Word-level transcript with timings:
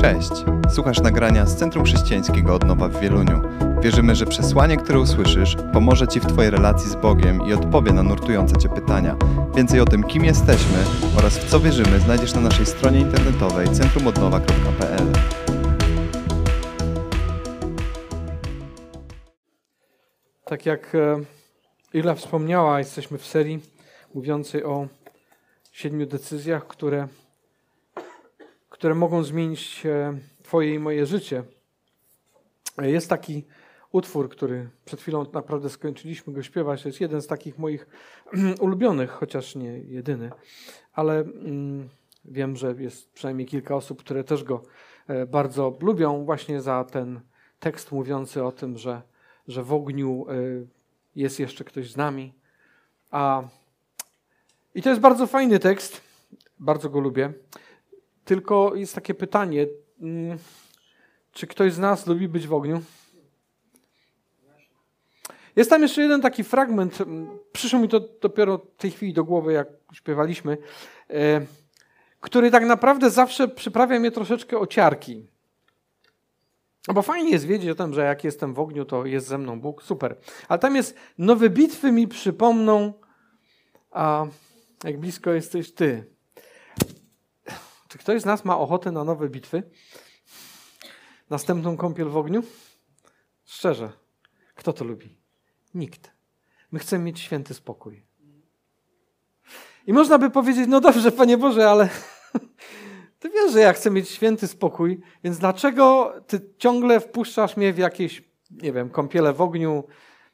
Cześć! 0.00 0.30
Słuchasz 0.74 1.00
nagrania 1.00 1.46
z 1.46 1.56
Centrum 1.56 1.84
Chrześcijańskiego 1.84 2.54
Odnowa 2.54 2.88
w 2.88 3.00
Wieluniu. 3.00 3.40
Wierzymy, 3.82 4.14
że 4.14 4.26
przesłanie, 4.26 4.76
które 4.76 5.00
usłyszysz, 5.00 5.56
pomoże 5.72 6.08
Ci 6.08 6.20
w 6.20 6.26
Twojej 6.26 6.50
relacji 6.50 6.90
z 6.90 6.94
Bogiem 6.94 7.46
i 7.48 7.52
odpowie 7.52 7.92
na 7.92 8.02
nurtujące 8.02 8.56
Cię 8.56 8.68
pytania. 8.68 9.16
Więcej 9.56 9.80
o 9.80 9.84
tym, 9.84 10.02
kim 10.02 10.24
jesteśmy 10.24 10.78
oraz 11.18 11.38
w 11.38 11.50
co 11.50 11.60
wierzymy, 11.60 12.00
znajdziesz 12.00 12.34
na 12.34 12.40
naszej 12.40 12.66
stronie 12.66 13.00
internetowej 13.00 13.68
centrumodnowa.pl. 13.68 15.12
Tak 20.44 20.66
jak 20.66 20.94
e, 20.94 21.20
Ila 21.94 22.14
wspomniała, 22.14 22.78
jesteśmy 22.78 23.18
w 23.18 23.26
serii 23.26 23.60
mówiącej 24.14 24.64
o 24.64 24.88
siedmiu 25.72 26.06
decyzjach, 26.06 26.66
które, 26.66 27.08
które 28.78 28.94
mogą 28.94 29.22
zmienić 29.22 29.86
e, 29.86 30.18
Twoje 30.42 30.74
i 30.74 30.78
moje 30.78 31.06
życie. 31.06 31.42
Jest 32.82 33.10
taki 33.10 33.44
utwór, 33.92 34.28
który 34.28 34.68
przed 34.84 35.00
chwilą 35.00 35.26
naprawdę 35.32 35.70
skończyliśmy 35.70 36.32
go 36.32 36.42
śpiewać. 36.42 36.84
Jest 36.84 37.00
jeden 37.00 37.22
z 37.22 37.26
takich 37.26 37.58
moich 37.58 37.86
ulubionych, 38.60 39.10
chociaż 39.10 39.54
nie 39.54 39.78
jedyny, 39.78 40.30
ale 40.92 41.20
mm, 41.20 41.88
wiem, 42.24 42.56
że 42.56 42.74
jest 42.78 43.12
przynajmniej 43.12 43.46
kilka 43.46 43.76
osób, 43.76 44.00
które 44.00 44.24
też 44.24 44.44
go 44.44 44.62
e, 45.06 45.26
bardzo 45.26 45.78
lubią, 45.80 46.24
właśnie 46.24 46.62
za 46.62 46.84
ten 46.84 47.20
tekst 47.60 47.92
mówiący 47.92 48.44
o 48.44 48.52
tym, 48.52 48.78
że, 48.78 49.02
że 49.48 49.62
w 49.62 49.72
ogniu 49.72 50.26
e, 50.28 50.34
jest 51.16 51.40
jeszcze 51.40 51.64
ktoś 51.64 51.90
z 51.90 51.96
nami. 51.96 52.32
A, 53.10 53.42
I 54.74 54.82
to 54.82 54.88
jest 54.88 55.00
bardzo 55.00 55.26
fajny 55.26 55.58
tekst, 55.58 56.00
bardzo 56.58 56.90
go 56.90 57.00
lubię. 57.00 57.32
Tylko 58.28 58.74
jest 58.74 58.94
takie 58.94 59.14
pytanie, 59.14 59.66
mm, 60.00 60.38
czy 61.32 61.46
ktoś 61.46 61.72
z 61.72 61.78
nas 61.78 62.06
lubi 62.06 62.28
być 62.28 62.46
w 62.46 62.52
ogniu? 62.52 62.82
Jest 65.56 65.70
tam 65.70 65.82
jeszcze 65.82 66.02
jeden 66.02 66.20
taki 66.20 66.44
fragment, 66.44 67.00
mm, 67.00 67.38
przyszło 67.52 67.78
mi 67.78 67.88
to 67.88 68.00
dopiero 68.00 68.58
w 68.58 68.76
tej 68.76 68.90
chwili 68.90 69.12
do 69.12 69.24
głowy, 69.24 69.52
jak 69.52 69.68
śpiewaliśmy, 69.92 70.58
e, 71.10 71.46
który 72.20 72.50
tak 72.50 72.66
naprawdę 72.66 73.10
zawsze 73.10 73.48
przyprawia 73.48 74.00
mnie 74.00 74.10
troszeczkę 74.10 74.58
ociarki. 74.58 75.26
No 76.88 76.94
bo 76.94 77.02
fajnie 77.02 77.30
jest 77.30 77.46
wiedzieć 77.46 77.70
o 77.70 77.74
tym, 77.74 77.94
że 77.94 78.04
jak 78.04 78.24
jestem 78.24 78.54
w 78.54 78.58
ogniu, 78.58 78.84
to 78.84 79.06
jest 79.06 79.26
ze 79.26 79.38
mną 79.38 79.60
Bóg, 79.60 79.82
super. 79.82 80.16
Ale 80.48 80.58
tam 80.58 80.76
jest, 80.76 80.96
nowe 81.18 81.50
bitwy 81.50 81.92
mi 81.92 82.08
przypomną, 82.08 82.92
a 83.90 84.26
jak 84.84 85.00
blisko 85.00 85.30
jesteś 85.30 85.72
Ty. 85.72 86.17
Czy 87.88 87.98
ktoś 87.98 88.22
z 88.22 88.24
nas 88.24 88.44
ma 88.44 88.58
ochotę 88.58 88.92
na 88.92 89.04
nowe 89.04 89.28
bitwy? 89.28 89.62
Następną 91.30 91.76
kąpiel 91.76 92.08
w 92.08 92.16
ogniu? 92.16 92.42
Szczerze, 93.44 93.92
kto 94.54 94.72
to 94.72 94.84
lubi? 94.84 95.16
Nikt. 95.74 96.10
My 96.72 96.78
chcemy 96.78 97.04
mieć 97.04 97.20
święty 97.20 97.54
spokój. 97.54 98.02
I 99.86 99.92
można 99.92 100.18
by 100.18 100.30
powiedzieć, 100.30 100.64
no 100.68 100.80
dobrze, 100.80 101.12
Panie 101.12 101.38
Boże, 101.38 101.70
ale 101.70 101.88
ty 103.20 103.30
wiesz, 103.30 103.52
że 103.52 103.60
ja 103.60 103.72
chcę 103.72 103.90
mieć 103.90 104.08
święty 104.08 104.48
spokój, 104.48 105.00
więc 105.24 105.38
dlaczego 105.38 106.14
ty 106.26 106.40
ciągle 106.58 107.00
wpuszczasz 107.00 107.56
mnie 107.56 107.72
w 107.72 107.78
jakieś, 107.78 108.24
nie 108.50 108.72
wiem, 108.72 108.90
kąpiele 108.90 109.32
w 109.32 109.40
ogniu, 109.40 109.84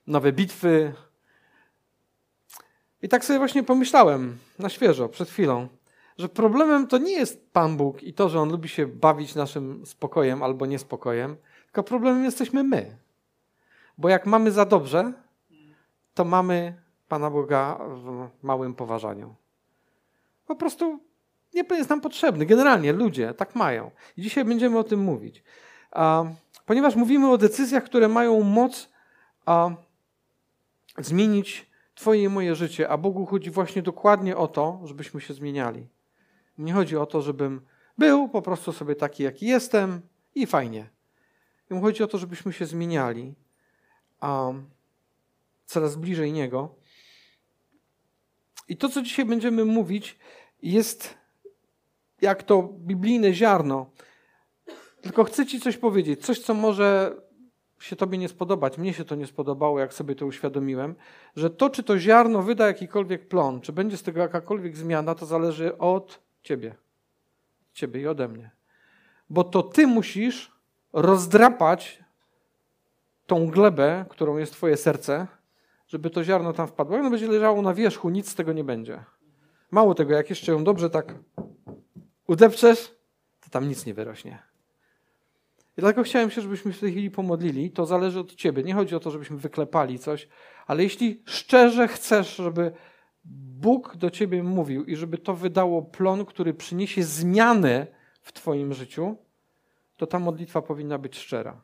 nowe 0.07 0.33
bitwy? 0.33 0.95
I 3.03 3.09
tak 3.09 3.25
sobie 3.25 3.39
właśnie 3.39 3.63
pomyślałem 3.63 4.39
na 4.59 4.69
świeżo, 4.69 5.09
przed 5.09 5.31
chwilą, 5.31 5.69
że 6.19 6.29
problemem 6.29 6.87
to 6.87 6.99
nie 6.99 7.13
jest 7.13 7.53
Pan 7.53 7.77
Bóg 7.77 8.03
i 8.03 8.15
to, 8.15 8.29
że 8.29 8.41
On 8.41 8.51
lubi 8.51 8.69
się 8.69 8.87
bawić 8.87 9.35
naszym 9.35 9.87
spokojem 9.87 10.43
albo 10.43 10.67
niespokojem, 10.67 11.37
tylko 11.65 11.83
problemem 11.83 12.25
jesteśmy 12.25 12.65
my. 12.65 12.97
Bo 13.99 14.09
jak 14.09 14.27
mamy 14.27 14.51
za 14.51 14.65
dobrze, 14.65 15.13
to 16.15 16.25
mamy 16.25 16.75
Pana 17.09 17.31
Boga 17.31 17.79
w 17.89 18.29
małym 18.43 18.75
poważaniu. 18.75 19.35
Po 20.47 20.57
prostu 20.57 21.01
nie 21.55 21.65
jest 21.71 21.91
nam 21.91 22.01
potrzebny. 22.01 22.47
Generalnie 22.47 22.93
ludzie 22.93 23.35
tak 23.35 23.55
mają. 23.55 23.91
I 24.17 24.23
dzisiaj 24.23 24.45
będziemy 24.45 24.79
o 24.79 24.85
tym 24.85 25.01
mówić. 25.01 25.43
A, 25.91 26.25
ponieważ 26.67 26.97
mówimy 26.97 27.31
o 27.31 27.39
decyzjach, 27.39 27.85
które 27.85 28.09
mają 28.09 28.43
moc 28.43 28.89
a, 29.47 29.71
zmienić 30.99 31.75
Twoje 31.95 32.23
i 32.23 32.29
moje 32.29 32.55
życie, 32.55 32.89
a 32.89 32.97
Bogu 32.97 33.27
chodzi 33.27 33.51
właśnie 33.51 33.83
dokładnie 33.83 34.37
o 34.37 34.49
to, 34.49 34.81
żebyśmy 34.85 35.21
się 35.21 35.35
zmieniali. 35.35 35.87
Nie 36.59 36.73
chodzi 36.73 36.97
o 36.97 37.07
to, 37.07 37.23
żebym 37.23 37.61
był 37.99 38.29
po 38.29 38.43
prostu 38.43 38.73
sobie 38.73 38.95
taki, 38.95 39.23
jaki 39.23 39.47
jestem 39.47 40.01
i 40.35 40.47
fajnie. 40.47 40.91
Mu 41.71 41.81
chodzi 41.81 42.03
o 42.03 42.07
to, 42.07 42.19
żebyśmy 42.19 42.53
się 42.53 42.67
zmieniali 42.67 43.35
a, 44.21 44.53
coraz 45.67 45.97
bliżej 45.97 46.33
Niego. 46.33 46.75
I 48.69 48.77
to, 48.77 48.89
co 48.89 49.03
dzisiaj 49.03 49.25
będziemy 49.25 49.65
mówić, 49.65 50.19
jest 50.63 51.15
jak 52.21 52.43
to 52.43 52.63
biblijne 52.63 53.33
ziarno. 53.33 53.91
Tylko 55.01 55.25
chcę 55.25 55.47
Ci 55.47 55.61
coś 55.61 55.77
powiedzieć, 55.77 56.27
coś, 56.27 56.39
co 56.39 56.55
może 56.55 57.17
się 57.79 57.97
Tobie 57.97 58.19
nie 58.19 58.29
spodobać. 58.29 58.79
Mnie 58.79 58.95
się 58.95 59.05
to 59.05 59.15
nie 59.15 59.27
spodobało, 59.27 59.79
jak 59.79 59.95
sobie 59.95 60.15
to 60.15 60.27
uświadomiłem, 60.27 60.95
że 61.37 61.51
to, 61.51 61.71
czy 61.71 61.83
to 61.83 61.99
ziarno 61.99 62.43
wyda 62.43 62.67
jakikolwiek 62.67 63.29
plon, 63.29 63.61
czy 63.61 63.73
będzie 63.73 63.97
z 63.97 64.03
tego 64.03 64.21
jakakolwiek 64.21 64.77
zmiana, 64.77 65.15
to 65.15 65.27
zależy 65.27 65.79
od 65.79 66.24
Ciebie. 66.45 66.75
Ciebie 67.73 68.01
i 68.01 68.07
ode 68.07 68.29
mnie. 68.29 68.51
Bo 69.31 69.45
to 69.45 69.63
Ty 69.63 69.87
musisz 69.87 70.53
rozdrapać 70.93 72.05
tą 73.27 73.47
glebę, 73.47 74.05
którą 74.09 74.37
jest 74.37 74.53
Twoje 74.53 74.77
serce, 74.77 75.27
żeby 75.87 76.11
to 76.11 76.25
ziarno 76.25 76.53
tam 76.53 76.69
wpadło. 76.69 76.97
Ono 76.97 77.11
będzie 77.11 77.29
leżało 77.29 77.63
na 77.63 77.75
wierzchu, 77.75 78.11
nic 78.11 78.31
z 78.31 78.35
tego 78.35 78.53
nie 78.53 78.65
będzie. 78.65 79.05
Mało 79.71 79.95
tego, 79.95 80.15
jak 80.15 80.31
jeszcze 80.31 80.53
ją 80.53 80.65
dobrze 80.65 80.91
tak 80.91 81.15
udepczesz, 82.27 82.95
to 83.41 83.51
tam 83.51 83.69
nic 83.69 83.87
nie 83.87 83.95
wyrośnie. 83.95 84.43
I 85.77 85.81
dlatego 85.81 86.03
chciałem 86.03 86.31
się, 86.31 86.41
żebyśmy 86.41 86.73
w 86.73 86.81
tej 86.81 86.91
chwili 86.91 87.11
pomodlili. 87.11 87.71
To 87.71 87.87
zależy 87.87 88.21
od 88.21 88.35
Ciebie. 88.35 88.63
Nie 88.63 88.75
chodzi 88.75 88.97
o 88.97 89.01
to, 89.01 89.11
żebyśmy 89.11 89.37
wyklepali 89.37 89.99
coś, 89.99 90.29
ale 90.67 90.83
jeśli 90.83 91.23
szczerze 91.27 91.89
chcesz, 91.89 92.37
żeby 92.37 92.73
Bóg 93.25 93.97
do 93.97 94.11
Ciebie 94.11 94.43
mówił 94.43 94.85
i 94.85 94.97
żeby 94.97 95.19
to 95.19 95.35
wydało 95.35 95.83
plon, 95.83 96.25
który 96.25 96.55
przyniesie 96.55 97.05
zmianę 97.05 97.87
w 98.21 98.33
Twoim 98.33 98.75
życiu, 98.75 99.17
to 99.97 100.07
ta 100.07 100.19
modlitwa 100.19 100.63
powinna 100.63 100.99
być 100.99 101.19
szczera. 101.19 101.61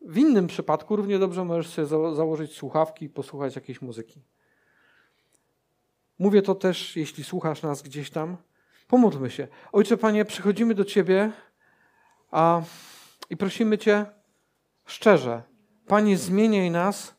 W 0.00 0.18
innym 0.18 0.46
przypadku 0.46 0.96
równie 0.96 1.18
dobrze 1.18 1.44
możesz 1.44 1.68
sobie 1.68 1.86
założyć 2.14 2.56
słuchawki 2.56 3.04
i 3.04 3.08
posłuchać 3.08 3.54
jakiejś 3.54 3.82
muzyki. 3.82 4.22
Mówię 6.18 6.42
to 6.42 6.54
też, 6.54 6.96
jeśli 6.96 7.24
słuchasz 7.24 7.62
nas 7.62 7.82
gdzieś 7.82 8.10
tam. 8.10 8.36
Pomódlmy 8.88 9.30
się. 9.30 9.48
Ojcze 9.72 9.96
Panie, 9.96 10.24
przychodzimy 10.24 10.74
do 10.74 10.84
Ciebie 10.84 11.32
a, 12.30 12.62
i 13.30 13.36
prosimy 13.36 13.78
Cię 13.78 14.06
szczerze. 14.84 15.42
Panie, 15.86 16.16
zmieniaj 16.16 16.70
nas 16.70 17.14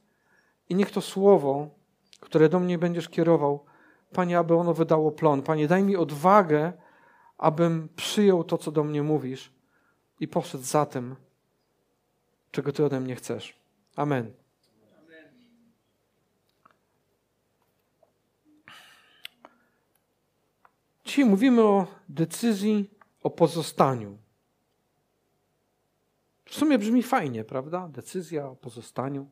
i 0.69 0.75
niech 0.75 0.91
to 0.91 1.01
słowo, 1.01 1.69
które 2.23 2.50
do 2.50 2.59
mnie 2.59 2.78
będziesz 2.78 3.09
kierował, 3.09 3.66
Panie, 4.13 4.39
aby 4.39 4.56
ono 4.56 4.73
wydało 4.73 5.11
plon. 5.11 5.41
Panie, 5.41 5.67
daj 5.67 5.84
mi 5.84 5.95
odwagę, 5.95 6.73
abym 7.38 7.89
przyjął 7.95 8.44
to, 8.44 8.57
co 8.57 8.72
do 8.72 8.84
mnie 8.84 9.03
mówisz 9.03 9.53
i 10.19 10.28
poszedł 10.28 10.63
za 10.63 10.85
tym, 10.85 11.16
czego 12.51 12.72
Ty 12.72 12.85
ode 12.85 13.00
mnie 13.00 13.16
chcesz. 13.16 13.59
Amen. 13.95 14.33
Dzisiaj 21.06 21.25
mówimy 21.25 21.62
o 21.62 21.88
decyzji 22.09 22.89
o 23.23 23.29
pozostaniu. 23.29 24.17
W 26.45 26.56
sumie 26.56 26.80
brzmi 26.80 27.03
fajnie, 27.03 27.44
prawda? 27.44 27.88
Decyzja 27.88 28.47
o 28.47 28.56
pozostaniu. 28.56 29.30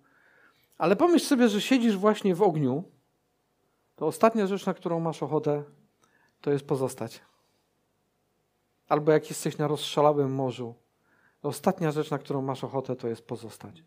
Ale 0.82 0.96
pomyśl 0.96 1.26
sobie, 1.26 1.50
że 1.50 1.62
siedzisz 1.62 1.98
właśnie 1.98 2.36
w 2.36 2.42
ogniu, 2.42 2.84
to 3.96 4.08
ostatnia 4.08 4.48
rzecz, 4.48 4.66
na 4.66 4.74
którą 4.74 5.00
masz 5.00 5.24
ochotę, 5.24 5.64
to 6.42 6.52
jest 6.52 6.66
pozostać. 6.66 7.22
Albo 8.88 9.12
jak 9.12 9.30
jesteś 9.30 9.58
na 9.58 9.68
rozszalałym 9.68 10.34
morzu, 10.34 10.76
to 11.42 11.48
ostatnia 11.48 11.92
rzecz, 11.92 12.12
na 12.12 12.18
którą 12.18 12.42
masz 12.42 12.64
ochotę, 12.64 12.96
to 12.96 13.08
jest 13.08 13.26
pozostać. 13.26 13.84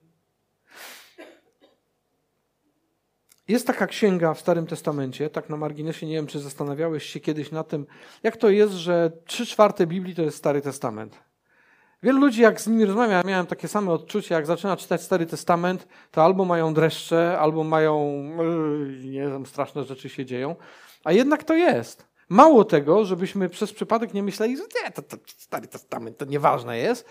Jest 3.49 3.67
taka 3.67 3.87
księga 3.87 4.35
w 4.35 4.41
Starym 4.41 4.67
Testamencie, 4.67 5.31
tak 5.31 5.49
na 5.51 5.57
marginesie, 5.57 6.07
nie 6.07 6.15
wiem, 6.15 6.27
czy 6.27 6.41
zastanawiałeś 6.41 7.05
się 7.05 7.21
kiedyś 7.21 7.51
na 7.51 7.65
tym, 7.65 7.87
jak 8.23 8.37
to 8.37 8.49
jest, 8.49 8.73
że 8.73 9.13
trzy 9.25 9.47
czwarte 9.47 9.87
Biblii 9.87 10.15
to 10.15 10.23
jest 10.23 10.37
Stary 10.37 10.63
Testament. 10.63 11.21
Wielu 12.05 12.21
ludzi, 12.21 12.43
jak 12.43 12.61
z 12.61 12.67
nimi 12.67 12.85
rozmawiam, 12.85 13.27
miałem 13.27 13.47
takie 13.47 13.69
same 13.69 13.93
odczucie, 13.93 14.35
jak 14.35 14.47
zaczyna 14.47 14.77
czytać 14.77 15.03
Stary 15.03 15.27
Testament, 15.27 15.89
to 16.11 16.25
albo 16.25 16.45
mają 16.45 16.75
dreszcze, 16.75 17.39
albo 17.39 17.65
mają, 17.65 18.23
nie 19.05 19.21
wiem, 19.21 19.47
straszne 19.47 19.85
rzeczy 19.85 20.09
się 20.09 20.25
dzieją, 20.25 20.57
a 21.05 21.13
jednak 21.13 21.45
to 21.45 21.55
jest. 21.55 22.09
Mało 22.29 22.65
tego, 22.65 23.05
żebyśmy 23.05 23.49
przez 23.49 23.73
przypadek 23.73 24.15
nie 24.15 24.23
myśleli, 24.23 24.57
że 24.57 24.63
nie, 24.63 24.91
to, 24.91 25.03
to 25.03 25.17
Stary 25.27 25.69
Testament 25.69 26.19
to 26.19 26.25
nieważne 26.25 26.79
jest, 26.79 27.09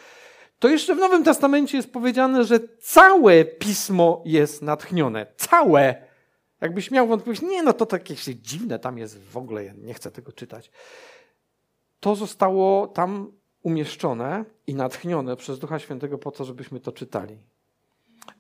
to 0.60 0.68
jeszcze 0.68 0.96
w 0.96 1.00
Nowym 1.00 1.24
Testamencie 1.24 1.78
jest 1.78 1.94
powiedziane, 1.94 2.44
że 2.44 2.60
całe 2.82 3.46
pismo 3.46 4.22
jest 4.26 4.62
natchnione. 4.62 5.26
Całe. 5.38 5.96
Jakbyś 6.62 6.92
miał 6.92 7.08
wątpliwość, 7.08 7.42
nie, 7.42 7.64
no 7.64 7.74
to 7.74 7.86
takie 7.86 8.16
dziwne 8.36 8.80
tam 8.80 8.98
jest 8.98 9.24
w 9.24 9.38
ogóle, 9.38 9.74
nie 9.78 9.94
chcę 9.94 10.12
tego 10.12 10.32
czytać. 10.32 10.72
To 12.00 12.16
zostało 12.16 12.88
tam 12.88 13.43
umieszczone 13.64 14.46
i 14.68 14.76
natchnione 14.76 15.36
przez 15.36 15.60
Ducha 15.60 15.80
Świętego 15.80 16.18
po 16.18 16.32
to, 16.32 16.46
żebyśmy 16.46 16.80
to 16.80 16.92
czytali. 16.92 17.38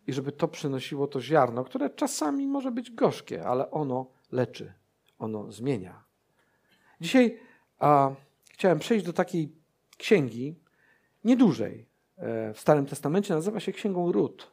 I 0.07 0.13
żeby 0.13 0.31
to 0.31 0.47
przynosiło 0.47 1.07
to 1.07 1.21
ziarno, 1.21 1.63
które 1.63 1.89
czasami 1.89 2.47
może 2.47 2.71
być 2.71 2.91
gorzkie, 2.91 3.45
ale 3.45 3.71
ono 3.71 4.11
leczy, 4.31 4.73
ono 5.19 5.51
zmienia. 5.51 6.03
Dzisiaj 7.01 7.39
a, 7.79 8.11
chciałem 8.51 8.79
przejść 8.79 9.05
do 9.05 9.13
takiej 9.13 9.55
księgi, 9.97 10.55
niedużej, 11.23 11.85
e, 12.17 12.53
w 12.53 12.59
Starym 12.59 12.85
Testamencie, 12.85 13.33
nazywa 13.33 13.59
się 13.59 13.71
Księgą 13.71 14.11
Rut. 14.11 14.51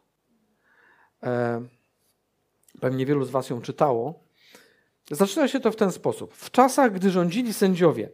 E, 1.23 1.63
pewnie 2.81 3.07
wielu 3.07 3.25
z 3.25 3.31
Was 3.31 3.51
ją 3.51 3.61
czytało. 3.61 4.25
Zaczyna 5.11 5.49
się 5.49 5.61
to 5.61 5.73
w 5.73 5.77
ten 5.77 5.93
sposób. 5.93 6.35
W 6.35 6.51
czasach, 6.51 6.93
gdy 6.93 7.11
rządzili 7.11 7.55
sędziowie, 7.55 8.11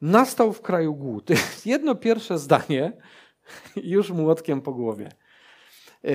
nastał 0.00 0.52
w 0.52 0.60
kraju 0.60 0.94
głód. 0.94 1.28
Jedno 1.66 1.94
pierwsze 1.94 2.38
zdanie 2.38 2.92
już 3.76 4.10
młotkiem 4.10 4.60
po 4.60 4.72
głowie. 4.72 5.08
E, 6.04 6.10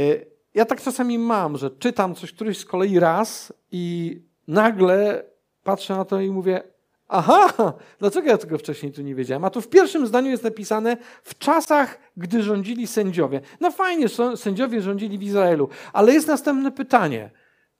ja 0.53 0.65
tak 0.65 0.81
czasami 0.81 1.19
mam, 1.19 1.57
że 1.57 1.71
czytam 1.71 2.15
coś 2.15 2.31
któryś 2.33 2.57
z 2.57 2.65
kolei 2.65 2.99
raz 2.99 3.53
i 3.71 4.15
nagle 4.47 5.25
patrzę 5.63 5.95
na 5.95 6.05
to 6.05 6.21
i 6.21 6.31
mówię, 6.31 6.63
aha, 7.07 7.73
dlaczego 7.99 8.27
ja 8.27 8.37
tego 8.37 8.57
wcześniej 8.57 8.91
tu 8.91 9.01
nie 9.01 9.15
wiedziałem? 9.15 9.45
A 9.45 9.49
tu 9.49 9.61
w 9.61 9.69
pierwszym 9.69 10.07
zdaniu 10.07 10.29
jest 10.29 10.43
napisane 10.43 10.97
w 11.23 11.37
czasach, 11.37 11.99
gdy 12.17 12.43
rządzili 12.43 12.87
sędziowie. 12.87 13.41
No 13.59 13.71
fajnie, 13.71 14.05
sędziowie 14.35 14.81
rządzili 14.81 15.17
w 15.17 15.23
Izraelu, 15.23 15.69
ale 15.93 16.13
jest 16.13 16.27
następne 16.27 16.71
pytanie. 16.71 17.31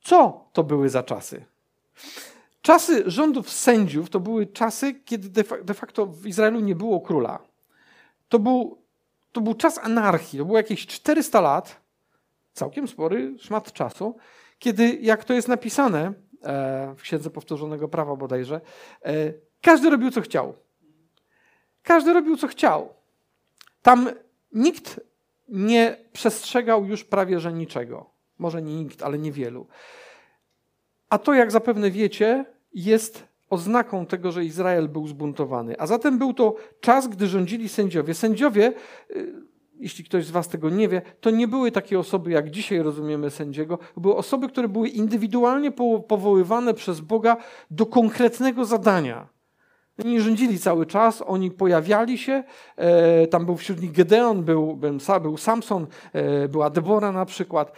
Co 0.02 0.50
to 0.54 0.64
były 0.64 0.90
za 0.90 1.04
czasy? 1.04 1.46
Czasy 2.62 3.04
rządów 3.06 3.50
sędziów 3.50 4.10
to 4.10 4.20
były 4.20 4.48
czasy, 4.48 4.94
kiedy 4.94 5.44
de 5.64 5.74
facto 5.74 6.06
w 6.06 6.28
Izraelu 6.28 6.60
nie 6.60 6.76
było 6.76 7.02
króla. 7.02 7.40
To 8.30 8.40
był, 8.40 8.78
to 9.32 9.42
był 9.42 9.54
czas 9.54 9.78
anarchii. 9.78 10.40
To 10.40 10.46
było 10.46 10.58
jakieś 10.58 10.88
400 10.88 11.42
lat, 11.42 11.82
całkiem 12.54 12.88
spory 12.88 13.36
szmat 13.40 13.74
czasu, 13.74 14.18
kiedy, 14.60 14.98
jak 15.02 15.24
to 15.24 15.34
jest 15.34 15.48
napisane 15.48 16.14
e, 16.44 16.94
w 16.98 17.02
Księdze 17.02 17.30
Powtórzonego 17.30 17.88
Prawa 17.88 18.16
bodajże, 18.16 18.62
e, 19.06 19.34
każdy 19.62 19.90
robił 19.90 20.12
co 20.12 20.22
chciał. 20.22 20.54
Każdy 21.84 22.14
robił 22.14 22.38
co 22.38 22.48
chciał. 22.48 22.94
Tam 23.82 24.10
nikt 24.52 25.00
nie 25.48 25.98
przestrzegał 26.14 26.86
już 26.86 27.04
prawie 27.04 27.40
że 27.40 27.54
niczego. 27.54 28.10
Może 28.38 28.62
nie 28.62 28.76
nikt, 28.76 29.04
ale 29.04 29.18
niewielu. 29.18 29.68
A 31.10 31.18
to, 31.18 31.34
jak 31.34 31.52
zapewne 31.52 31.92
wiecie, 31.92 32.46
jest 32.74 33.30
oznaką 33.50 34.06
tego, 34.06 34.32
że 34.32 34.46
Izrael 34.46 34.90
był 34.90 35.08
zbuntowany. 35.08 35.80
A 35.80 35.88
zatem 35.88 36.18
był 36.18 36.34
to 36.34 36.56
czas, 36.82 37.08
gdy 37.08 37.28
rządzili 37.28 37.70
sędziowie. 37.70 38.14
Sędziowie, 38.14 38.74
y, 39.12 39.34
jeśli 39.80 40.04
ktoś 40.04 40.26
z 40.26 40.32
Was 40.32 40.48
tego 40.48 40.70
nie 40.70 40.88
wie, 40.88 41.02
to 41.22 41.30
nie 41.30 41.48
były 41.48 41.72
takie 41.72 42.00
osoby, 42.00 42.32
jak 42.32 42.50
dzisiaj 42.50 42.80
rozumiemy 42.80 43.30
sędziego. 43.30 43.80
Były 43.98 44.16
osoby, 44.16 44.48
które 44.50 44.68
były 44.68 44.88
indywidualnie 44.88 45.72
powoływane 46.08 46.74
przez 46.74 47.00
Boga 47.00 47.38
do 47.72 47.86
konkretnego 47.86 48.66
zadania. 48.66 49.28
Oni 50.06 50.22
rządzili 50.22 50.60
cały 50.60 50.86
czas, 50.86 51.24
oni 51.26 51.52
pojawiali 51.52 52.18
się. 52.18 52.44
E, 52.76 53.28
tam 53.28 53.46
był 53.46 53.58
wśród 53.58 53.82
nich 53.82 53.92
Gedeon, 53.92 54.44
był, 54.44 54.80
był 55.22 55.38
Samson, 55.38 55.88
e, 56.14 56.48
była 56.48 56.70
Debora 56.70 57.12
na 57.12 57.26
przykład. 57.26 57.72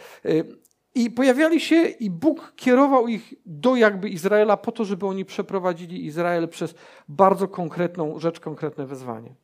I 0.94 1.10
pojawiali 1.10 1.60
się 1.60 1.82
i 1.84 2.10
Bóg 2.10 2.52
kierował 2.56 3.08
ich 3.08 3.34
do 3.46 3.76
jakby 3.76 4.08
Izraela 4.08 4.56
po 4.56 4.72
to, 4.72 4.84
żeby 4.84 5.06
oni 5.06 5.24
przeprowadzili 5.24 6.06
Izrael 6.06 6.48
przez 6.48 6.74
bardzo 7.08 7.48
konkretną 7.48 8.18
rzecz, 8.18 8.40
konkretne 8.40 8.86
wezwanie. 8.86 9.34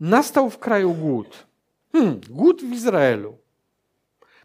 nastał 0.00 0.50
w 0.50 0.58
kraju 0.58 0.94
głód. 0.94 1.46
Hmm, 1.92 2.20
głód 2.30 2.62
w 2.62 2.72
Izraelu. 2.72 3.38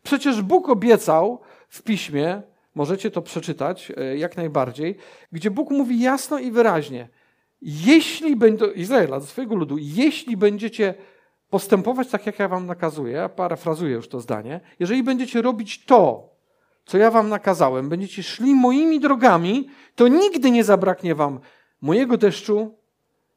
Przecież 0.03 0.41
Bóg 0.41 0.69
obiecał 0.69 1.39
w 1.69 1.81
piśmie, 1.81 2.41
Możecie 2.75 3.11
to 3.11 3.21
przeczytać 3.21 3.91
e, 3.97 4.17
jak 4.17 4.37
najbardziej, 4.37 4.97
gdzie 5.31 5.51
Bóg 5.51 5.69
mówi 5.71 5.99
jasno 5.99 6.39
i 6.39 6.51
wyraźnie: 6.51 7.07
jeśli 7.61 8.35
będą, 8.35 8.71
Izraela, 8.71 9.19
do 9.19 9.25
swojego 9.25 9.55
ludu, 9.55 9.75
jeśli 9.79 10.37
będziecie 10.37 10.93
postępować 11.51 12.09
tak, 12.09 12.25
jak 12.25 12.39
ja 12.39 12.47
wam 12.47 12.65
nakazuję, 12.65 13.29
parafrazuję 13.35 13.93
już 13.93 14.07
to 14.07 14.19
zdanie, 14.19 14.59
jeżeli 14.79 15.03
będziecie 15.03 15.41
robić 15.41 15.85
to, 15.85 16.29
co 16.85 16.97
ja 16.97 17.11
wam 17.11 17.29
nakazałem, 17.29 17.89
będziecie 17.89 18.23
szli 18.23 18.55
moimi 18.55 18.99
drogami, 18.99 19.69
to 19.95 20.07
nigdy 20.07 20.51
nie 20.51 20.63
zabraknie 20.63 21.15
wam 21.15 21.39
mojego 21.81 22.17
deszczu, 22.17 22.75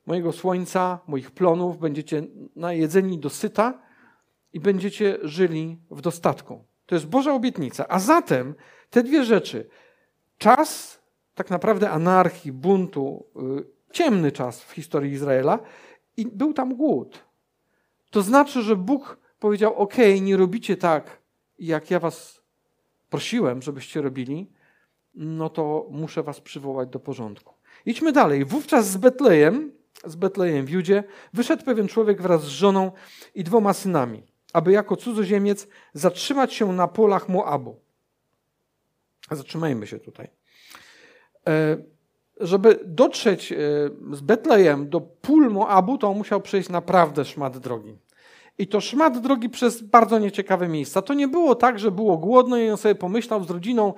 mojego 0.06 0.32
słońca, 0.32 0.98
moich 1.06 1.30
plonów, 1.30 1.78
będziecie 1.78 2.22
najedzeni 2.56 3.18
do 3.18 3.30
syta 3.30 3.78
i 4.52 4.60
będziecie 4.60 5.18
żyli 5.22 5.78
w 5.90 6.00
dostatku. 6.00 6.64
To 6.86 6.94
jest 6.94 7.06
Boża 7.06 7.34
obietnica. 7.34 7.88
A 7.88 7.98
zatem 7.98 8.54
te 8.90 9.02
dwie 9.02 9.24
rzeczy, 9.24 9.68
czas 10.38 11.00
tak 11.34 11.50
naprawdę 11.50 11.90
anarchii, 11.90 12.52
buntu, 12.52 13.26
y, 13.60 13.92
ciemny 13.92 14.32
czas 14.32 14.62
w 14.62 14.72
historii 14.72 15.12
Izraela 15.12 15.58
i 16.16 16.26
był 16.26 16.52
tam 16.52 16.74
głód. 16.74 17.23
To 18.14 18.22
znaczy, 18.22 18.62
że 18.62 18.76
Bóg 18.76 19.18
powiedział: 19.38 19.74
OK, 19.74 19.94
nie 20.20 20.36
robicie 20.36 20.76
tak, 20.76 21.18
jak 21.58 21.90
ja 21.90 22.00
was 22.00 22.42
prosiłem, 23.10 23.62
żebyście 23.62 24.02
robili, 24.02 24.50
no 25.14 25.48
to 25.48 25.86
muszę 25.90 26.22
was 26.22 26.40
przywołać 26.40 26.88
do 26.88 27.00
porządku. 27.00 27.54
Idźmy 27.86 28.12
dalej. 28.12 28.44
Wówczas 28.44 28.90
z 28.90 28.96
Betlejem, 28.96 29.72
z 30.04 30.16
Betlejem 30.16 30.66
w 30.66 30.70
Judzie, 30.70 31.04
wyszedł 31.32 31.64
pewien 31.64 31.88
człowiek 31.88 32.22
wraz 32.22 32.44
z 32.44 32.48
żoną 32.48 32.92
i 33.34 33.44
dwoma 33.44 33.72
synami, 33.72 34.22
aby 34.52 34.72
jako 34.72 34.96
cudzoziemiec 34.96 35.68
zatrzymać 35.92 36.54
się 36.54 36.72
na 36.72 36.88
polach 36.88 37.28
Moabu. 37.28 37.80
Zatrzymajmy 39.30 39.86
się 39.86 39.98
tutaj. 39.98 40.28
E, 41.46 41.76
żeby 42.40 42.80
dotrzeć 42.84 43.52
e, 43.52 43.56
z 44.12 44.20
Betlejem 44.20 44.88
do 44.88 45.00
pól 45.00 45.50
Moabu, 45.50 45.98
to 45.98 46.08
on 46.08 46.16
musiał 46.16 46.40
przejść 46.40 46.68
naprawdę 46.68 47.24
szmat 47.24 47.58
drogi. 47.58 48.03
I 48.58 48.66
to 48.68 48.80
szmat 48.80 49.18
drogi 49.18 49.48
przez 49.48 49.82
bardzo 49.82 50.18
nieciekawe 50.18 50.68
miejsca. 50.68 51.02
To 51.02 51.14
nie 51.14 51.28
było 51.28 51.54
tak, 51.54 51.78
że 51.78 51.90
było 51.90 52.18
głodno 52.18 52.56
i 52.56 52.70
on 52.70 52.76
sobie 52.76 52.94
pomyślał 52.94 53.44
z 53.44 53.50
rodziną, 53.50 53.94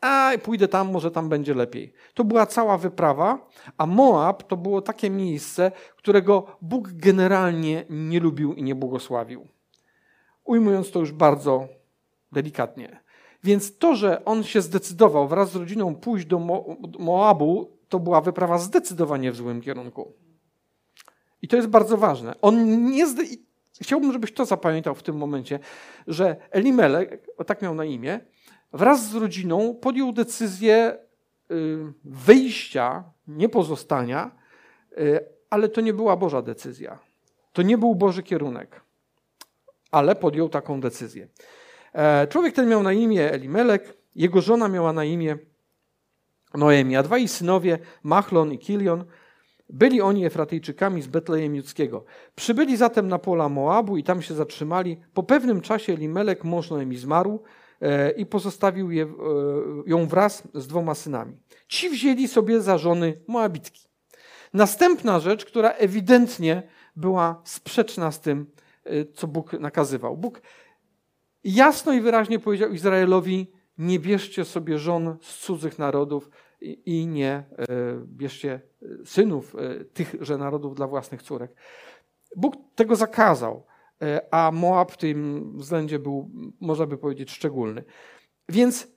a 0.00 0.32
pójdę 0.42 0.68
tam, 0.68 0.90
może 0.90 1.10
tam 1.10 1.28
będzie 1.28 1.54
lepiej. 1.54 1.92
To 2.14 2.24
była 2.24 2.46
cała 2.46 2.78
wyprawa, 2.78 3.48
a 3.78 3.86
Moab 3.86 4.42
to 4.42 4.56
było 4.56 4.82
takie 4.82 5.10
miejsce, 5.10 5.72
którego 5.96 6.46
Bóg 6.62 6.88
generalnie 6.92 7.84
nie 7.90 8.20
lubił 8.20 8.54
i 8.54 8.62
nie 8.62 8.74
błogosławił. 8.74 9.46
Ujmując 10.44 10.90
to 10.90 11.00
już 11.00 11.12
bardzo 11.12 11.68
delikatnie. 12.32 13.00
Więc 13.44 13.78
to, 13.78 13.96
że 13.96 14.24
on 14.24 14.44
się 14.44 14.60
zdecydował 14.60 15.28
wraz 15.28 15.50
z 15.50 15.56
rodziną 15.56 15.94
pójść 15.94 16.26
do 16.26 16.38
Moabu, 16.98 17.70
to 17.88 18.00
była 18.00 18.20
wyprawa 18.20 18.58
zdecydowanie 18.58 19.32
w 19.32 19.36
złym 19.36 19.60
kierunku. 19.60 20.12
I 21.42 21.48
to 21.48 21.56
jest 21.56 21.68
bardzo 21.68 21.96
ważne. 21.96 22.34
On 22.42 22.84
nie 22.84 23.06
zde... 23.06 23.22
Chciałbym, 23.82 24.12
żebyś 24.12 24.32
to 24.32 24.44
zapamiętał 24.44 24.94
w 24.94 25.02
tym 25.02 25.16
momencie, 25.16 25.58
że 26.06 26.36
Elimelek, 26.50 27.26
tak 27.46 27.62
miał 27.62 27.74
na 27.74 27.84
imię, 27.84 28.20
wraz 28.72 29.10
z 29.10 29.14
rodziną 29.14 29.74
podjął 29.74 30.12
decyzję 30.12 30.98
y, 31.50 31.78
wyjścia, 32.04 33.04
nie 33.28 33.48
pozostania, 33.48 34.30
y, 34.98 35.20
ale 35.50 35.68
to 35.68 35.80
nie 35.80 35.94
była 35.94 36.16
Boża 36.16 36.42
decyzja. 36.42 36.98
To 37.52 37.62
nie 37.62 37.78
był 37.78 37.94
Boży 37.94 38.22
kierunek, 38.22 38.80
ale 39.90 40.16
podjął 40.16 40.48
taką 40.48 40.80
decyzję. 40.80 41.28
E, 41.92 42.26
człowiek 42.26 42.54
ten 42.54 42.68
miał 42.68 42.82
na 42.82 42.92
imię 42.92 43.32
Elimelek, 43.32 43.96
jego 44.14 44.40
żona 44.40 44.68
miała 44.68 44.92
na 44.92 45.04
imię 45.04 45.38
Noemi, 46.54 46.96
a 46.96 47.02
dwaj 47.02 47.28
synowie, 47.28 47.78
Machlon 48.02 48.52
i 48.52 48.58
Kilion, 48.58 49.04
byli 49.72 50.00
oni 50.00 50.24
Efratyjczykami 50.26 51.02
z 51.02 51.06
Betlejem 51.06 51.54
Judzkiego. 51.54 52.04
Przybyli 52.34 52.76
zatem 52.76 53.08
na 53.08 53.18
pola 53.18 53.48
Moabu 53.48 53.96
i 53.96 54.04
tam 54.04 54.22
się 54.22 54.34
zatrzymali. 54.34 55.00
Po 55.14 55.22
pewnym 55.22 55.60
czasie 55.60 55.92
Elimelek, 55.92 56.44
mąż 56.44 56.70
Noemi, 56.70 56.96
zmarł 56.96 57.42
e, 57.80 58.10
i 58.10 58.26
pozostawił 58.26 58.90
je, 58.90 59.04
e, 59.04 59.08
ją 59.86 60.06
wraz 60.06 60.42
z 60.54 60.66
dwoma 60.66 60.94
synami. 60.94 61.36
Ci 61.68 61.90
wzięli 61.90 62.28
sobie 62.28 62.60
za 62.60 62.78
żony 62.78 63.20
Moabitki. 63.26 63.88
Następna 64.54 65.20
rzecz, 65.20 65.44
która 65.44 65.70
ewidentnie 65.70 66.62
była 66.96 67.42
sprzeczna 67.44 68.12
z 68.12 68.20
tym, 68.20 68.46
co 69.14 69.26
Bóg 69.26 69.52
nakazywał. 69.52 70.16
Bóg 70.16 70.42
jasno 71.44 71.92
i 71.92 72.00
wyraźnie 72.00 72.38
powiedział 72.38 72.70
Izraelowi: 72.70 73.52
Nie 73.78 73.98
bierzcie 73.98 74.44
sobie 74.44 74.78
żon 74.78 75.16
z 75.20 75.38
cudzych 75.38 75.78
narodów, 75.78 76.30
i, 76.60 77.06
nie 77.06 77.32
e, 77.32 77.44
bierzcie 78.06 78.60
synów 79.04 79.56
tychże 79.94 80.38
narodów 80.38 80.74
dla 80.74 80.86
własnych 80.86 81.22
córek. 81.22 81.54
Bóg 82.36 82.54
tego 82.74 82.96
zakazał, 82.96 83.66
a 84.30 84.50
Moab 84.54 84.92
w 84.92 84.96
tym 84.96 85.52
względzie 85.56 85.98
był, 85.98 86.30
można 86.60 86.86
by 86.86 86.98
powiedzieć, 86.98 87.30
szczególny. 87.30 87.84
Więc 88.48 88.88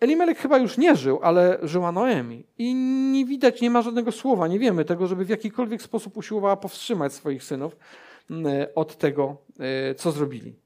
Elimelek 0.00 0.38
chyba 0.38 0.58
już 0.58 0.78
nie 0.78 0.96
żył, 0.96 1.18
ale 1.22 1.58
żyła 1.62 1.92
Noemi. 1.92 2.46
I 2.58 2.74
nie 3.12 3.24
widać, 3.24 3.60
nie 3.60 3.70
ma 3.70 3.82
żadnego 3.82 4.12
słowa, 4.12 4.48
nie 4.48 4.58
wiemy 4.58 4.84
tego, 4.84 5.06
żeby 5.06 5.24
w 5.24 5.28
jakikolwiek 5.28 5.82
sposób 5.82 6.16
usiłowała 6.16 6.56
powstrzymać 6.56 7.12
swoich 7.12 7.44
synów 7.44 7.76
od 8.74 8.96
tego, 8.96 9.36
co 9.96 10.12
zrobili. 10.12 10.56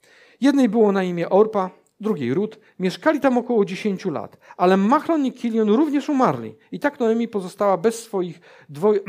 Jednej 0.41 0.69
było 0.69 0.93
na 0.93 1.03
imię 1.03 1.31
Orpa, 1.31 1.71
drugiej 2.03 2.35
Rut. 2.35 2.59
Mieszkali 2.79 3.21
tam 3.21 3.39
około 3.39 3.65
10 3.65 4.05
lat, 4.05 4.39
ale 4.57 4.77
Machlon 4.77 5.27
i 5.27 5.33
Kilion 5.33 5.69
również 5.69 6.09
umarli. 6.09 6.55
I 6.73 6.81
tak 6.81 7.01
Noemi 7.01 7.29
pozostała 7.29 7.77
bez 7.77 8.03
swoich 8.03 8.41
dwoj, 8.69 9.01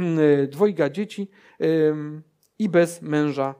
dwojga 0.47 0.89
dzieci 0.89 1.29
i 2.59 2.69
bez 2.69 3.01
męża, 3.01 3.55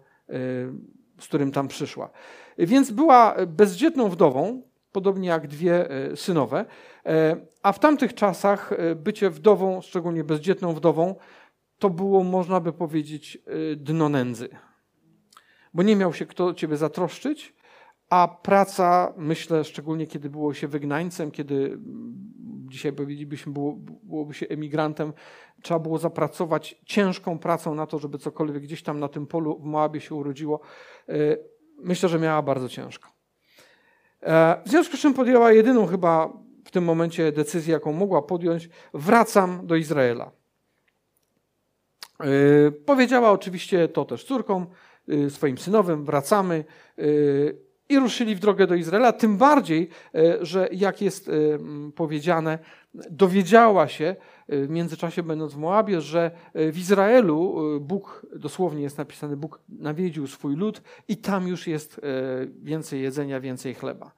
z 1.19 1.27
którym 1.27 1.51
tam 1.51 1.67
przyszła. 1.67 2.09
Więc 2.57 2.91
była 2.91 3.35
bezdzietną 3.47 4.09
wdową, 4.09 4.61
podobnie 4.93 5.29
jak 5.29 5.47
dwie 5.47 5.89
e, 5.89 6.15
synowe. 6.15 6.65
E, 7.05 7.35
a 7.63 7.71
w 7.71 7.79
tamtych 7.79 8.13
czasach 8.13 8.73
e, 8.73 8.95
bycie 8.95 9.29
wdową, 9.29 9.81
szczególnie 9.81 10.23
bezdzietną 10.23 10.73
wdową, 10.73 11.15
to 11.79 11.89
było, 11.89 12.23
można 12.23 12.59
by 12.59 12.73
powiedzieć, 12.73 13.37
dno 13.75 14.09
nędzy. 14.09 14.49
Bo 15.73 15.83
nie 15.83 15.95
miał 15.95 16.13
się 16.13 16.25
kto 16.25 16.53
ciebie 16.53 16.77
zatroszczyć, 16.77 17.55
a 18.13 18.27
praca, 18.27 19.13
myślę, 19.17 19.63
szczególnie 19.63 20.07
kiedy 20.07 20.29
było 20.29 20.53
się 20.53 20.67
wygnańcem, 20.67 21.31
kiedy 21.31 21.55
mm, 21.55 22.13
dzisiaj 22.69 22.93
powiedzielibyśmy, 22.93 23.53
było, 23.53 23.75
byłoby 24.03 24.33
się 24.33 24.47
emigrantem, 24.47 25.13
trzeba 25.61 25.79
było 25.79 25.97
zapracować 25.97 26.81
ciężką 26.85 27.39
pracą 27.39 27.75
na 27.75 27.87
to, 27.87 27.99
żeby 27.99 28.17
cokolwiek 28.17 28.63
gdzieś 28.63 28.83
tam 28.83 28.99
na 28.99 29.07
tym 29.07 29.27
polu 29.27 29.59
w 29.59 29.65
Moabie 29.65 30.01
się 30.01 30.15
urodziło. 30.15 30.59
Myślę, 31.77 32.09
że 32.09 32.19
miała 32.19 32.41
bardzo 32.41 32.69
ciężko. 32.69 33.09
E, 34.21 34.61
w 34.65 34.69
związku 34.69 34.97
z 34.97 34.99
czym 34.99 35.13
podjęła 35.13 35.51
jedyną 35.51 35.85
chyba 35.85 36.33
w 36.65 36.71
tym 36.71 36.83
momencie 36.83 37.31
decyzję, 37.31 37.73
jaką 37.73 37.93
mogła 37.93 38.21
podjąć: 38.21 38.69
wracam 38.93 39.67
do 39.67 39.75
Izraela. 39.75 40.31
E, 42.19 42.71
powiedziała 42.71 43.31
oczywiście 43.31 43.87
to 43.87 44.05
też 44.05 44.23
córkom, 44.23 44.67
e, 45.07 45.29
swoim 45.29 45.57
synowym, 45.57 46.05
wracamy 46.05 46.65
i 47.93 47.99
ruszyli 47.99 48.35
w 48.35 48.39
drogę 48.39 48.67
do 48.67 48.75
Izraela. 48.75 49.13
Tym 49.13 49.37
bardziej, 49.37 49.89
że 50.41 50.69
jak 50.71 51.01
jest 51.01 51.31
powiedziane, 51.95 52.59
dowiedziała 53.09 53.87
się 53.87 54.15
w 54.49 54.69
międzyczasie, 54.69 55.23
będąc 55.23 55.53
w 55.53 55.57
Moabie, 55.57 56.01
że 56.01 56.31
w 56.55 56.77
Izraelu 56.77 57.55
Bóg, 57.81 58.25
dosłownie 58.35 58.81
jest 58.81 58.97
napisane, 58.97 59.37
Bóg 59.37 59.59
nawiedził 59.69 60.27
swój 60.27 60.55
lud 60.55 60.81
i 61.07 61.17
tam 61.17 61.47
już 61.47 61.67
jest 61.67 62.01
więcej 62.61 63.01
jedzenia, 63.01 63.39
więcej 63.39 63.73
chleba. 63.73 64.11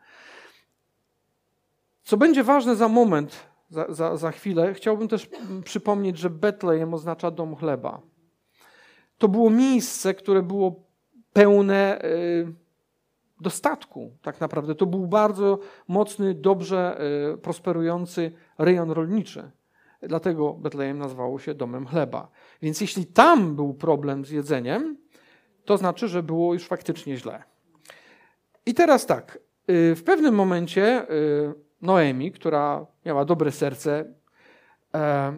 Co 2.03 2.17
będzie 2.17 2.44
ważne 2.44 2.75
za 2.75 2.88
moment, 2.88 3.36
za, 3.70 3.94
za, 3.94 4.17
za 4.17 4.32
chwilę, 4.32 4.74
chciałbym 4.74 5.08
też 5.08 5.29
przypomnieć, 5.63 6.17
że 6.17 6.29
Betlejem 6.29 6.94
oznacza 6.94 7.32
dom 7.32 7.55
chleba. 7.55 8.01
To 9.17 9.27
było 9.27 9.50
miejsce, 9.50 10.13
które 10.13 10.44
było 10.44 10.84
pełne 11.34 12.01
dostatku, 13.42 14.12
tak 14.22 14.42
naprawdę. 14.42 14.75
To 14.75 14.86
był 14.86 15.08
bardzo 15.08 15.60
mocny, 15.88 16.34
dobrze 16.34 17.00
prosperujący 17.42 18.32
rejon 18.58 18.92
rolniczy. 18.92 19.51
Dlatego 20.01 20.54
Betlejem 20.54 20.98
nazwało 20.98 21.39
się 21.39 21.54
domem 21.54 21.88
chleba. 21.88 22.27
Więc 22.62 22.82
jeśli 22.82 23.06
tam 23.06 23.56
był 23.56 23.74
problem 23.74 24.25
z 24.25 24.30
jedzeniem, 24.30 24.98
to 25.65 25.77
znaczy, 25.77 26.08
że 26.08 26.24
było 26.24 26.54
już 26.54 26.68
faktycznie 26.68 27.18
źle. 27.18 27.44
I 28.65 28.74
teraz 28.74 29.06
tak, 29.06 29.39
y, 29.70 29.96
w 29.96 30.04
pewnym 30.04 30.36
momencie 30.36 31.12
y, 31.12 31.65
Noemi, 31.82 32.32
która 32.32 32.86
miała 33.06 33.25
dobre 33.25 33.51
serce, 33.51 34.13
e, 34.96 35.34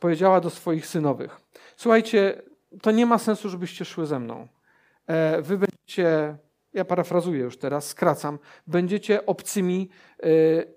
powiedziała 0.00 0.40
do 0.40 0.50
swoich 0.50 0.86
synowych: 0.86 1.40
Słuchajcie, 1.76 2.42
to 2.82 2.90
nie 2.90 3.06
ma 3.06 3.18
sensu, 3.18 3.48
żebyście 3.48 3.84
szły 3.84 4.06
ze 4.06 4.18
mną. 4.20 4.48
E, 5.06 5.42
wy 5.42 5.58
będziecie, 5.58 6.36
ja 6.74 6.84
parafrazuję 6.84 7.40
już 7.40 7.58
teraz, 7.58 7.88
skracam, 7.88 8.38
będziecie 8.66 9.26
obcymi, 9.26 9.88
e, 10.22 10.26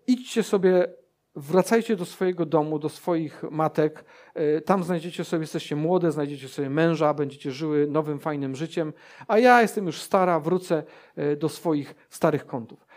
idźcie 0.07 0.43
sobie 0.43 0.87
wracajcie 1.35 1.95
do 1.95 2.05
swojego 2.05 2.45
domu, 2.45 2.79
do 2.79 2.89
swoich 2.89 3.43
matek. 3.51 4.05
E, 4.33 4.61
tam 4.61 4.83
znajdziecie 4.83 5.23
sobie, 5.23 5.41
jesteście 5.41 5.75
młode, 5.75 6.11
znajdziecie 6.11 6.47
sobie 6.47 6.69
męża, 6.69 7.13
będziecie 7.13 7.51
żyły 7.51 7.87
nowym, 7.87 8.19
fajnym 8.19 8.55
życiem, 8.55 8.93
a 9.27 9.39
ja 9.39 9.61
jestem 9.61 9.85
już 9.85 10.01
stara, 10.01 10.39
wrócę 10.39 10.83
e, 11.15 11.35
do 11.35 11.49
swoich 11.49 11.95
starych 12.09 12.45
kątów. 12.45 12.87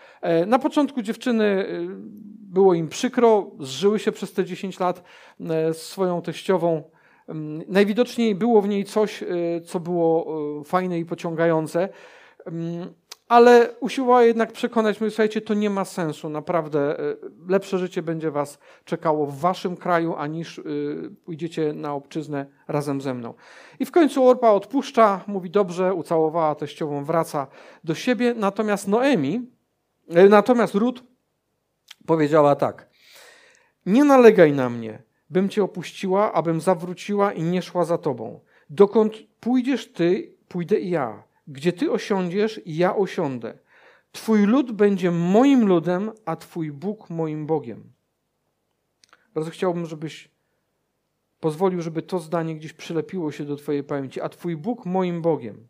Na 0.47 0.59
początku 0.59 1.03
dziewczyny 1.03 1.67
było 2.41 2.75
im 2.75 2.89
przykro, 2.89 3.51
zżyły 3.61 3.99
się 3.99 4.13
przez 4.13 4.33
te 4.33 4.45
10 4.45 4.81
lat 4.81 5.03
z 5.73 5.77
swoją 5.77 6.23
teściową. 6.23 6.83
Mm, 7.29 7.63
najwidoczniej 7.69 8.35
było 8.35 8.63
w 8.63 8.69
niej 8.69 8.85
coś, 8.85 9.25
co 9.65 9.81
było 9.81 10.35
fajne 10.65 10.99
i 10.99 11.05
pociągające. 11.05 11.89
Ale 13.29 13.75
usiłowała 13.81 14.23
jednak 14.23 14.53
przekonać 14.53 15.01
mnie, 15.01 15.11
słuchajcie, 15.11 15.41
to 15.41 15.55
nie 15.55 15.71
ma 15.71 15.85
sensu, 15.85 16.29
naprawdę 16.29 16.99
e, 16.99 17.17
lepsze 17.49 17.79
życie 17.79 18.03
będzie 18.03 18.31
was 18.31 18.59
czekało 18.85 19.27
w 19.27 19.39
waszym 19.39 19.77
kraju, 19.77 20.15
aniż 20.17 20.59
e, 20.59 20.63
pójdziecie 21.25 21.73
na 21.73 21.95
obczyznę 21.95 22.47
razem 22.69 23.01
ze 23.01 23.15
mną. 23.15 23.35
I 23.79 23.85
w 23.87 23.91
końcu 23.91 24.29
Orpa 24.29 24.51
odpuszcza, 24.51 25.25
mówi 25.27 25.51
dobrze, 25.51 25.95
ucałowała 25.95 26.55
teściową, 26.55 27.05
wraca 27.05 27.47
do 27.85 27.95
siebie, 27.95 28.35
natomiast 28.37 28.89
Noemi, 28.89 29.51
e, 30.09 30.29
natomiast 30.29 30.75
Rut 30.75 31.05
powiedziała 32.07 32.57
tak, 32.57 32.89
nie 33.87 34.05
nalegaj 34.05 34.53
na 34.53 34.71
mnie, 34.71 35.03
bym 35.31 35.49
cię 35.49 35.65
opuściła, 35.65 36.33
abym 36.33 36.61
zawróciła 36.61 37.33
i 37.33 37.43
nie 37.43 37.63
szła 37.63 37.85
za 37.85 37.99
tobą. 37.99 38.41
Dokąd 38.71 39.15
pójdziesz 39.41 39.93
ty, 39.93 40.37
pójdę 40.49 40.81
i 40.81 40.91
ja. 40.91 41.28
Gdzie 41.49 41.73
ty 41.73 41.93
osiądziesz, 41.93 42.61
ja 42.67 42.97
osiądę. 42.97 43.59
Twój 44.13 44.47
lud 44.47 44.73
będzie 44.73 45.11
moim 45.11 45.69
ludem, 45.69 46.13
a 46.25 46.37
Twój 46.37 46.73
Bóg 46.73 47.11
moim 47.11 47.47
Bogiem. 47.47 47.93
Bardzo 49.35 49.51
chciałbym, 49.51 49.87
żebyś 49.87 50.31
pozwolił, 51.41 51.83
żeby 51.83 52.03
to 52.03 52.19
zdanie 52.19 52.55
gdzieś 52.55 52.73
przylepiło 52.73 53.33
się 53.33 53.45
do 53.45 53.57
Twojej 53.57 53.85
pamięci, 53.85 54.21
a 54.21 54.29
Twój 54.29 54.57
Bóg 54.57 54.87
moim 54.87 55.23
Bogiem. 55.23 55.67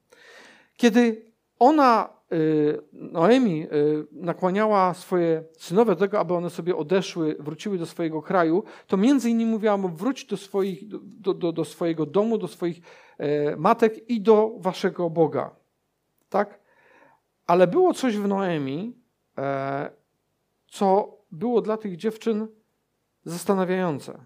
Kiedy 0.76 1.32
ona, 1.58 2.08
y, 2.32 2.80
Noemi, 2.92 3.66
y, 3.72 4.06
nakłaniała 4.12 4.94
swoje 4.94 5.44
synowe 5.58 5.94
do 5.94 6.00
tego, 6.00 6.18
aby 6.20 6.34
one 6.34 6.50
sobie 6.50 6.76
odeszły, 6.76 7.36
wróciły 7.40 7.78
do 7.78 7.86
swojego 7.86 8.22
kraju, 8.22 8.64
to 8.86 8.96
między 8.96 9.30
innymi 9.30 9.50
mówiła 9.50 9.76
mu, 9.76 9.88
wróć 9.88 10.24
do, 10.24 10.36
swoich, 10.36 10.88
do, 10.88 11.34
do, 11.34 11.52
do 11.52 11.64
swojego 11.64 12.06
domu, 12.06 12.38
do 12.38 12.48
swoich 12.48 12.80
e, 13.18 13.56
matek 13.56 14.10
i 14.10 14.20
do 14.20 14.54
waszego 14.58 15.10
Boga 15.10 15.57
tak? 16.28 16.60
Ale 17.46 17.66
było 17.66 17.94
coś 17.94 18.16
w 18.16 18.28
Noemi, 18.28 18.96
e, 19.38 19.90
co 20.66 21.18
było 21.30 21.60
dla 21.60 21.76
tych 21.76 21.96
dziewczyn 21.96 22.48
zastanawiające. 23.24 24.18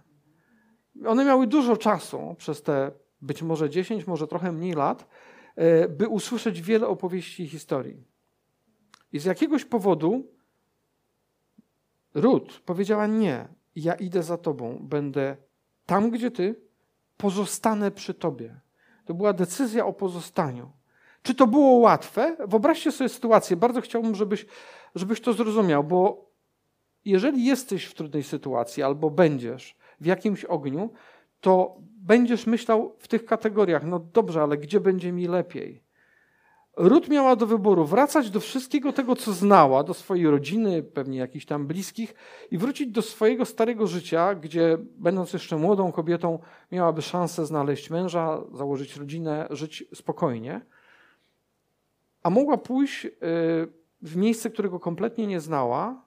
One 1.06 1.25
miały 1.25 1.47
dużo 1.47 1.76
czasu 1.76 2.35
przez 2.38 2.62
te 2.62 2.90
być 3.23 3.42
może 3.42 3.71
10, 3.71 4.06
może 4.06 4.26
trochę 4.26 4.52
mniej 4.52 4.73
lat, 4.73 5.09
e, 5.56 5.88
by 5.88 6.09
usłyszeć 6.09 6.62
wiele 6.62 6.87
opowieści 6.88 7.42
i 7.42 7.49
historii. 7.49 8.04
I 9.12 9.18
z 9.18 9.25
jakiegoś 9.25 9.64
powodu 9.64 10.26
Ruth 12.14 12.61
powiedziała: 12.64 13.06
Nie, 13.06 13.49
ja 13.76 13.94
idę 13.94 14.23
za 14.23 14.38
tobą, 14.38 14.78
będę 14.82 15.37
tam, 15.87 16.11
gdzie 16.11 16.30
ty, 16.30 16.61
pozostanę 17.16 17.90
przy 17.90 18.14
tobie. 18.14 18.61
To 19.04 19.14
była 19.14 19.32
decyzja 19.32 19.87
o 19.87 19.92
pozostaniu. 19.92 20.73
Czy 21.22 21.34
to 21.34 21.46
było 21.46 21.72
łatwe? 21.72 22.36
Wyobraźcie 22.48 22.92
sobie 22.92 23.08
sytuację. 23.08 23.56
Bardzo 23.56 23.80
chciałbym, 23.80 24.14
żebyś, 24.14 24.46
żebyś 24.94 25.20
to 25.20 25.32
zrozumiał, 25.32 25.84
bo 25.84 26.30
jeżeli 27.04 27.44
jesteś 27.44 27.84
w 27.84 27.94
trudnej 27.94 28.22
sytuacji 28.22 28.82
albo 28.82 29.10
będziesz 29.10 29.76
w 30.00 30.06
jakimś 30.06 30.44
ogniu, 30.44 30.92
to 31.40 31.76
będziesz 31.80 32.46
myślał 32.46 32.96
w 32.98 33.08
tych 33.08 33.24
kategoriach: 33.24 33.84
no 33.84 33.98
dobrze, 33.98 34.42
ale 34.42 34.58
gdzie 34.58 34.80
będzie 34.80 35.12
mi 35.12 35.26
lepiej? 35.26 35.84
Rut 36.76 37.08
miała 37.08 37.36
do 37.36 37.46
wyboru 37.46 37.84
wracać 37.84 38.30
do 38.30 38.40
wszystkiego 38.40 38.92
tego, 38.92 39.16
co 39.16 39.32
znała, 39.32 39.84
do 39.84 39.94
swojej 39.94 40.30
rodziny, 40.30 40.82
pewnie 40.82 41.18
jakichś 41.18 41.46
tam 41.46 41.66
bliskich, 41.66 42.14
i 42.50 42.58
wrócić 42.58 42.90
do 42.90 43.02
swojego 43.02 43.44
starego 43.44 43.86
życia, 43.86 44.34
gdzie, 44.34 44.78
będąc 44.80 45.32
jeszcze 45.32 45.56
młodą 45.56 45.92
kobietą, 45.92 46.38
miałaby 46.72 47.02
szansę 47.02 47.46
znaleźć 47.46 47.90
męża, 47.90 48.40
założyć 48.54 48.96
rodzinę, 48.96 49.46
żyć 49.50 49.84
spokojnie 49.94 50.60
a 52.22 52.30
mogła 52.30 52.58
pójść 52.58 53.04
y, 53.04 53.10
w 54.02 54.16
miejsce, 54.16 54.50
którego 54.50 54.80
kompletnie 54.80 55.26
nie 55.26 55.40
znała, 55.40 56.06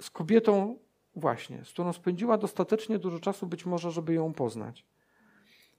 z 0.00 0.10
kobietą 0.10 0.78
właśnie, 1.16 1.64
z 1.64 1.70
którą 1.70 1.92
spędziła 1.92 2.38
dostatecznie 2.38 2.98
dużo 2.98 3.20
czasu 3.20 3.46
być 3.46 3.66
może, 3.66 3.90
żeby 3.90 4.14
ją 4.14 4.32
poznać. 4.32 4.84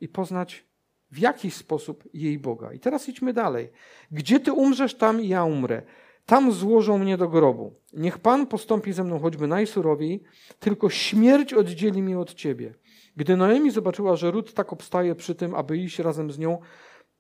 I 0.02 0.08
poznać 0.08 0.66
w 1.12 1.18
jakiś 1.18 1.54
sposób 1.54 2.04
jej 2.14 2.40
Boga. 2.40 2.74
I 2.74 2.80
teraz 2.80 3.10
idźmy 3.10 3.34
dalej. 3.34 3.72
Gdzie 4.12 4.40
ty 4.40 4.54
umrzesz, 4.54 4.96
tam 4.96 5.22
i 5.22 5.28
ja 5.28 5.44
umrę. 5.44 5.82
Tam 6.26 6.52
złożą 6.52 6.98
mnie 6.98 7.18
do 7.18 7.30
grobu. 7.30 7.74
Niech 7.94 8.20
Pan 8.20 8.48
postąpi 8.48 8.94
ze 8.94 9.04
mną 9.04 9.20
choćby 9.20 9.48
najsurowiej, 9.48 10.24
tylko 10.60 10.90
śmierć 10.90 11.54
oddzieli 11.54 12.04
mnie 12.04 12.20
od 12.20 12.34
ciebie. 12.34 12.74
Gdy 13.16 13.38
Noemi 13.38 13.72
zobaczyła, 13.72 14.16
że 14.16 14.32
Rut 14.32 14.54
tak 14.54 14.74
obstaje 14.74 15.16
przy 15.16 15.36
tym, 15.36 15.56
aby 15.56 15.78
iść 15.78 16.00
razem 16.00 16.32
z 16.32 16.40
nią, 16.40 16.60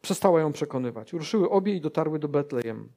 przestała 0.01 0.41
ją 0.41 0.51
przekonywać. 0.51 1.13
Ruszyły 1.13 1.49
obie 1.49 1.75
i 1.75 1.81
dotarły 1.81 2.19
do 2.19 2.27
Betlejem. 2.27 2.89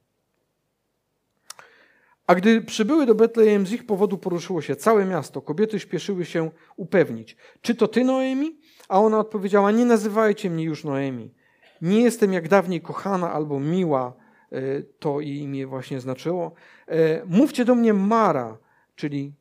A 2.27 2.35
gdy 2.35 2.61
przybyły 2.61 3.05
do 3.05 3.15
Betlejem, 3.15 3.67
z 3.67 3.71
ich 3.71 3.85
powodu 3.85 4.17
poruszyło 4.17 4.61
się 4.61 4.75
całe 4.75 5.05
miasto. 5.05 5.41
Kobiety 5.41 5.79
śpieszyły 5.79 6.25
się 6.25 6.51
upewnić. 6.75 7.37
Czy 7.61 7.75
to 7.75 7.87
ty, 7.87 8.03
Noemi? 8.03 8.59
A 8.89 8.99
ona 8.99 9.19
odpowiedziała: 9.19 9.71
Nie 9.71 9.85
nazywajcie 9.85 10.49
mnie 10.49 10.63
już 10.63 10.83
Noemi. 10.83 11.33
Nie 11.81 12.01
jestem 12.01 12.33
jak 12.33 12.47
dawniej 12.47 12.81
kochana 12.81 13.31
albo 13.31 13.59
miła, 13.59 14.13
e, 14.51 14.81
to 14.81 15.21
jej 15.21 15.37
imię 15.37 15.67
właśnie 15.67 15.99
znaczyło. 15.99 16.51
E, 16.87 17.25
mówcie 17.25 17.65
do 17.65 17.75
mnie 17.75 17.93
Mara, 17.93 18.57
czyli 18.95 19.33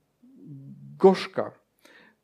gorzka. 0.99 1.53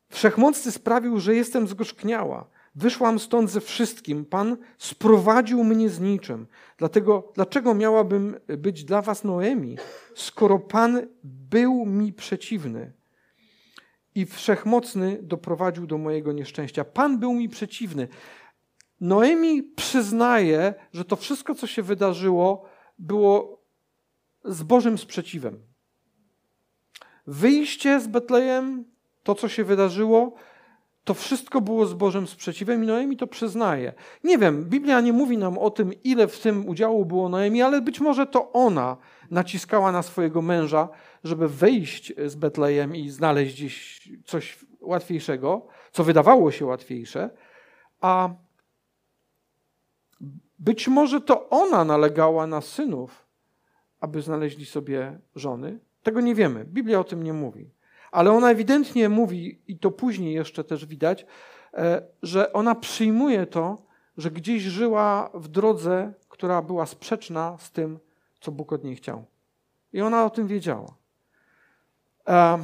Wszechmocny 0.09 0.73
sprawił, 0.73 1.21
że 1.21 1.35
jestem 1.35 1.69
zgorzkniała. 1.69 2.47
Wyszłam 2.75 3.19
stąd 3.19 3.51
ze 3.51 3.61
wszystkim. 3.61 4.25
Pan 4.25 4.57
sprowadził 4.79 5.65
mnie 5.65 5.89
z 5.89 6.01
niczym. 6.01 6.47
Dlatego, 6.77 7.33
dlaczego 7.35 7.75
miałabym 7.75 8.37
być 8.47 8.85
dla 8.85 9.03
was 9.03 9.25
Noemi, 9.25 9.77
skoro 10.15 10.59
Pan 10.59 11.07
był 11.25 11.87
mi 11.87 12.13
przeciwny 12.13 12.93
i 14.15 14.27
wszechmocny 14.27 15.19
doprowadził 15.23 15.87
do 15.87 15.99
mojego 15.99 16.33
nieszczęścia? 16.33 16.85
Pan 16.85 17.19
był 17.19 17.33
mi 17.33 17.49
przeciwny. 17.49 18.09
Noemi 19.01 19.63
przyznaje, 19.63 20.75
że 20.93 21.05
to 21.05 21.17
wszystko, 21.17 21.55
co 21.55 21.67
się 21.67 21.83
wydarzyło, 21.83 22.65
było 22.99 23.63
z 24.45 24.63
Bożym 24.63 24.99
sprzeciwem. 24.99 25.63
Wyjście 27.27 28.01
z 28.01 28.07
Betlejem, 28.07 28.85
to 29.23 29.35
co 29.35 29.49
się 29.49 29.65
wydarzyło, 29.65 30.35
to 31.11 31.15
wszystko 31.15 31.61
było 31.61 31.87
z 31.87 31.95
Bożym 31.95 32.27
sprzeciwem 32.27 32.85
i 32.85 32.87
Noemi 32.87 33.17
to 33.17 33.27
przyznaje. 33.27 33.93
Nie 34.25 34.39
wiem, 34.39 34.65
Biblia 34.65 35.01
nie 35.01 35.13
mówi 35.13 35.39
nam 35.39 35.59
o 35.59 35.71
tym, 35.71 35.93
ile 36.05 36.29
w 36.29 36.41
tym 36.41 36.69
udziału 36.69 37.05
było 37.05 37.29
Noemi, 37.29 37.63
ale 37.63 37.81
być 37.81 38.01
może 38.01 38.27
to 38.27 38.53
ona 38.53 38.97
naciskała 39.31 39.93
na 39.93 40.03
swojego 40.03 40.43
męża, 40.43 40.89
żeby 41.25 41.49
wejść 41.49 42.13
z 42.27 42.35
Betlejem 42.35 42.97
i 42.97 43.09
znaleźć 43.09 43.55
gdzieś 43.55 44.09
coś 44.25 44.59
łatwiejszego, 44.81 45.67
co 45.93 46.05
wydawało 46.05 46.51
się 46.51 46.67
łatwiejsze, 46.67 47.31
a 48.01 48.31
być 50.59 50.89
może 50.89 51.21
to 51.21 51.49
ona 51.49 51.85
nalegała 51.85 52.47
na 52.47 52.61
synów, 52.61 53.27
aby 54.01 54.23
znaleźli 54.23 54.67
sobie 54.67 55.19
żony. 55.35 55.79
Tego 56.03 56.21
nie 56.21 56.35
wiemy. 56.35 56.65
Biblia 56.65 57.01
o 57.01 57.05
tym 57.05 57.23
nie 57.23 57.33
mówi. 57.33 57.71
Ale 58.11 58.33
ona 58.33 58.51
ewidentnie 58.51 59.09
mówi, 59.09 59.61
i 59.69 59.79
to 59.79 59.91
później 59.91 60.35
jeszcze 60.35 60.65
też 60.65 60.87
widać, 60.87 61.27
e, 61.75 62.03
że 62.23 62.53
ona 62.53 62.75
przyjmuje 62.75 63.47
to, 63.47 63.83
że 64.17 64.31
gdzieś 64.31 64.63
żyła 64.63 65.31
w 65.35 65.49
drodze, 65.49 66.13
która 66.29 66.63
była 66.63 66.87
sprzeczna 66.87 67.57
z 67.59 67.71
tym, 67.71 67.99
co 68.41 68.53
Bóg 68.53 68.73
od 68.73 68.85
niej 68.85 68.97
chciał. 68.97 69.25
I 69.93 70.01
ona 70.01 70.25
o 70.25 70.31
tym 70.31 70.47
wiedziała. 70.47 70.95
E, 72.29 72.59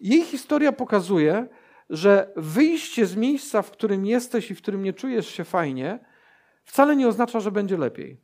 jej 0.00 0.22
historia 0.22 0.72
pokazuje, 0.72 1.46
że 1.90 2.32
wyjście 2.36 3.06
z 3.06 3.16
miejsca, 3.16 3.62
w 3.62 3.70
którym 3.70 4.06
jesteś 4.06 4.50
i 4.50 4.54
w 4.54 4.62
którym 4.62 4.82
nie 4.82 4.92
czujesz 4.92 5.28
się 5.28 5.44
fajnie, 5.44 5.98
wcale 6.64 6.96
nie 6.96 7.08
oznacza, 7.08 7.40
że 7.40 7.50
będzie 7.50 7.76
lepiej. 7.76 8.20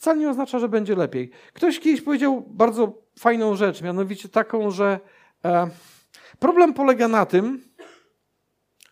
Wcale 0.00 0.18
nie 0.18 0.30
oznacza, 0.30 0.58
że 0.58 0.68
będzie 0.68 0.96
lepiej. 0.96 1.30
Ktoś 1.52 1.80
kiedyś 1.80 2.00
powiedział 2.00 2.40
bardzo 2.40 3.02
fajną 3.18 3.56
rzecz, 3.56 3.82
mianowicie 3.82 4.28
taką, 4.28 4.70
że 4.70 5.00
e, 5.44 5.70
problem 6.38 6.74
polega 6.74 7.08
na 7.08 7.26
tym, 7.26 7.64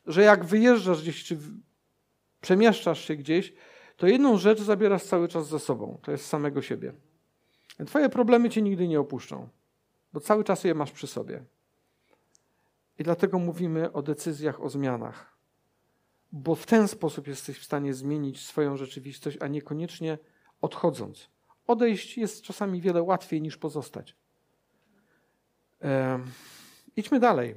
że 0.07 0.23
jak 0.23 0.45
wyjeżdżasz 0.45 1.03
gdzieś, 1.03 1.25
czy 1.25 1.39
przemieszczasz 2.41 3.05
się 3.05 3.17
gdzieś, 3.17 3.53
to 3.97 4.07
jedną 4.07 4.39
rzecz 4.39 4.61
zabierasz 4.61 5.03
cały 5.03 5.29
czas 5.29 5.49
ze 5.49 5.59
sobą, 5.59 5.99
to 6.03 6.13
jest 6.13 6.27
samego 6.27 6.63
siebie. 6.63 6.93
Twoje 7.87 8.09
problemy 8.09 8.51
cię 8.51 8.63
nigdy 8.63 8.89
nie 8.89 9.01
opuszczą, 9.01 9.49
bo 10.13 10.21
cały 10.21 10.45
czas 10.45 10.65
je 10.65 10.75
masz 10.75 10.93
przy 10.93 11.07
sobie. 11.07 11.45
I 12.99 13.03
dlatego 13.03 13.39
mówimy 13.39 13.93
o 13.93 14.03
decyzjach, 14.03 14.63
o 14.63 14.69
zmianach. 14.69 15.39
Bo 16.33 16.55
w 16.55 16.67
ten 16.67 16.89
sposób 16.89 17.29
jesteś 17.29 17.59
w 17.59 17.65
stanie 17.65 17.95
zmienić 17.95 18.47
swoją 18.47 18.77
rzeczywistość, 18.77 19.37
a 19.41 19.47
niekoniecznie 19.47 20.19
odchodząc. 20.61 21.29
Odejść 21.67 22.19
jest 22.19 22.43
czasami 22.43 22.81
wiele 22.81 23.03
łatwiej 23.03 23.43
niż 23.43 23.57
pozostać. 23.57 24.17
E, 25.83 26.21
idźmy 26.97 27.21
dalej. 27.21 27.55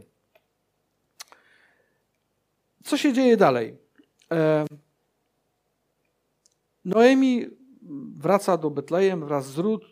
Co 2.84 2.98
się 2.98 3.14
dzieje 3.14 3.38
dalej? 3.38 3.78
E, 4.32 4.66
Noemi 6.86 7.46
wraca 8.18 8.58
do 8.58 8.70
Betlejem 8.70 9.26
wraz 9.26 9.52
z 9.52 9.58
Rut. 9.58 9.86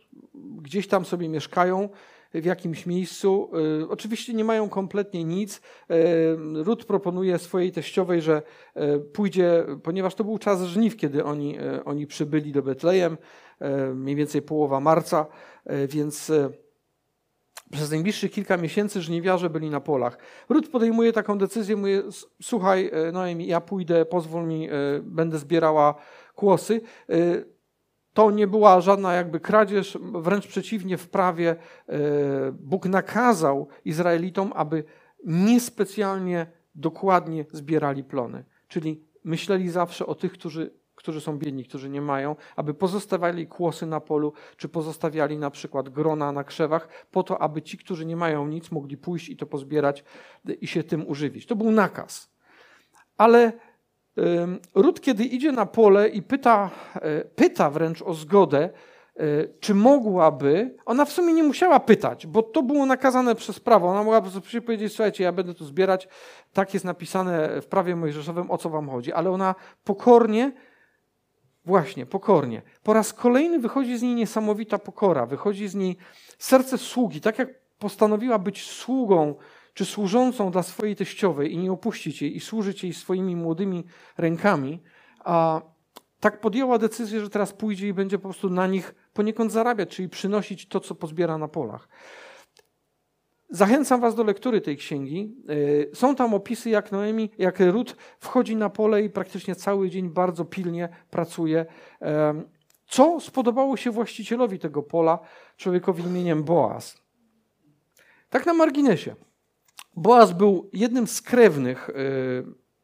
Gdzieś 0.62 0.88
tam 0.88 1.06
sobie 1.06 1.30
mieszkają 1.30 1.90
w 2.34 2.46
jakimś 2.46 2.86
miejscu. 2.86 3.52
E, 3.82 3.90
oczywiście 3.90 4.34
nie 4.34 4.44
mają 4.44 4.70
kompletnie 4.70 5.24
nic. 5.24 5.62
E, 5.90 5.96
Rut 6.64 6.86
proponuje 6.86 7.40
swojej 7.40 7.72
teściowej, 7.72 8.22
że 8.22 8.42
e, 8.76 9.00
pójdzie, 9.00 9.66
ponieważ 9.84 10.16
to 10.16 10.24
był 10.24 10.38
czas 10.38 10.64
żniw, 10.64 10.96
kiedy 10.96 11.24
oni, 11.24 11.58
oni 11.86 12.08
przybyli 12.08 12.52
do 12.52 12.64
Betlejem, 12.64 13.18
mniej 13.96 14.16
więcej 14.16 14.42
połowa 14.42 14.80
marca, 14.80 15.26
więc 15.88 16.32
przez 17.72 17.92
najbliższych 17.92 18.32
kilka 18.32 18.58
miesięcy 18.58 19.02
żniwiarze 19.02 19.50
byli 19.50 19.70
na 19.70 19.80
polach. 19.80 20.18
Rut 20.50 20.70
podejmuje 20.70 21.14
taką 21.14 21.38
decyzję, 21.38 21.76
mówi, 21.76 21.94
słuchaj 22.42 22.92
Noemi, 23.14 23.48
ja 23.48 23.62
pójdę, 23.62 24.06
pozwól 24.06 24.48
mi, 24.48 24.70
będę 25.02 25.38
zbierała 25.38 25.96
kłosy 26.36 26.82
to 28.20 28.32
nie 28.32 28.48
była 28.48 28.82
żadna 28.82 29.14
jakby 29.14 29.40
kradzież, 29.40 29.98
wręcz 30.02 30.48
przeciwnie, 30.48 30.98
w 30.98 31.10
prawie 31.10 31.50
e, 31.50 31.98
Bóg 32.52 32.86
nakazał 32.86 33.68
Izraelitom, 33.86 34.52
aby 34.56 34.84
niespecjalnie 35.26 36.48
dokładnie 36.76 37.46
zbierali 37.52 38.04
plony. 38.04 38.44
Czyli 38.68 39.04
myśleli 39.24 39.70
zawsze 39.70 40.06
o 40.06 40.16
tych, 40.16 40.32
którzy, 40.32 40.74
którzy 40.96 41.22
są 41.22 41.38
biedni, 41.38 41.66
którzy 41.66 41.90
nie 41.90 42.02
mają, 42.02 42.36
aby 42.56 42.74
pozostawiali 42.74 43.48
kłosy 43.48 43.86
na 43.86 44.00
polu, 44.00 44.34
czy 44.58 44.70
pozostawiali 44.70 45.38
na 45.38 45.52
przykład 45.52 45.90
grona 45.90 46.32
na 46.32 46.44
krzewach, 46.44 46.88
po 47.12 47.24
to, 47.24 47.42
aby 47.42 47.62
ci, 47.62 47.78
którzy 47.78 48.06
nie 48.06 48.16
mają 48.16 48.48
nic, 48.48 48.72
mogli 48.72 48.98
pójść 48.98 49.30
i 49.30 49.38
to 49.38 49.46
pozbierać 49.46 50.04
i 50.62 50.68
się 50.68 50.84
tym 50.84 51.08
używić. 51.08 51.46
To 51.46 51.56
był 51.56 51.72
nakaz. 51.72 52.34
Ale 53.18 53.54
Rut, 54.76 55.02
kiedy 55.02 55.24
idzie 55.24 55.52
na 55.52 55.66
pole 55.66 56.10
i 56.10 56.22
pyta, 56.22 56.70
e, 56.96 57.22
pyta 57.26 57.70
wręcz 57.70 58.02
o 58.02 58.14
zgodę, 58.14 58.70
e, 59.16 59.48
czy 59.60 59.76
mogłaby, 59.76 60.76
ona 60.86 61.06
w 61.06 61.12
sumie 61.12 61.34
nie 61.34 61.44
musiała 61.44 61.80
pytać, 61.80 62.28
bo 62.28 62.44
to 62.44 62.64
było 62.64 62.86
nakazane 62.86 63.36
przez 63.36 63.60
prawo. 63.60 63.88
Ona 63.88 64.04
mogła 64.04 64.22
po 64.22 64.30
prostu 64.30 64.62
powiedzieć, 64.62 64.94
słuchajcie, 64.94 65.24
ja 65.24 65.32
będę 65.32 65.54
tu 65.54 65.66
zbierać, 65.66 66.08
tak 66.54 66.74
jest 66.74 66.86
napisane 66.86 67.62
w 67.62 67.68
prawie 67.68 67.96
mojżeszowym, 67.96 68.52
o 68.52 68.58
co 68.58 68.70
wam 68.70 68.90
chodzi. 68.90 69.14
Ale 69.14 69.32
ona 69.32 69.56
pokornie, 69.84 70.52
właśnie, 71.66 72.06
pokornie, 72.06 72.62
po 72.84 72.94
raz 72.94 73.14
kolejny 73.14 73.60
wychodzi 73.60 73.98
z 73.98 74.02
niej 74.02 74.16
niesamowita 74.16 74.78
pokora, 74.78 75.26
wychodzi 75.26 75.68
z 75.68 75.76
niej 75.76 75.98
serce 76.38 76.78
sługi, 76.78 77.22
tak 77.22 77.40
jak 77.40 77.50
postanowiła 77.80 78.40
być 78.40 78.72
sługą 78.72 79.36
czy 79.74 79.86
służącą 79.86 80.52
dla 80.52 80.64
swojej 80.64 80.96
teściowej 80.96 81.54
i 81.54 81.58
nie 81.58 81.72
opuścić 81.72 82.22
jej 82.22 82.38
i 82.38 82.40
służyć 82.40 82.84
jej 82.84 82.94
swoimi 82.94 83.36
młodymi 83.36 83.84
rękami, 84.18 84.84
a 85.20 85.62
tak 86.20 86.40
podjęła 86.42 86.78
decyzję, 86.78 87.20
że 87.20 87.30
teraz 87.30 87.54
pójdzie 87.54 87.88
i 87.88 87.94
będzie 87.94 88.18
po 88.18 88.24
prostu 88.24 88.50
na 88.50 88.68
nich 88.68 88.96
poniekąd 89.14 89.52
zarabiać, 89.52 89.90
czyli 89.90 90.10
przynosić 90.10 90.68
to, 90.68 90.80
co 90.80 90.96
pozbiera 90.96 91.38
na 91.38 91.48
polach. 91.48 91.88
Zachęcam 93.50 94.02
Was 94.02 94.16
do 94.16 94.24
lektury 94.24 94.62
tej 94.62 94.78
księgi. 94.78 95.36
Y, 95.50 95.90
są 95.94 96.16
tam 96.16 96.34
opisy, 96.34 96.70
jak 96.70 96.92
Noemi, 96.92 97.32
jak 97.38 97.60
Rut 97.60 97.96
wchodzi 98.20 98.56
na 98.56 98.70
pole 98.70 99.04
i 99.04 99.10
praktycznie 99.10 99.56
cały 99.56 99.90
dzień 99.90 100.10
bardzo 100.10 100.46
pilnie 100.46 100.90
pracuje. 101.10 101.66
Co 102.88 103.20
spodobało 103.20 103.78
się 103.78 103.92
właścicielowi 103.92 104.60
tego 104.60 104.84
pola, 104.84 105.20
człowiekowi 105.58 106.04
imieniem 106.04 106.44
Boaz? 106.44 107.02
Tak 108.30 108.46
na 108.46 108.54
marginesie. 108.54 109.16
Był 110.38 110.70
jednym 110.74 111.08
z 111.08 111.22
krewnych 111.22 111.90
y, 111.90 111.94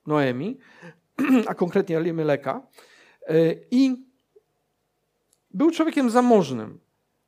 Noemi, 0.08 0.58
a 1.48 1.54
konkretnie 1.54 1.98
Elimeleka, 1.98 2.68
y, 3.30 3.68
i 3.72 4.06
był 5.52 5.72
człowiekiem 5.72 6.10
zamożnym, 6.10 6.80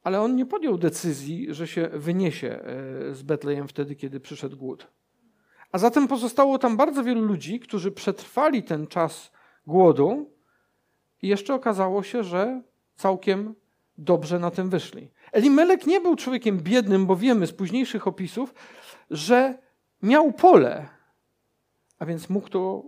ale 0.04 0.22
on 0.22 0.36
nie 0.36 0.46
podjął 0.46 0.78
decyzji, 0.78 1.48
że 1.54 1.68
się 1.68 1.90
wyniesie 1.94 2.48
e, 2.48 3.16
z 3.16 3.24
Betlejem 3.24 3.68
wtedy, 3.68 3.96
kiedy 3.96 4.20
przyszedł 4.20 4.58
głód. 4.58 4.88
A 5.72 5.78
zatem 5.78 6.08
pozostało 6.08 6.58
tam 6.58 6.78
bardzo 6.78 7.04
wielu 7.04 7.22
ludzi, 7.22 7.60
którzy 7.60 7.92
przetrwali 7.92 8.64
ten 8.64 8.88
czas 8.88 9.32
głodu 9.68 10.32
i 11.22 11.28
jeszcze 11.28 11.54
okazało 11.54 12.04
się, 12.04 12.24
że 12.24 12.62
całkiem 12.96 13.56
dobrze 13.98 14.40
na 14.40 14.52
tym 14.52 14.70
wyszli. 14.70 15.12
Elimelek 15.32 15.88
nie 15.88 16.02
był 16.02 16.16
człowiekiem 16.16 16.60
biednym, 16.60 17.06
bo 17.06 17.16
wiemy 17.16 17.48
z 17.48 17.54
późniejszych 17.54 18.08
opisów, 18.08 18.54
że 19.12 19.58
miał 20.02 20.32
pole, 20.32 20.88
a 22.00 22.06
więc 22.06 22.30
mógł 22.30 22.50
to 22.50 22.84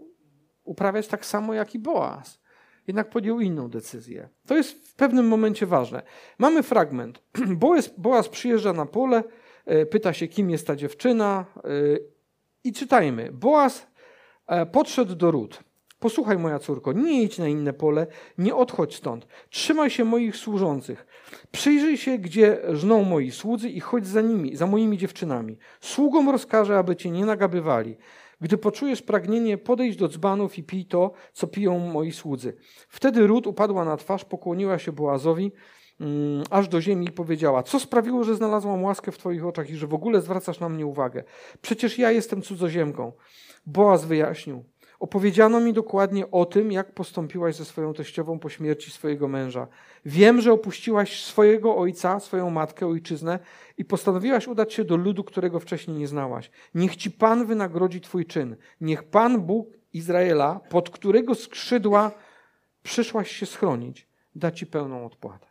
uprawiać 0.63 1.07
tak 1.07 1.25
samo 1.25 1.53
jak 1.53 1.75
i 1.75 1.79
Boaz. 1.79 2.39
Jednak 2.87 3.09
podjął 3.09 3.39
inną 3.39 3.69
decyzję. 3.69 4.29
To 4.47 4.57
jest 4.57 4.87
w 4.87 4.95
pewnym 4.95 5.27
momencie 5.27 5.65
ważne. 5.65 6.01
Mamy 6.37 6.63
fragment. 6.63 7.21
Boaz, 7.63 7.93
Boaz 7.97 8.29
przyjeżdża 8.29 8.73
na 8.73 8.85
pole, 8.85 9.23
e, 9.65 9.85
pyta 9.85 10.13
się, 10.13 10.27
kim 10.27 10.49
jest 10.49 10.67
ta 10.67 10.75
dziewczyna 10.75 11.45
e, 11.57 11.61
i 12.63 12.73
czytajmy. 12.73 13.31
Boaz 13.31 13.87
e, 14.47 14.65
podszedł 14.65 15.15
do 15.15 15.31
ród. 15.31 15.63
Posłuchaj, 15.99 16.37
moja 16.37 16.59
córko, 16.59 16.93
nie 16.93 17.23
idź 17.23 17.37
na 17.37 17.47
inne 17.47 17.73
pole, 17.73 18.07
nie 18.37 18.55
odchodź 18.55 18.95
stąd. 18.95 19.27
Trzymaj 19.49 19.89
się 19.89 20.05
moich 20.05 20.37
służących. 20.37 21.05
Przyjrzyj 21.51 21.97
się, 21.97 22.17
gdzie 22.17 22.61
żną 22.73 23.03
moi 23.03 23.31
słudzy 23.31 23.69
i 23.69 23.79
chodź 23.79 24.07
za 24.07 24.21
nimi, 24.21 24.55
za 24.55 24.67
moimi 24.67 24.97
dziewczynami. 24.97 25.57
Sługom 25.81 26.29
rozkażę, 26.29 26.77
aby 26.77 26.95
cię 26.95 27.11
nie 27.11 27.25
nagabywali. 27.25 27.97
Gdy 28.41 28.57
poczujesz 28.57 29.01
pragnienie, 29.01 29.57
podejdź 29.57 29.95
do 29.95 30.07
dzbanów 30.07 30.57
i 30.57 30.63
pij 30.63 30.85
to, 30.85 31.11
co 31.33 31.47
piją 31.47 31.79
moi 31.79 32.11
słudzy. 32.11 32.55
Wtedy 32.89 33.27
Ród 33.27 33.47
upadła 33.47 33.85
na 33.85 33.97
twarz, 33.97 34.25
pokłoniła 34.25 34.79
się 34.79 34.91
Boazowi, 34.91 35.51
mm, 35.99 36.43
aż 36.49 36.67
do 36.67 36.81
ziemi 36.81 37.07
i 37.07 37.11
powiedziała, 37.11 37.63
co 37.63 37.79
sprawiło, 37.79 38.23
że 38.23 38.35
znalazłam 38.35 38.83
łaskę 38.83 39.11
w 39.11 39.17
twoich 39.17 39.45
oczach 39.45 39.69
i 39.69 39.75
że 39.75 39.87
w 39.87 39.93
ogóle 39.93 40.21
zwracasz 40.21 40.59
na 40.59 40.69
mnie 40.69 40.85
uwagę? 40.85 41.23
Przecież 41.61 41.97
ja 41.97 42.11
jestem 42.11 42.41
cudzoziemką. 42.41 43.11
Boaz 43.65 44.05
wyjaśnił, 44.05 44.63
Opowiedziano 44.99 45.59
mi 45.59 45.73
dokładnie 45.73 46.31
o 46.31 46.45
tym, 46.45 46.71
jak 46.71 46.93
postąpiłaś 46.93 47.55
ze 47.55 47.65
swoją 47.65 47.93
teściową 47.93 48.39
po 48.39 48.49
śmierci 48.49 48.91
swojego 48.91 49.27
męża. 49.27 49.67
Wiem, 50.05 50.41
że 50.41 50.53
opuściłaś 50.53 51.23
swojego 51.23 51.77
ojca, 51.77 52.19
swoją 52.19 52.49
matkę, 52.49 52.87
ojczyznę 52.87 53.39
i 53.77 53.85
postanowiłaś 53.85 54.47
udać 54.47 54.73
się 54.73 54.83
do 54.83 54.97
ludu, 54.97 55.23
którego 55.23 55.59
wcześniej 55.59 55.97
nie 55.97 56.07
znałaś. 56.07 56.51
Niech 56.75 56.95
ci 56.95 57.11
Pan 57.11 57.45
wynagrodzi 57.45 58.01
twój 58.01 58.25
czyn. 58.25 58.55
Niech 58.81 59.03
Pan 59.03 59.41
Bóg 59.41 59.67
Izraela, 59.93 60.59
pod 60.69 60.89
którego 60.89 61.35
skrzydła 61.35 62.11
przyszłaś 62.83 63.31
się 63.31 63.45
schronić, 63.45 64.07
da 64.35 64.51
ci 64.51 64.67
pełną 64.67 65.05
odpłatę. 65.05 65.47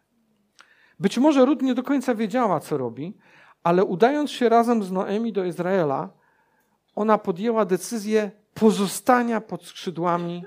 Być 1.01 1.19
może 1.19 1.45
Rut 1.45 1.63
nie 1.63 1.75
do 1.75 1.83
końca 1.83 2.15
wiedziała, 2.15 2.61
co 2.61 2.79
robi, 2.79 3.17
ale 3.63 3.85
udając 3.85 4.31
się 4.31 4.49
razem 4.49 4.83
z 4.83 4.93
Noemi 4.93 5.33
do 5.33 5.45
Izraela, 5.45 6.11
ona 6.95 7.19
podjęła 7.19 7.65
decyzję 7.65 8.31
pozostania 8.61 9.41
pod 9.41 9.65
skrzydłami 9.65 10.45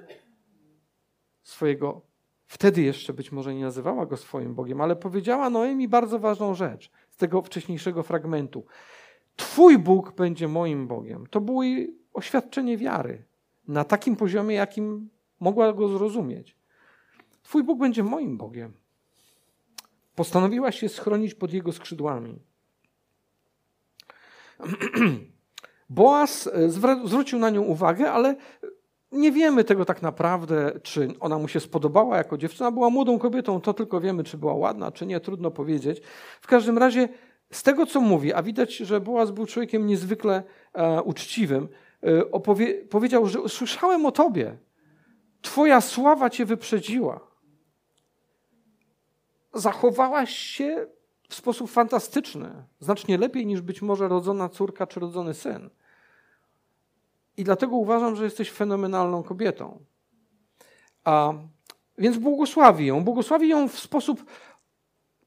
swojego, 1.44 2.02
wtedy 2.46 2.82
jeszcze 2.82 3.14
być 3.14 3.32
może 3.32 3.56
nie 3.56 3.64
nazywała 3.64 4.06
go 4.06 4.18
swoim 4.18 4.56
Bogiem, 4.56 4.82
ale 4.82 4.96
powiedziała 4.96 5.50
Noemi 5.50 5.88
bardzo 5.88 6.20
ważną 6.20 6.56
rzecz 6.56 6.92
z 7.10 7.18
tego 7.18 7.42
wcześniejszego 7.42 8.04
fragmentu. 8.04 8.66
Twój 9.36 9.78
Bóg 9.78 10.16
będzie 10.16 10.48
moim 10.48 10.88
Bogiem. 10.88 11.28
To 11.28 11.42
było 11.42 11.64
jej 11.64 11.98
oświadczenie 12.14 12.78
wiary 12.78 13.26
na 13.68 13.84
takim 13.84 14.16
poziomie, 14.16 14.56
jakim 14.56 15.10
mogła 15.40 15.74
go 15.74 15.88
zrozumieć. 15.88 16.58
Twój 17.44 17.64
Bóg 17.64 17.80
będzie 17.80 18.04
moim 18.04 18.38
Bogiem. 18.38 18.74
Postanowiła 20.16 20.72
się 20.72 20.90
schronić 20.90 21.36
pod 21.36 21.54
jego 21.54 21.72
skrzydłami. 21.72 22.40
Boaz 25.92 26.48
e, 26.48 26.70
zwrócił 27.06 27.40
na 27.40 27.50
nią 27.50 27.62
uwagę, 27.62 28.12
ale 28.12 28.36
nie 29.12 29.32
wiemy 29.32 29.64
tego 29.64 29.86
tak 29.86 30.02
naprawdę, 30.02 30.72
czy 30.84 31.08
ona 31.20 31.38
mu 31.38 31.48
się 31.48 31.60
spodobała 31.60 32.18
jako 32.18 32.38
dziewczyna. 32.38 32.72
Była 32.72 32.90
młodą 32.90 33.20
kobietą, 33.20 33.62
to 33.62 33.74
tylko 33.74 34.02
wiemy, 34.02 34.24
czy 34.24 34.38
była 34.38 34.54
ładna, 34.54 34.92
czy 34.92 35.06
nie, 35.06 35.20
trudno 35.20 35.52
powiedzieć. 35.52 36.02
W 36.42 36.48
każdym 36.48 36.78
razie, 36.78 37.10
z 37.52 37.64
tego 37.64 37.86
co 37.86 38.02
mówi, 38.02 38.34
a 38.34 38.44
widać, 38.44 38.76
że 38.78 39.00
Boaz 39.02 39.32
był 39.32 39.46
człowiekiem 39.46 39.88
niezwykle 39.88 40.44
e, 40.74 41.02
uczciwym, 41.02 41.68
e, 42.04 42.22
opowie- 42.32 42.88
powiedział, 42.90 43.26
że 43.28 43.40
słyszałem 43.50 44.06
o 44.06 44.12
tobie. 44.12 44.58
Twoja 45.42 45.82
sława 45.82 46.30
cię 46.30 46.46
wyprzedziła. 46.46 47.20
Zachowałaś 49.54 50.36
się 50.36 50.88
w 51.30 51.36
sposób 51.36 51.72
fantastyczny, 51.72 52.50
znacznie 52.80 53.18
lepiej 53.18 53.46
niż 53.46 53.62
być 53.62 53.82
może 53.82 54.08
rodzona 54.08 54.50
córka 54.50 54.88
czy 54.88 55.00
rodzony 55.00 55.34
syn. 55.34 55.70
I 57.42 57.44
dlatego 57.44 57.76
uważam, 57.76 58.16
że 58.16 58.24
jesteś 58.24 58.52
fenomenalną 58.52 59.24
kobietą. 59.24 59.80
A, 61.04 61.34
więc 61.98 62.18
błogosławi 62.18 62.86
ją. 62.86 63.04
Błogosławi 63.04 63.50
ją 63.50 63.68
w 63.68 63.80
sposób 63.80 64.26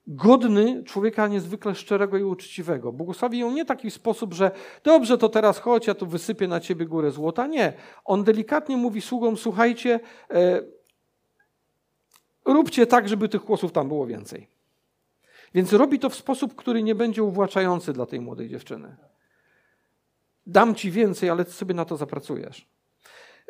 godny 0.07 0.85
człowieka 0.85 1.29
niezwykle 1.29 1.74
szczerego 1.74 2.18
i 2.18 2.22
uczciwego. 2.22 2.92
Błogosławi 2.92 3.38
ją 3.38 3.53
nie 3.53 3.64
taki 3.64 3.90
sposób, 3.90 4.35
że 4.35 4.50
dobrze, 4.85 5.18
to 5.18 5.29
teraz 5.29 5.59
chodź, 5.59 5.87
ja 5.87 5.94
tu 5.94 6.07
wysypię 6.07 6.48
na 6.48 6.61
ciebie 6.61 6.87
górę 6.87 7.11
złota. 7.11 7.46
Nie. 7.46 7.72
On 8.05 8.24
delikatnie 8.24 8.77
mówi 8.77 9.00
sługom, 9.00 9.37
słuchajcie, 9.37 10.00
e, 10.31 10.61
róbcie 12.44 12.87
tak, 12.87 13.09
żeby 13.09 13.29
tych 13.29 13.44
głosów 13.44 13.72
tam 13.72 13.88
było 13.88 14.07
więcej. 14.07 14.48
Więc 15.55 15.72
robi 15.72 15.98
to 15.98 16.11
w 16.11 16.14
sposób, 16.14 16.55
który 16.55 16.83
nie 16.83 16.94
będzie 16.94 17.22
uwłaczający 17.22 17.92
dla 17.92 18.07
tej 18.07 18.20
młodej 18.20 18.48
dziewczyny 18.48 18.96
dam 20.46 20.74
ci 20.74 20.90
więcej, 20.90 21.30
ale 21.30 21.44
ty 21.44 21.52
sobie 21.52 21.74
na 21.74 21.85
to 21.85 21.96
zapracujesz. 21.96 22.74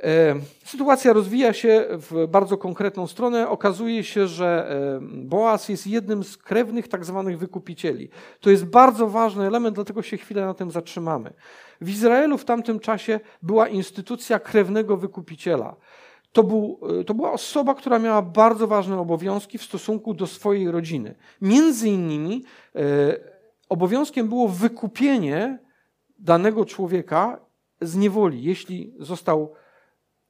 E, 0.02 0.34
sytuacja 0.64 1.12
rozwija 1.12 1.52
się 1.52 1.86
w 1.90 2.26
bardzo 2.28 2.56
konkretną 2.56 3.06
stronę. 3.06 3.48
Okazuje 3.48 4.04
się, 4.04 4.26
że 4.26 4.70
e, 4.70 5.00
Boaz 5.02 5.68
jest 5.68 5.86
jednym 5.86 6.24
z 6.24 6.36
krewnych 6.36 6.88
tak 6.88 7.04
zwanych 7.04 7.38
wykupicieli. 7.38 8.08
To 8.40 8.50
jest 8.50 8.64
bardzo 8.64 9.08
ważny 9.08 9.46
element, 9.46 9.74
dlatego 9.74 10.02
się 10.02 10.16
chwilę 10.16 10.46
na 10.46 10.54
tym 10.54 10.70
zatrzymamy. 10.70 11.32
W 11.80 11.90
Izraelu 11.90 12.38
w 12.38 12.44
tamtym 12.44 12.80
czasie 12.80 13.20
była 13.42 13.68
instytucja 13.68 14.38
krewnego 14.38 14.96
wykupiciela. 14.96 15.76
To, 16.32 16.42
był, 16.42 16.80
e, 17.00 17.04
to 17.04 17.14
była 17.14 17.32
osoba, 17.32 17.74
która 17.74 17.98
miała 17.98 18.22
bardzo 18.22 18.66
ważne 18.66 18.98
obowiązki 18.98 19.58
w 19.58 19.62
stosunku 19.62 20.14
do 20.14 20.26
swojej 20.26 20.70
rodziny. 20.70 21.14
Między 21.40 21.88
innymi 21.88 22.44
obowiązkiem 23.68 24.28
było 24.28 24.48
wykupienie 24.48 25.63
danego 26.24 26.64
człowieka 26.64 27.40
z 27.80 27.96
niewoli. 27.96 28.42
Jeśli 28.42 28.94
został 28.98 29.54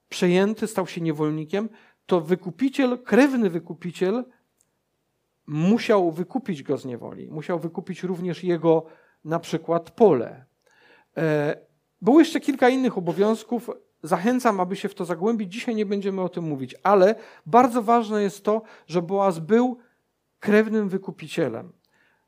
przejęty, 0.09 0.66
stał 0.66 0.87
się 0.87 1.00
niewolnikiem, 1.00 1.68
to 2.07 2.20
wykupiciel, 2.20 2.98
krewny 2.98 3.50
wykupiciel 3.50 4.24
musiał 5.46 6.11
wykupić 6.11 6.62
go 6.62 6.78
z 6.78 6.85
niewoli. 6.85 7.30
Musiał 7.30 7.59
wykupić 7.59 8.02
również 8.02 8.44
jego 8.44 8.87
na 9.24 9.38
przykład 9.38 9.90
pole. 9.90 10.44
E, 11.16 11.57
było 12.02 12.18
jeszcze 12.18 12.40
kilka 12.40 12.68
innych 12.68 12.98
obowiązków. 12.98 13.70
Zachęcam, 14.02 14.61
aby 14.61 14.76
się 14.76 14.88
w 14.88 14.94
to 14.94 15.04
zagłębić. 15.04 15.52
Dzisiaj 15.52 15.74
nie 15.74 15.87
będziemy 15.87 16.20
o 16.20 16.28
tym 16.28 16.44
mówić, 16.44 16.74
ale 16.83 17.14
bardzo 17.46 17.83
ważne 17.83 18.22
jest 18.22 18.44
to, 18.44 18.62
że 18.87 19.02
Boaz 19.02 19.38
był 19.38 19.78
krewnym 20.40 20.88
wykupicielem. 20.88 21.72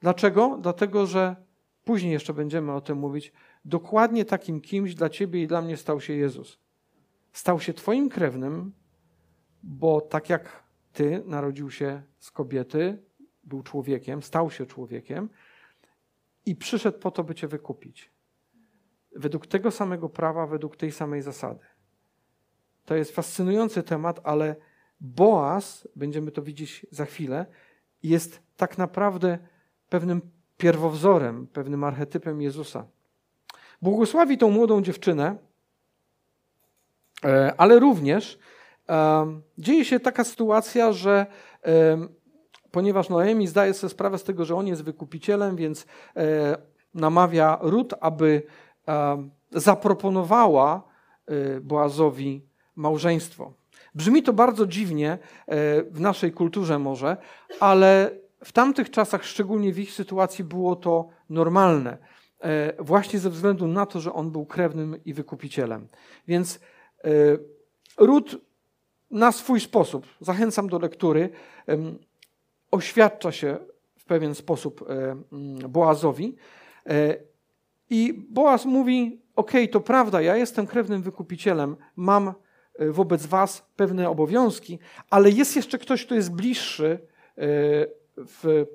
Dlaczego? 0.01 0.59
Dlatego, 0.61 1.07
że 1.07 1.37
później 1.85 2.13
jeszcze 2.13 2.35
będziemy 2.35 2.73
o 2.73 2.81
tym 2.81 2.99
mówić 2.99 3.33
dokładnie 3.67 4.25
takim 4.25 4.61
kimś 4.61 4.95
dla 4.95 5.09
ciebie 5.09 5.43
i 5.43 5.47
dla 5.47 5.63
mnie 5.63 5.77
stał 5.77 6.01
się 6.01 6.13
Jezus. 6.13 6.59
Stał 7.33 7.61
się 7.61 7.75
twoim 7.75 8.09
krewnym, 8.09 8.73
bo 9.63 10.01
tak 10.01 10.31
jak 10.31 10.65
ty 10.93 11.23
narodził 11.27 11.71
się 11.71 12.03
z 12.19 12.31
kobiety, 12.31 13.03
był 13.45 13.63
człowiekiem, 13.63 14.23
stał 14.23 14.51
się 14.51 14.67
człowiekiem 14.67 15.29
i 16.47 16.57
przyszedł 16.57 16.99
po 16.99 17.11
to, 17.11 17.25
by 17.25 17.35
cię 17.35 17.49
wykupić. 17.49 18.13
Według 19.17 19.47
tego 19.47 19.71
samego 19.71 20.09
prawa, 20.09 20.47
według 20.47 20.77
tej 20.77 20.93
samej 20.93 21.23
zasady. 21.23 21.65
To 22.85 22.97
jest 22.97 23.13
fascynujący 23.13 23.83
temat, 23.83 24.21
ale 24.25 24.57
Boaz, 25.01 25.89
będziemy 25.97 26.31
to 26.31 26.43
widzieć 26.43 26.87
za 26.91 27.05
chwilę, 27.05 27.47
jest 28.03 28.43
tak 28.57 28.79
naprawdę 28.79 29.39
pewnym 29.89 30.21
pierwowzorem, 30.57 31.47
pewnym 31.47 31.85
archetypem 31.85 32.43
Jezusa. 32.43 32.87
Błogosławi 33.83 34.39
tą 34.39 34.51
młodą 34.51 34.83
dziewczynę, 34.83 35.37
e, 37.25 37.55
ale 37.57 37.79
również 37.79 38.39
dzieje 39.59 39.85
się 39.85 40.01
taka 40.01 40.25
sytuacja, 40.25 40.93
że 40.93 41.27
ponieważ 42.71 43.09
Noemi 43.09 43.47
zdaje 43.47 43.75
sobie 43.75 43.91
sprawę 43.91 44.19
z 44.19 44.25
tego, 44.25 44.45
że 44.45 44.55
on 44.55 44.67
jest 44.67 44.85
wykupicielem, 44.85 45.57
więc 45.57 45.87
e, 46.17 46.57
namawia 46.95 47.59
Rut, 47.61 47.95
aby 48.01 48.43
zaproponowała 49.53 50.83
e, 51.27 51.61
Boazowi 51.61 52.43
małżeństwo. 52.77 53.53
Brzmi 53.95 54.23
to 54.23 54.33
bardzo 54.33 54.67
dziwnie 54.67 55.19
w 55.91 56.01
naszej 56.01 56.33
kulturze 56.33 56.79
może, 56.79 57.17
ale 57.61 58.11
w 58.45 58.53
tamtych 58.53 58.91
czasach, 58.91 59.25
szczególnie 59.25 59.73
w 59.73 59.79
ich 59.79 59.93
sytuacji, 59.93 60.45
było 60.45 60.77
to 60.77 61.09
normalne. 61.31 61.99
E, 62.41 62.83
właśnie 62.83 63.19
ze 63.19 63.31
względu 63.31 63.67
na 63.67 63.87
to, 63.87 64.01
że 64.01 64.13
on 64.13 64.31
był 64.31 64.47
krewnym 64.47 65.05
i 65.05 65.15
wykupicielem. 65.15 65.89
Więc 66.29 66.61
e, 67.05 67.09
Ród 67.99 68.37
na 69.11 69.33
swój 69.33 69.61
sposób, 69.61 70.07
zachęcam 70.21 70.69
do 70.69 70.79
lektury, 70.79 71.31
oświadcza 72.71 73.33
się 73.33 73.59
w 73.97 74.05
pewien 74.05 74.35
sposób 74.35 74.85
e, 74.91 75.17
Boazowi. 75.69 76.37
I 77.91 78.27
Boaz 78.31 78.65
mówi: 78.65 79.21
OK, 79.37 79.53
to 79.73 79.81
prawda, 79.81 80.21
ja 80.21 80.37
jestem 80.37 80.67
krewnym 80.67 81.03
wykupicielem, 81.03 81.77
mam 81.97 82.35
wobec 82.79 83.27
Was 83.27 83.67
pewne 83.77 84.11
obowiązki, 84.11 84.79
ale 85.11 85.31
jest 85.31 85.57
jeszcze 85.57 85.79
ktoś, 85.79 86.07
kto 86.07 86.15
jest 86.15 86.33
bliższy 86.33 86.99
w 88.17 88.67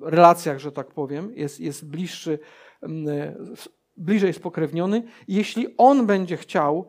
relacjach, 0.00 0.58
że 0.58 0.72
tak 0.72 0.86
powiem, 0.86 1.32
jest, 1.34 1.60
jest 1.60 1.88
bliższy, 1.88 2.38
mm, 2.82 3.34
bliżej 3.96 4.32
spokrewniony. 4.32 5.02
Jeśli 5.28 5.74
on 5.76 6.06
będzie 6.06 6.36
chciał, 6.36 6.88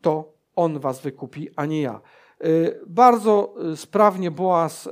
to 0.00 0.32
on 0.56 0.78
was 0.78 1.00
wykupi, 1.00 1.48
a 1.56 1.66
nie 1.66 1.82
ja. 1.82 2.00
Y, 2.44 2.80
bardzo 2.86 3.54
y, 3.72 3.76
sprawnie 3.76 4.30
Boaz 4.30 4.86
y, 4.86 4.90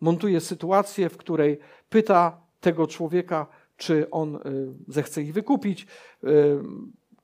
montuje 0.00 0.40
sytuację, 0.40 1.08
w 1.08 1.16
której 1.16 1.58
pyta 1.88 2.40
tego 2.60 2.86
człowieka, 2.86 3.46
czy 3.76 4.10
on 4.10 4.38
zechce 4.88 5.22
ich 5.22 5.32
wykupić 5.32 5.86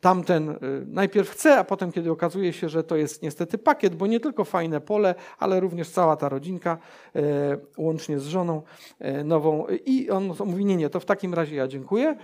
tamten 0.07 0.51
y, 0.51 0.57
najpierw 0.87 1.31
chce, 1.31 1.59
a 1.59 1.65
potem, 1.65 1.93
kiedy 1.93 2.11
okazuje 2.11 2.53
się, 2.53 2.69
że 2.69 2.85
to 2.85 2.97
jest 2.97 3.23
niestety 3.23 3.59
pakiet, 3.59 3.95
bo 3.95 4.07
nie 4.07 4.21
tylko 4.21 4.45
fajne 4.45 4.81
pole, 4.81 5.15
ale 5.39 5.61
również 5.61 5.91
cała 5.91 6.17
ta 6.17 6.29
rodzinka, 6.29 6.79
y, 7.17 7.21
łącznie 7.79 8.19
z 8.19 8.27
żoną 8.27 8.63
y, 9.01 9.25
nową. 9.25 9.67
I 9.87 10.11
on 10.11 10.33
mówi: 10.45 10.65
Nie, 10.65 10.77
nie, 10.77 10.91
to 10.91 11.01
w 11.01 11.05
takim 11.05 11.35
razie 11.35 11.57
ja 11.57 11.69
dziękuję. 11.69 12.17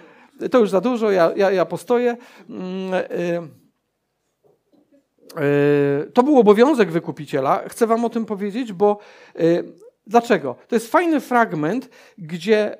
To 0.51 0.59
już 0.59 0.71
za 0.71 0.81
dużo, 0.81 1.11
ja, 1.11 1.33
ja, 1.37 1.51
ja 1.51 1.64
postoję. 1.64 2.16
Mm, 2.49 3.49
to 6.14 6.23
był 6.23 6.38
obowiązek 6.38 6.90
wykupiciela. 6.90 7.62
Chcę 7.68 7.87
Wam 7.87 8.05
o 8.05 8.11
tym 8.11 8.25
powiedzieć, 8.25 8.73
bo 8.73 8.99
dlaczego? 10.07 10.57
To 10.68 10.75
jest 10.77 10.90
fajny 10.90 11.21
fragment, 11.21 11.88
gdzie 12.18 12.77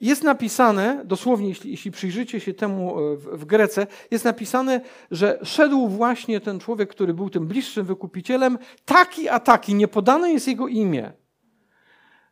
jest 0.00 0.22
napisane, 0.22 1.02
dosłownie, 1.04 1.48
jeśli, 1.48 1.70
jeśli 1.70 1.90
przyjrzycie 1.90 2.40
się 2.40 2.54
temu 2.54 3.00
e, 3.00 3.16
w, 3.16 3.22
w, 3.22 3.44
Grece, 3.44 3.86
jest 4.10 4.24
napisane, 4.24 4.80
że 5.10 5.38
szedł 5.42 5.88
właśnie 5.88 6.40
ten 6.40 6.58
człowiek, 6.58 6.90
który 6.90 7.14
był 7.14 7.30
tym 7.30 7.46
bliższym 7.46 7.86
wykupicielem, 7.86 8.58
taki 8.84 9.28
a 9.28 9.40
taki, 9.40 9.74
nie 9.74 9.88
podane 9.88 10.32
jest 10.32 10.48
jego 10.48 10.68
imię. 10.68 11.12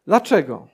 Dlaczego? 0.07 0.69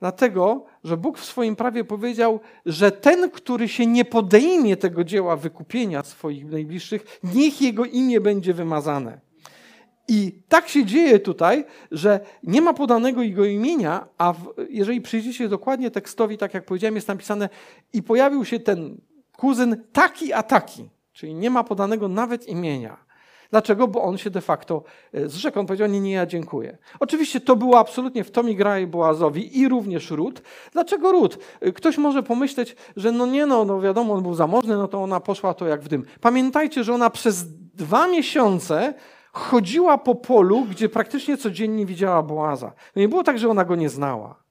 Dlatego, 0.00 0.64
że 0.84 0.96
Bóg 0.96 1.18
w 1.18 1.24
swoim 1.24 1.56
prawie 1.56 1.84
powiedział, 1.84 2.40
że 2.66 2.92
ten, 2.92 3.30
który 3.30 3.68
się 3.68 3.86
nie 3.86 4.04
podejmie 4.04 4.76
tego 4.76 5.04
dzieła 5.04 5.36
wykupienia 5.36 6.02
swoich 6.02 6.50
najbliższych, 6.50 7.20
niech 7.34 7.62
jego 7.62 7.84
imię 7.84 8.20
będzie 8.20 8.54
wymazane. 8.54 9.20
I 10.08 10.42
tak 10.48 10.68
się 10.68 10.84
dzieje 10.84 11.18
tutaj, 11.18 11.64
że 11.90 12.20
nie 12.42 12.60
ma 12.60 12.74
podanego 12.74 13.22
jego 13.22 13.44
imienia, 13.44 14.08
a 14.18 14.32
w, 14.32 14.54
jeżeli 14.70 15.00
przyjrzycie 15.00 15.48
dokładnie 15.48 15.90
tekstowi, 15.90 16.38
tak 16.38 16.54
jak 16.54 16.64
powiedziałem, 16.64 16.94
jest 16.94 17.08
napisane 17.08 17.48
i 17.92 18.02
pojawił 18.02 18.44
się 18.44 18.60
ten 18.60 19.00
kuzyn 19.36 19.84
taki 19.92 20.32
a 20.32 20.42
taki, 20.42 20.90
czyli 21.12 21.34
nie 21.34 21.50
ma 21.50 21.64
podanego 21.64 22.08
nawet 22.08 22.48
imienia. 22.48 23.04
Dlaczego? 23.50 23.88
Bo 23.88 24.02
on 24.02 24.18
się 24.18 24.30
de 24.30 24.40
facto 24.40 24.82
e, 25.12 25.28
zrzekł. 25.28 25.60
On 25.60 25.66
powiedział, 25.66 25.88
nie, 25.88 26.00
nie, 26.00 26.12
ja 26.12 26.26
dziękuję. 26.26 26.78
Oczywiście 27.00 27.40
to 27.40 27.56
było 27.56 27.78
absolutnie 27.78 28.24
w 28.24 28.30
Tomi 28.30 28.56
Graj 28.56 28.86
Boazowi 28.86 29.58
i 29.58 29.68
również 29.68 30.10
Ród. 30.10 30.42
Dlaczego 30.72 31.12
Ród? 31.12 31.38
E, 31.60 31.72
ktoś 31.72 31.98
może 31.98 32.22
pomyśleć, 32.22 32.76
że 32.96 33.12
no 33.12 33.26
nie, 33.26 33.46
no, 33.46 33.64
no 33.64 33.80
wiadomo, 33.80 34.14
on 34.14 34.22
był 34.22 34.34
zamożny, 34.34 34.76
no 34.76 34.88
to 34.88 35.02
ona 35.02 35.20
poszła 35.20 35.54
to 35.54 35.66
jak 35.66 35.82
w 35.82 35.88
dym. 35.88 36.04
Pamiętajcie, 36.20 36.84
że 36.84 36.94
ona 36.94 37.10
przez 37.10 37.44
dwa 37.74 38.06
miesiące 38.06 38.94
chodziła 39.34 39.98
po 39.98 40.14
polu, 40.14 40.64
gdzie 40.64 40.88
praktycznie 40.88 41.36
codziennie 41.36 41.86
widziała 41.86 42.22
Boaza. 42.22 42.72
No 42.96 43.00
nie 43.00 43.08
było 43.08 43.22
tak, 43.22 43.38
że 43.38 43.48
ona 43.48 43.64
go 43.64 43.76
nie 43.76 43.88
znała. 43.88 44.42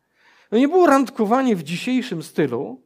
No 0.52 0.58
nie 0.58 0.68
było 0.68 0.88
randkowanie 0.88 1.56
w 1.56 1.64
dzisiejszym 1.64 2.24
stylu, 2.24 2.82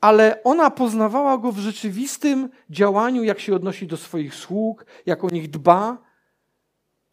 ale 0.00 0.42
ona 0.44 0.70
poznawała 0.70 1.38
go 1.38 1.52
w 1.52 1.58
rzeczywistym 1.58 2.48
działaniu, 2.70 3.24
jak 3.24 3.40
się 3.40 3.54
odnosi 3.54 3.86
do 3.86 3.96
swoich 3.96 4.34
sług, 4.34 4.86
jak 5.06 5.24
o 5.24 5.28
nich 5.28 5.50
dba. 5.50 5.98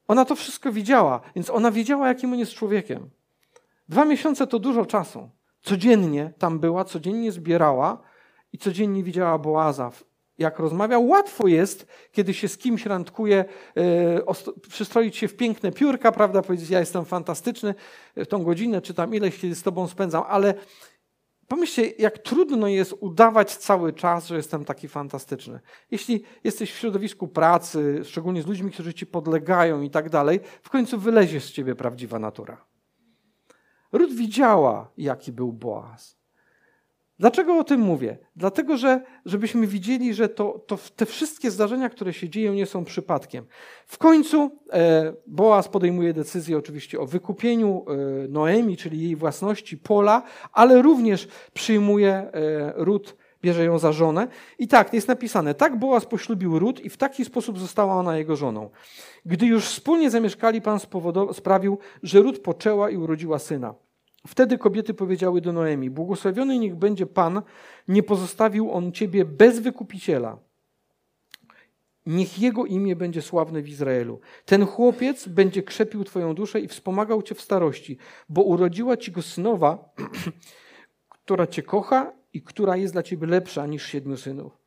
Ona 0.08 0.26
to 0.26 0.36
wszystko 0.36 0.72
widziała, 0.72 1.22
więc 1.36 1.50
ona 1.50 1.72
wiedziała, 1.72 2.08
jakim 2.08 2.34
on 2.34 2.40
jest 2.40 2.54
człowiekiem. 2.54 3.10
Dwa 3.90 4.06
miesiące 4.06 4.48
to 4.48 4.60
dużo 4.60 4.86
czasu. 4.86 5.30
Codziennie 5.62 6.34
tam 6.38 6.60
była, 6.60 6.86
codziennie 6.86 7.32
zbierała 7.32 7.98
i 8.54 8.58
codziennie 8.58 9.04
widziała 9.04 9.38
Boaza 9.38 9.92
jak 10.38 10.60
rozmawiał. 10.60 11.08
Łatwo 11.08 11.48
jest, 11.48 11.88
kiedy 12.12 12.34
się 12.34 12.48
z 12.48 12.58
kimś 12.58 12.86
randkuje, 12.86 13.46
e, 13.78 14.34
przystroić 14.70 15.18
się 15.18 15.28
w 15.28 15.36
piękne 15.36 15.72
piórka, 15.72 16.12
prawda, 16.12 16.42
powiedzieć, 16.42 16.70
ja 16.70 16.80
jestem 16.80 17.06
fantastyczny 17.06 17.76
w 18.16 18.26
tą 18.28 18.44
godzinę, 18.44 18.82
czy 18.82 18.94
tam 18.94 19.16
ileś, 19.16 19.40
kiedy 19.40 19.56
z 19.56 19.64
tobą 19.64 19.88
spędzam, 19.88 20.24
ale 20.28 20.54
pomyślcie, 21.48 21.88
jak 22.00 22.18
trudno 22.18 22.68
jest 22.68 22.96
udawać 23.00 23.56
cały 23.56 23.94
czas, 23.94 24.28
że 24.28 24.36
jestem 24.36 24.66
taki 24.66 24.88
fantastyczny. 24.88 25.60
Jeśli 25.92 26.24
jesteś 26.44 26.72
w 26.72 26.78
środowisku 26.78 27.28
pracy, 27.28 28.02
szczególnie 28.04 28.42
z 28.42 28.48
ludźmi, 28.48 28.72
którzy 28.72 28.94
ci 28.94 29.06
podlegają 29.06 29.82
i 29.82 29.90
tak 29.90 30.10
dalej, 30.10 30.40
w 30.62 30.70
końcu 30.70 31.00
wylezie 31.00 31.42
z 31.42 31.52
ciebie 31.52 31.76
prawdziwa 31.76 32.20
natura. 32.20 32.66
Ruth 33.92 34.14
widziała, 34.14 34.92
jaki 34.98 35.32
był 35.32 35.54
Boaz. 35.54 36.17
Dlaczego 37.20 37.58
o 37.58 37.64
tym 37.64 37.82
mówię? 37.82 38.18
Dlatego, 38.36 38.78
że 38.78 39.02
żebyśmy 39.26 39.68
widzieli, 39.68 40.14
że 40.14 40.30
to, 40.30 40.64
to 40.68 40.78
te 40.96 41.06
wszystkie 41.06 41.52
zdarzenia, 41.52 41.90
które 41.90 42.14
się 42.14 42.30
dzieją, 42.30 42.54
nie 42.54 42.66
są 42.66 42.86
przypadkiem. 42.86 43.46
W 43.88 43.98
końcu 43.98 44.52
e, 44.74 45.14
Boaz 45.28 45.68
podejmuje 45.68 46.14
decyzję 46.14 46.58
oczywiście 46.58 47.00
o 47.00 47.06
wykupieniu 47.06 47.86
e, 47.88 48.28
Noemi, 48.28 48.78
czyli 48.78 49.02
jej 49.02 49.16
własności 49.16 49.78
pola, 49.78 50.24
ale 50.54 50.82
również 50.82 51.28
przyjmuje 51.54 52.12
e, 52.14 52.32
Rut, 52.76 53.16
bierze 53.42 53.66
ją 53.66 53.80
za 53.80 53.92
żonę. 53.92 54.28
I 54.60 54.68
tak, 54.68 54.94
jest 54.94 55.08
napisane, 55.08 55.54
tak 55.54 55.80
Boaz 55.80 56.06
poślubił 56.06 56.60
Rut 56.60 56.80
i 56.80 56.90
w 56.90 56.98
taki 56.98 57.26
sposób 57.26 57.60
została 57.60 57.96
ona 57.96 58.18
jego 58.18 58.36
żoną. 58.36 58.70
Gdy 59.26 59.46
już 59.46 59.66
wspólnie 59.66 60.10
zamieszkali, 60.10 60.62
Pan 60.62 60.80
sprawił, 61.34 61.78
że 62.04 62.22
Rut 62.22 62.40
poczęła 62.40 62.90
i 62.90 62.98
urodziła 62.98 63.40
syna. 63.40 63.87
Wtedy 64.28 64.58
kobiety 64.58 64.94
powiedziały 64.94 65.42
do 65.42 65.54
Noemi: 65.54 65.90
Błogosławiony 65.90 66.60
niech 66.60 66.76
będzie 66.76 67.06
Pan, 67.06 67.42
nie 67.88 68.04
pozostawił 68.04 68.72
on 68.72 68.92
ciebie 68.92 69.26
bez 69.26 69.60
wykupiciela. 69.60 70.38
Niech 72.06 72.40
jego 72.40 72.66
imię 72.66 72.96
będzie 72.96 73.22
sławne 73.22 73.62
w 73.62 73.70
Izraelu. 73.70 74.20
Ten 74.46 74.66
chłopiec 74.66 75.28
będzie 75.28 75.64
krzepił 75.64 76.04
twoją 76.04 76.36
duszę 76.36 76.62
i 76.62 76.68
wspomagał 76.68 77.22
cię 77.22 77.36
w 77.36 77.42
starości, 77.42 77.98
bo 78.30 78.44
urodziła 78.44 78.98
ci 78.98 79.12
go 79.12 79.22
synowa, 79.22 79.94
która 81.10 81.48
cię 81.48 81.64
kocha 81.64 82.14
i 82.34 82.42
która 82.42 82.78
jest 82.78 82.94
dla 82.94 83.04
ciebie 83.04 83.28
lepsza 83.28 83.66
niż 83.66 83.86
siedmiu 83.86 84.18
synów. 84.18 84.58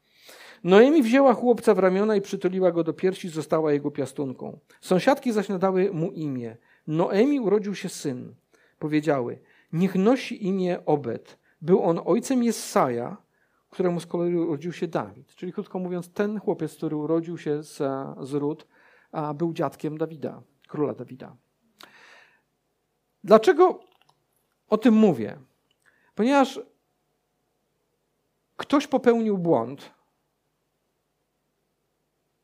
Noemi 0.65 1.03
wzięła 1.03 1.35
chłopca 1.35 1.75
w 1.75 1.79
ramiona 1.79 2.17
i 2.17 2.21
przytuliła 2.21 2.73
go 2.73 2.85
do 2.85 2.93
piersi, 2.93 3.29
została 3.29 3.73
jego 3.73 3.91
piastunką. 3.91 4.59
Sąsiadki 4.81 5.33
zaś 5.33 5.49
nadały 5.49 5.91
mu 5.93 6.11
imię. 6.11 6.57
Noemi 6.87 7.41
urodził 7.41 7.75
się 7.75 7.89
syn. 7.89 8.35
Powiedziały: 8.79 9.39
Niech 9.73 9.95
nosi 9.95 10.47
imię 10.47 10.87
Obed. 10.87 11.39
Był 11.63 11.83
on 11.83 12.01
ojcem 12.05 12.43
Jesaja, 12.43 13.17
któremu 13.71 14.01
z 14.01 14.07
kolei 14.07 14.37
urodził 14.37 14.73
się 14.73 14.89
Dawid. 14.89 15.35
Czyli 15.35 15.53
krótko 15.53 15.79
mówiąc, 15.79 16.13
ten 16.13 16.41
chłopiec, 16.41 16.77
który 16.77 16.97
urodził 16.97 17.39
się 17.39 17.63
z, 17.63 17.77
z 18.21 18.33
Ród, 18.33 18.67
był 19.35 19.53
dziadkiem 19.53 19.99
Dawida, 19.99 20.43
króla 20.69 20.95
Dawida. 20.95 21.37
Dlaczego 23.25 23.81
o 24.69 24.79
tym 24.79 24.95
mówię? 24.95 25.39
Ponieważ 26.15 26.61
ktoś 28.57 28.87
popełnił 28.87 29.39
błąd. 29.39 29.91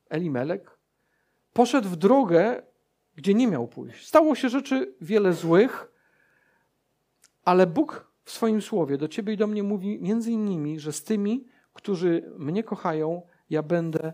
Elimelek 0.08 0.78
poszedł 1.52 1.88
w 1.88 1.96
drogę, 1.96 2.62
gdzie 3.14 3.34
nie 3.34 3.46
miał 3.46 3.68
pójść. 3.68 4.08
Stało 4.08 4.34
się 4.34 4.48
rzeczy 4.48 4.94
wiele 5.00 5.32
złych, 5.32 5.92
ale 7.46 7.66
Bóg 7.66 8.12
w 8.24 8.30
swoim 8.30 8.62
słowie 8.62 8.98
do 8.98 9.08
ciebie 9.08 9.32
i 9.32 9.36
do 9.36 9.46
mnie 9.46 9.62
mówi 9.62 9.98
między 10.00 10.32
innymi, 10.32 10.80
że 10.80 10.92
z 10.92 11.04
tymi, 11.04 11.46
którzy 11.72 12.32
mnie 12.38 12.64
kochają, 12.64 13.22
ja 13.50 13.62
będę 13.62 14.12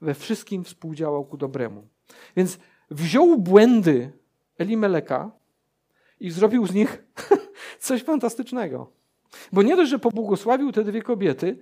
we 0.00 0.14
wszystkim 0.14 0.64
współdziałał 0.64 1.24
ku 1.24 1.36
dobremu. 1.36 1.88
Więc 2.36 2.58
wziął 2.90 3.38
błędy 3.38 4.12
Elimeleka 4.58 5.30
i 6.20 6.30
zrobił 6.30 6.66
z 6.66 6.74
nich 6.74 7.04
coś 7.78 8.02
fantastycznego. 8.02 8.90
Bo 9.52 9.62
nie 9.62 9.76
dość, 9.76 9.90
że 9.90 9.98
pobłogosławił 9.98 10.72
te 10.72 10.84
dwie 10.84 11.02
kobiety, 11.02 11.58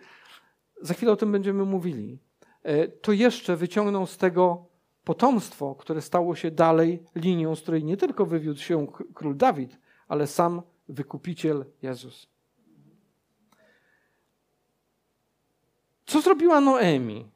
za 0.82 0.94
chwilę 0.94 1.12
o 1.12 1.16
tym 1.16 1.32
będziemy 1.32 1.64
mówili, 1.64 2.18
e, 2.62 2.88
to 2.88 3.12
jeszcze 3.12 3.56
wyciągnął 3.56 4.06
z 4.06 4.16
tego 4.16 4.66
potomstwo, 5.04 5.74
które 5.74 6.02
stało 6.02 6.34
się 6.34 6.50
dalej 6.50 7.02
linią, 7.14 7.56
z 7.56 7.60
której 7.60 7.84
nie 7.84 7.96
tylko 7.96 8.26
wywiódł 8.26 8.60
się 8.60 8.86
król 9.14 9.36
Dawid, 9.36 9.78
ale 10.08 10.26
sam 10.26 10.62
wykupiciel 10.90 11.64
Jezus. 11.82 12.26
Co 16.06 16.20
zrobiła 16.20 16.60
Noemi? 16.60 17.30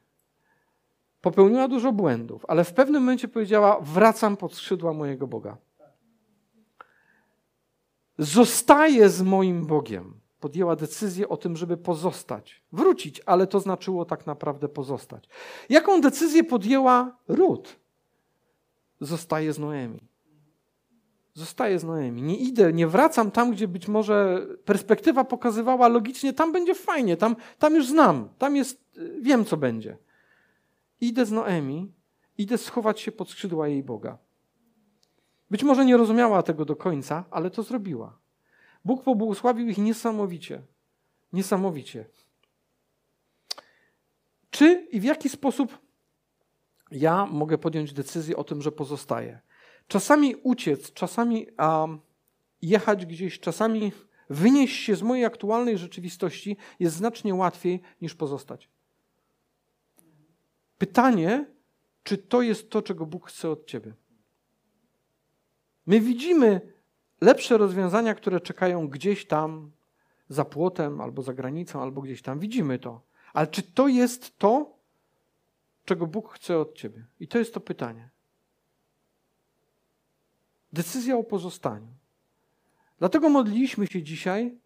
Popełniła 1.21 1.67
dużo 1.67 1.91
błędów, 1.91 2.45
ale 2.47 2.63
w 2.63 2.73
pewnym 2.73 3.01
momencie 3.01 3.27
powiedziała: 3.27 3.79
Wracam 3.81 4.37
pod 4.37 4.53
skrzydła 4.53 4.93
mojego 4.93 5.27
Boga. 5.27 5.57
Zostaję 8.17 9.09
z 9.09 9.21
moim 9.21 9.65
Bogiem. 9.65 10.19
Podjęła 10.39 10.75
decyzję 10.75 11.29
o 11.29 11.37
tym, 11.37 11.57
żeby 11.57 11.77
pozostać. 11.77 12.63
Wrócić, 12.71 13.21
ale 13.25 13.47
to 13.47 13.59
znaczyło 13.59 14.05
tak 14.05 14.25
naprawdę 14.25 14.69
pozostać. 14.69 15.29
Jaką 15.69 16.01
decyzję 16.01 16.43
podjęła 16.43 17.17
Ród? 17.27 17.79
Zostaję 19.01 19.53
z 19.53 19.59
Noemi. 19.59 20.14
Zostaję 21.35 21.79
z 21.79 21.83
Noemi. 21.83 22.21
Nie 22.21 22.37
idę, 22.37 22.73
nie 22.73 22.87
wracam 22.87 23.31
tam, 23.31 23.51
gdzie 23.51 23.67
być 23.67 23.87
może 23.87 24.47
perspektywa 24.65 25.23
pokazywała 25.23 25.87
logicznie, 25.87 26.33
tam 26.33 26.51
będzie 26.51 26.75
fajnie, 26.75 27.17
tam, 27.17 27.35
tam 27.59 27.75
już 27.75 27.87
znam, 27.87 28.29
tam 28.37 28.55
jest, 28.55 28.83
wiem 29.21 29.45
co 29.45 29.57
będzie. 29.57 29.97
Idę 31.01 31.25
z 31.25 31.31
Noemi, 31.31 31.93
idę 32.37 32.57
schować 32.57 32.99
się 32.99 33.11
pod 33.11 33.29
skrzydła 33.29 33.67
jej 33.67 33.83
Boga. 33.83 34.17
Być 35.51 35.63
może 35.63 35.85
nie 35.85 35.97
rozumiała 35.97 36.43
tego 36.43 36.65
do 36.65 36.75
końca, 36.75 37.25
ale 37.31 37.49
to 37.51 37.63
zrobiła. 37.63 38.17
Bóg 38.85 39.03
pobłogosławił 39.03 39.67
ich 39.67 39.77
niesamowicie. 39.77 40.61
Niesamowicie. 41.33 42.05
Czy 44.49 44.87
i 44.91 44.99
w 44.99 45.03
jaki 45.03 45.29
sposób 45.29 45.77
ja 46.91 47.25
mogę 47.25 47.57
podjąć 47.57 47.93
decyzję 47.93 48.37
o 48.37 48.43
tym, 48.43 48.61
że 48.61 48.71
pozostaję? 48.71 49.39
Czasami 49.87 50.35
uciec, 50.35 50.93
czasami 50.93 51.47
um, 51.59 51.99
jechać 52.61 53.05
gdzieś, 53.05 53.39
czasami 53.39 53.91
wynieść 54.29 54.83
się 54.83 54.95
z 54.95 55.01
mojej 55.01 55.25
aktualnej 55.25 55.77
rzeczywistości 55.77 56.57
jest 56.79 56.95
znacznie 56.95 57.35
łatwiej 57.35 57.81
niż 58.01 58.15
pozostać. 58.15 58.69
Pytanie, 60.77 61.45
czy 62.03 62.17
to 62.17 62.41
jest 62.41 62.69
to, 62.69 62.81
czego 62.81 63.05
Bóg 63.05 63.29
chce 63.29 63.49
od 63.49 63.65
ciebie? 63.65 63.93
My 65.85 65.99
widzimy 65.99 66.73
lepsze 67.21 67.57
rozwiązania, 67.57 68.15
które 68.15 68.39
czekają 68.39 68.87
gdzieś 68.87 69.27
tam 69.27 69.71
za 70.29 70.45
płotem, 70.45 71.01
albo 71.01 71.21
za 71.21 71.33
granicą, 71.33 71.81
albo 71.81 72.01
gdzieś 72.01 72.21
tam. 72.21 72.39
Widzimy 72.39 72.79
to. 72.79 73.01
Ale 73.33 73.47
czy 73.47 73.63
to 73.63 73.87
jest 73.87 74.37
to, 74.37 74.77
czego 75.85 76.07
Bóg 76.07 76.33
chce 76.33 76.59
od 76.59 76.75
ciebie? 76.75 77.05
I 77.19 77.27
to 77.27 77.37
jest 77.37 77.53
to 77.53 77.59
pytanie. 77.59 78.09
Decyzja 80.75 81.17
o 81.17 81.23
pozostaniu. 81.23 81.87
Dlatego 82.99 83.29
modliliśmy 83.29 83.87
się 83.87 84.03
dzisiaj, 84.03 84.57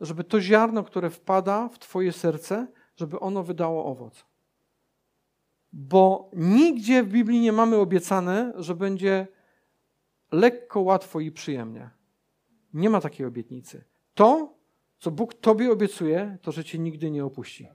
żeby 0.00 0.24
to 0.24 0.40
ziarno, 0.40 0.84
które 0.84 1.10
wpada 1.10 1.68
w 1.68 1.78
Twoje 1.78 2.12
serce, 2.12 2.66
żeby 2.96 3.20
ono 3.20 3.42
wydało 3.42 3.84
owoc. 3.84 4.24
Bo 5.72 6.30
nigdzie 6.32 7.02
w 7.02 7.08
Biblii 7.08 7.40
nie 7.40 7.52
mamy 7.52 7.76
obiecane, 7.76 8.52
że 8.56 8.74
będzie 8.74 9.26
lekko, 10.32 10.80
łatwo 10.80 11.20
i 11.20 11.32
przyjemnie. 11.32 11.90
Nie 12.74 12.90
ma 12.90 13.00
takiej 13.00 13.26
obietnicy. 13.26 13.84
To, 14.14 14.54
co 14.98 15.10
Bóg 15.10 15.34
Tobie 15.34 15.72
obiecuje, 15.72 16.38
to, 16.42 16.52
że 16.52 16.64
Cię 16.64 16.78
nigdy 16.78 17.10
nie 17.10 17.24
opuści. 17.24 17.68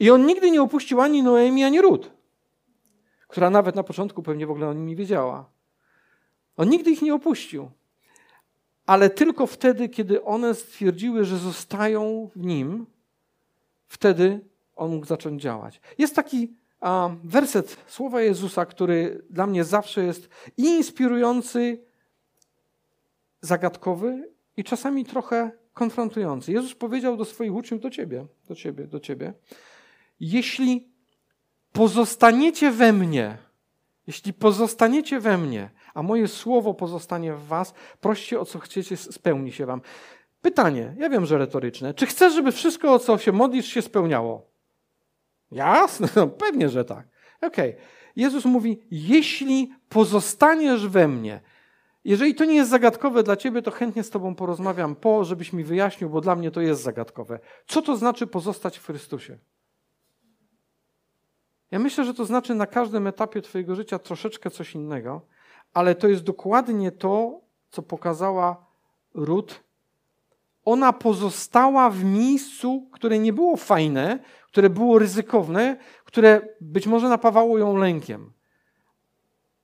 I 0.00 0.10
On 0.10 0.26
nigdy 0.26 0.50
nie 0.50 0.62
opuścił 0.62 1.00
ani 1.00 1.22
Noemi, 1.22 1.64
ani 1.64 1.80
Rut, 1.80 2.10
która 3.28 3.50
nawet 3.50 3.76
na 3.76 3.82
początku 3.82 4.22
pewnie 4.22 4.46
w 4.46 4.50
ogóle 4.50 4.68
o 4.68 4.72
nim 4.72 4.86
nie 4.86 4.96
wiedziała. 4.96 5.53
On 6.56 6.68
nigdy 6.68 6.90
ich 6.90 7.02
nie 7.02 7.14
opuścił. 7.14 7.70
Ale 8.86 9.10
tylko 9.10 9.46
wtedy, 9.46 9.88
kiedy 9.88 10.24
one 10.24 10.54
stwierdziły, 10.54 11.24
że 11.24 11.38
zostają 11.38 12.30
w 12.36 12.46
nim, 12.46 12.86
wtedy 13.86 14.40
on 14.76 14.90
mógł 14.90 15.06
zacząć 15.06 15.42
działać. 15.42 15.80
Jest 15.98 16.16
taki 16.16 16.54
a, 16.80 17.10
werset 17.24 17.76
słowa 17.86 18.22
Jezusa, 18.22 18.66
który 18.66 19.24
dla 19.30 19.46
mnie 19.46 19.64
zawsze 19.64 20.04
jest 20.04 20.28
i 20.56 20.62
inspirujący, 20.62 21.84
zagadkowy 23.40 24.28
i 24.56 24.64
czasami 24.64 25.04
trochę 25.04 25.50
konfrontujący. 25.74 26.52
Jezus 26.52 26.74
powiedział 26.74 27.16
do 27.16 27.24
swoich 27.24 27.54
uczniów, 27.54 27.80
do 27.80 27.90
ciebie, 27.90 28.26
do 28.48 28.54
ciebie, 28.54 28.86
do 28.86 29.00
ciebie, 29.00 29.32
jeśli 30.20 30.88
pozostaniecie 31.72 32.70
we 32.70 32.92
mnie, 32.92 33.38
jeśli 34.06 34.32
pozostaniecie 34.32 35.20
we 35.20 35.38
mnie, 35.38 35.70
a 35.94 36.02
moje 36.02 36.28
słowo 36.28 36.74
pozostanie 36.74 37.34
w 37.34 37.46
was, 37.46 37.74
proście 38.00 38.40
o 38.40 38.44
co 38.44 38.58
chcecie, 38.58 38.96
spełni 38.96 39.52
się 39.52 39.66
wam. 39.66 39.80
Pytanie, 40.42 40.94
ja 40.98 41.08
wiem, 41.08 41.26
że 41.26 41.38
retoryczne. 41.38 41.94
Czy 41.94 42.06
chcesz, 42.06 42.34
żeby 42.34 42.52
wszystko, 42.52 42.92
o 42.92 42.98
co 42.98 43.18
się 43.18 43.32
modlisz, 43.32 43.66
się 43.66 43.82
spełniało? 43.82 44.50
Jasne, 45.50 46.08
no, 46.16 46.26
pewnie, 46.26 46.68
że 46.68 46.84
tak. 46.84 47.08
Okej. 47.40 47.70
Okay. 47.70 47.82
Jezus 48.16 48.44
mówi, 48.44 48.82
jeśli 48.90 49.72
pozostaniesz 49.88 50.88
we 50.88 51.08
mnie, 51.08 51.40
jeżeli 52.04 52.34
to 52.34 52.44
nie 52.44 52.54
jest 52.54 52.70
zagadkowe 52.70 53.22
dla 53.22 53.36
ciebie, 53.36 53.62
to 53.62 53.70
chętnie 53.70 54.02
z 54.02 54.10
tobą 54.10 54.34
porozmawiam 54.34 54.96
po, 54.96 55.24
żebyś 55.24 55.52
mi 55.52 55.64
wyjaśnił, 55.64 56.10
bo 56.10 56.20
dla 56.20 56.36
mnie 56.36 56.50
to 56.50 56.60
jest 56.60 56.82
zagadkowe. 56.82 57.38
Co 57.66 57.82
to 57.82 57.96
znaczy 57.96 58.26
pozostać 58.26 58.78
w 58.78 58.86
Chrystusie? 58.86 59.38
Ja 61.70 61.78
myślę, 61.78 62.04
że 62.04 62.14
to 62.14 62.24
znaczy 62.24 62.54
na 62.54 62.66
każdym 62.66 63.06
etapie 63.06 63.42
twojego 63.42 63.74
życia 63.74 63.98
troszeczkę 63.98 64.50
coś 64.50 64.74
innego, 64.74 65.26
ale 65.74 65.94
to 65.94 66.08
jest 66.08 66.22
dokładnie 66.22 66.92
to, 66.92 67.40
co 67.70 67.82
pokazała 67.82 68.66
Ruth. 69.14 69.54
Ona 70.64 70.92
pozostała 70.92 71.90
w 71.90 72.04
miejscu, 72.04 72.88
które 72.92 73.18
nie 73.18 73.32
było 73.32 73.56
fajne, 73.56 74.18
które 74.46 74.70
było 74.70 74.98
ryzykowne, 74.98 75.76
które 76.04 76.48
być 76.60 76.86
może 76.86 77.08
napawało 77.08 77.58
ją 77.58 77.76
lękiem. 77.76 78.32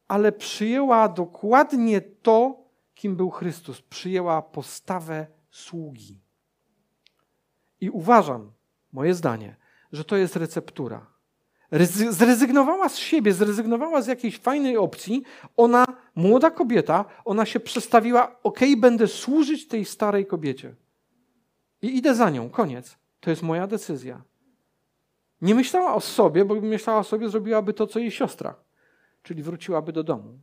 Ale 0.09 0.33
przyjęła 0.33 1.09
dokładnie 1.09 2.01
to, 2.01 2.64
kim 2.94 3.16
był 3.16 3.31
Chrystus. 3.31 3.83
Przyjęła 3.83 4.42
postawę 4.42 5.27
sługi. 5.51 6.20
I 7.81 7.90
uważam, 7.90 8.53
moje 8.92 9.14
zdanie, 9.14 9.57
że 9.92 10.05
to 10.05 10.16
jest 10.16 10.37
receptura. 10.37 11.07
Zrezygnowała 12.11 12.88
z 12.88 12.96
siebie, 12.96 13.33
zrezygnowała 13.33 14.02
z 14.02 14.06
jakiejś 14.06 14.38
fajnej 14.38 14.76
opcji. 14.76 15.22
Ona, 15.56 15.85
młoda 16.14 16.50
kobieta, 16.50 17.04
ona 17.24 17.46
się 17.46 17.61
przestawiła, 17.61 18.37
ok, 18.42 18.61
będę 18.78 19.06
służyć 19.06 19.68
tej 19.68 19.85
starej 19.85 20.26
kobiecie. 20.26 20.74
I 21.83 21.96
idę 21.96 22.14
za 22.14 22.30
nią, 22.30 22.50
koniec. 22.50 22.98
To 23.20 23.30
jest 23.30 23.42
moja 23.42 23.66
decyzja. 23.66 24.22
Nie 25.42 25.54
myślała 25.54 25.94
o 25.94 26.00
sobie, 26.00 26.44
bo 26.44 26.54
myślała 26.54 26.98
o 26.98 27.04
sobie, 27.04 27.28
zrobiłaby 27.28 27.72
to, 27.72 27.87
co 27.87 27.98
jej 27.98 28.11
siostra, 28.11 28.54
czyli 29.22 29.42
wróciłaby 29.42 29.92
do 29.92 30.02
domu. 30.02 30.38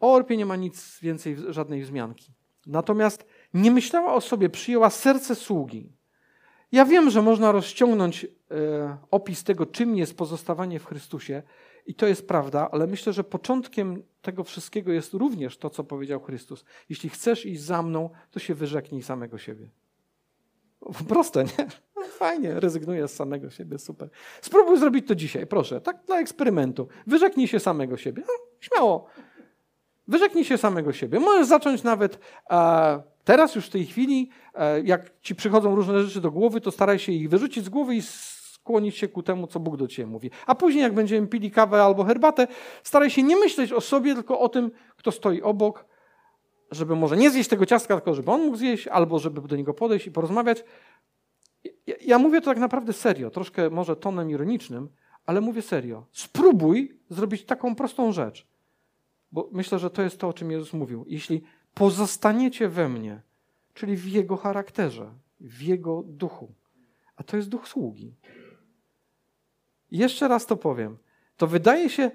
O 0.00 0.14
Orpie 0.14 0.36
nie 0.36 0.46
ma 0.46 0.56
nic 0.56 0.98
więcej, 1.00 1.36
żadnej 1.48 1.82
wzmianki. 1.82 2.32
Natomiast 2.66 3.26
nie 3.54 3.70
myślała 3.70 4.14
o 4.14 4.20
sobie, 4.20 4.50
przyjęła 4.50 4.90
serce 4.90 5.34
sługi. 5.34 5.92
Ja 6.72 6.84
wiem, 6.84 7.10
że 7.10 7.22
można 7.22 7.52
rozciągnąć 7.52 8.24
e, 8.24 8.28
opis 9.10 9.44
tego, 9.44 9.66
czym 9.66 9.96
jest 9.96 10.16
pozostawanie 10.16 10.78
w 10.78 10.86
Chrystusie, 10.86 11.42
i 11.86 11.94
to 11.94 12.06
jest 12.06 12.28
prawda, 12.28 12.68
ale 12.72 12.86
myślę, 12.86 13.12
że 13.12 13.24
początkiem 13.24 14.02
tego 14.22 14.44
wszystkiego 14.44 14.92
jest 14.92 15.14
również 15.14 15.58
to, 15.58 15.70
co 15.70 15.84
powiedział 15.84 16.20
Chrystus. 16.20 16.64
Jeśli 16.88 17.10
chcesz 17.10 17.46
iść 17.46 17.62
za 17.62 17.82
mną, 17.82 18.10
to 18.30 18.38
się 18.38 18.54
wyrzeknij 18.54 19.02
samego 19.02 19.38
siebie. 19.38 19.68
Proste, 21.08 21.44
nie? 21.44 21.66
No 21.96 22.02
fajnie, 22.02 22.60
rezygnuję 22.60 23.08
z 23.08 23.14
samego 23.14 23.50
siebie, 23.50 23.78
super. 23.78 24.08
Spróbuj 24.42 24.78
zrobić 24.78 25.08
to 25.08 25.14
dzisiaj, 25.14 25.46
proszę, 25.46 25.80
tak 25.80 26.04
dla 26.06 26.18
eksperymentu. 26.18 26.88
Wyrzeknij 27.06 27.48
się 27.48 27.60
samego 27.60 27.96
siebie. 27.96 28.22
No, 28.26 28.34
śmiało. 28.60 29.06
Wyrzeknij 30.08 30.44
się 30.44 30.58
samego 30.58 30.92
siebie. 30.92 31.20
Możesz 31.20 31.46
zacząć 31.46 31.82
nawet 31.82 32.18
e, 32.50 33.02
teraz, 33.24 33.54
już 33.54 33.66
w 33.66 33.70
tej 33.70 33.86
chwili, 33.86 34.30
e, 34.54 34.80
jak 34.80 35.20
ci 35.20 35.34
przychodzą 35.34 35.74
różne 35.74 36.02
rzeczy 36.02 36.20
do 36.20 36.30
głowy, 36.30 36.60
to 36.60 36.70
staraj 36.70 36.98
się 36.98 37.12
ich 37.12 37.28
wyrzucić 37.28 37.64
z 37.64 37.68
głowy 37.68 37.94
i 37.94 38.02
skłonić 38.64 38.96
się 38.96 39.08
ku 39.08 39.22
temu, 39.22 39.46
co 39.46 39.60
Bóg 39.60 39.76
do 39.76 39.88
ciebie 39.88 40.06
mówi. 40.06 40.30
A 40.46 40.54
później, 40.54 40.82
jak 40.82 40.94
będziemy 40.94 41.26
pili 41.26 41.50
kawę 41.50 41.82
albo 41.82 42.04
herbatę, 42.04 42.46
staraj 42.82 43.10
się 43.10 43.22
nie 43.22 43.36
myśleć 43.36 43.72
o 43.72 43.80
sobie, 43.80 44.14
tylko 44.14 44.40
o 44.40 44.48
tym, 44.48 44.70
kto 44.96 45.12
stoi 45.12 45.42
obok, 45.42 45.86
żeby 46.70 46.96
może 46.96 47.16
nie 47.16 47.30
zjeść 47.30 47.48
tego 47.48 47.66
ciastka, 47.66 47.94
tylko 47.94 48.14
żeby 48.14 48.30
on 48.30 48.44
mógł 48.44 48.56
zjeść, 48.56 48.88
albo 48.88 49.18
żeby 49.18 49.40
do 49.40 49.56
niego 49.56 49.74
podejść 49.74 50.06
i 50.06 50.10
porozmawiać. 50.10 50.64
Ja, 51.86 51.94
ja 52.00 52.18
mówię 52.18 52.40
to 52.40 52.44
tak 52.44 52.58
naprawdę 52.58 52.92
serio, 52.92 53.30
troszkę 53.30 53.70
może 53.70 53.96
tonem 53.96 54.30
ironicznym, 54.30 54.88
ale 55.26 55.40
mówię 55.40 55.62
serio. 55.62 56.06
Spróbuj 56.12 56.98
zrobić 57.10 57.44
taką 57.44 57.74
prostą 57.74 58.12
rzecz, 58.12 58.46
bo 59.32 59.48
myślę, 59.52 59.78
że 59.78 59.90
to 59.90 60.02
jest 60.02 60.18
to, 60.18 60.28
o 60.28 60.32
czym 60.32 60.50
Jezus 60.50 60.72
mówił. 60.72 61.04
Jeśli 61.08 61.42
pozostaniecie 61.74 62.68
we 62.68 62.88
mnie, 62.88 63.20
czyli 63.74 63.96
w 63.96 64.08
Jego 64.08 64.36
charakterze, 64.36 65.10
w 65.40 65.62
Jego 65.62 66.02
duchu, 66.06 66.52
a 67.16 67.22
to 67.22 67.36
jest 67.36 67.48
duch 67.48 67.68
sługi. 67.68 68.14
Jeszcze 69.90 70.28
raz 70.28 70.46
to 70.46 70.56
powiem. 70.56 70.96
To 71.36 71.46
wydaje 71.46 71.90
się, 71.90 72.10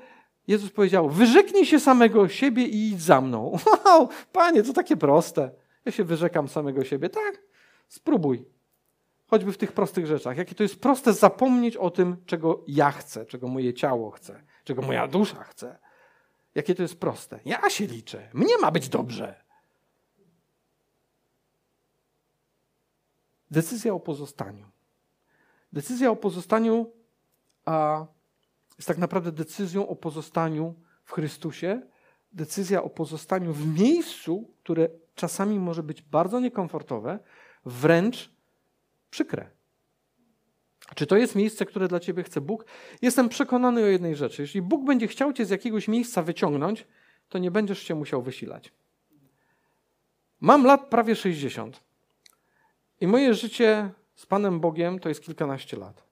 Jezus 0.47 0.71
powiedział: 0.71 1.09
Wyrzeknij 1.09 1.65
się 1.65 1.79
samego 1.79 2.27
siebie 2.27 2.65
i 2.65 2.91
idź 2.91 3.01
za 3.01 3.21
mną. 3.21 3.57
Wow, 3.85 4.09
panie, 4.31 4.63
to 4.63 4.73
takie 4.73 4.97
proste. 4.97 5.51
Ja 5.85 5.91
się 5.91 6.03
wyrzekam 6.03 6.47
samego 6.47 6.83
siebie. 6.83 7.09
Tak, 7.09 7.41
spróbuj. 7.87 8.45
Choćby 9.27 9.51
w 9.51 9.57
tych 9.57 9.71
prostych 9.71 10.05
rzeczach. 10.05 10.37
Jakie 10.37 10.55
to 10.55 10.63
jest 10.63 10.81
proste 10.81 11.13
zapomnieć 11.13 11.77
o 11.77 11.89
tym, 11.89 12.17
czego 12.25 12.63
ja 12.67 12.91
chcę, 12.91 13.25
czego 13.25 13.47
moje 13.47 13.73
ciało 13.73 14.11
chce, 14.11 14.43
czego 14.63 14.81
moja 14.81 15.07
dusza 15.07 15.43
chce. 15.43 15.77
Jakie 16.55 16.75
to 16.75 16.81
jest 16.81 16.99
proste. 16.99 17.39
Ja 17.45 17.69
się 17.69 17.85
liczę. 17.85 18.29
Mnie 18.33 18.57
ma 18.61 18.71
być 18.71 18.89
dobrze. 18.89 19.48
Decyzja 23.51 23.93
o 23.93 23.99
pozostaniu. 23.99 24.65
Decyzja 25.73 26.11
o 26.11 26.15
pozostaniu 26.15 26.91
a, 27.65 28.05
jest 28.77 28.87
tak 28.87 28.97
naprawdę 28.97 29.31
decyzją 29.31 29.87
o 29.87 29.95
pozostaniu 29.95 30.75
w 31.05 31.11
Chrystusie, 31.11 31.81
decyzja 32.31 32.83
o 32.83 32.89
pozostaniu 32.89 33.53
w 33.53 33.79
miejscu, 33.79 34.53
które 34.63 34.89
czasami 35.15 35.59
może 35.59 35.83
być 35.83 36.01
bardzo 36.01 36.39
niekomfortowe, 36.39 37.19
wręcz 37.65 38.31
przykre. 39.09 39.49
Czy 40.95 41.07
to 41.07 41.17
jest 41.17 41.35
miejsce, 41.35 41.65
które 41.65 41.87
dla 41.87 41.99
ciebie 41.99 42.23
chce 42.23 42.41
Bóg? 42.41 42.65
Jestem 43.01 43.29
przekonany 43.29 43.83
o 43.83 43.85
jednej 43.85 44.15
rzeczy. 44.15 44.41
Jeśli 44.41 44.61
Bóg 44.61 44.85
będzie 44.85 45.07
chciał 45.07 45.33
cię 45.33 45.45
z 45.45 45.49
jakiegoś 45.49 45.87
miejsca 45.87 46.23
wyciągnąć, 46.23 46.87
to 47.29 47.37
nie 47.37 47.51
będziesz 47.51 47.83
się 47.83 47.95
musiał 47.95 48.21
wysilać. 48.21 48.73
Mam 50.39 50.65
lat 50.65 50.89
prawie 50.89 51.15
60. 51.15 51.88
I 53.01 53.07
moje 53.07 53.33
życie 53.33 53.91
z 54.15 54.25
Panem 54.25 54.59
Bogiem 54.59 54.99
to 54.99 55.09
jest 55.09 55.21
kilkanaście 55.21 55.77
lat. 55.77 56.03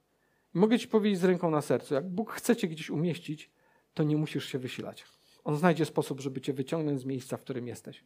I 0.55 0.57
mogę 0.57 0.79
ci 0.79 0.87
powiedzieć 0.87 1.19
z 1.19 1.23
ręką 1.23 1.51
na 1.51 1.61
sercu, 1.61 1.93
jak 1.93 2.09
Bóg 2.09 2.31
chce 2.31 2.55
cię 2.55 2.67
gdzieś 2.67 2.89
umieścić, 2.89 3.51
to 3.93 4.03
nie 4.03 4.17
musisz 4.17 4.45
się 4.45 4.59
wysilać. 4.59 5.05
On 5.43 5.57
znajdzie 5.57 5.85
sposób, 5.85 6.19
żeby 6.19 6.41
cię 6.41 6.53
wyciągnąć 6.53 7.01
z 7.01 7.05
miejsca, 7.05 7.37
w 7.37 7.41
którym 7.41 7.67
jesteś. 7.67 8.03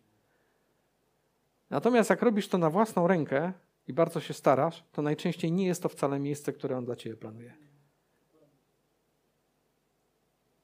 Natomiast 1.70 2.10
jak 2.10 2.22
robisz 2.22 2.48
to 2.48 2.58
na 2.58 2.70
własną 2.70 3.08
rękę 3.08 3.54
i 3.88 3.94
bardzo 3.94 4.20
się 4.20 4.34
starasz, 4.34 4.84
to 4.92 5.02
najczęściej 5.02 5.52
nie 5.52 5.66
jest 5.66 5.84
to 5.84 5.90
wcale 5.90 6.20
miejsce, 6.20 6.54
które 6.54 6.78
On 6.78 6.86
dla 6.86 6.96
ciebie 6.96 7.18
planuje. 7.18 7.54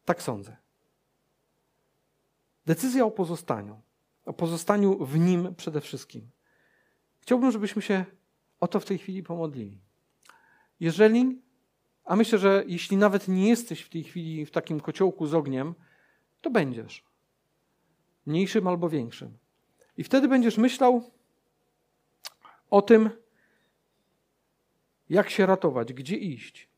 Tak 0.06 0.22
sądzę. 0.22 0.58
Decyzja 2.66 3.06
o 3.06 3.12
pozostaniu. 3.12 3.82
O 4.26 4.34
pozostaniu 4.34 5.06
w 5.06 5.20
Nim 5.20 5.56
przede 5.56 5.82
wszystkim. 5.82 6.30
Chciałbym, 7.28 7.52
żebyśmy 7.52 7.82
się 7.82 8.06
o 8.60 8.68
to 8.68 8.80
w 8.80 8.86
tej 8.86 8.98
chwili 8.98 9.24
pomodlili. 9.24 9.78
Jeżeli, 10.80 11.42
a 12.06 12.16
myślę, 12.16 12.40
że 12.40 12.64
jeśli 12.68 12.98
nawet 12.98 13.28
nie 13.28 13.50
jesteś 13.50 13.82
w 13.82 13.90
tej 13.90 14.04
chwili 14.04 14.46
w 14.46 14.52
takim 14.52 14.80
kociołku 14.80 15.28
z 15.28 15.34
ogniem, 15.34 15.76
to 16.42 16.50
będziesz. 16.50 17.04
Mniejszym 18.26 18.68
albo 18.68 18.90
większym. 18.90 19.38
I 19.98 20.04
wtedy 20.04 20.28
będziesz 20.28 20.58
myślał 20.58 21.12
o 22.70 22.82
tym, 22.82 23.10
jak 25.10 25.30
się 25.30 25.46
ratować, 25.46 25.94
gdzie 25.94 26.16
iść. 26.16 26.70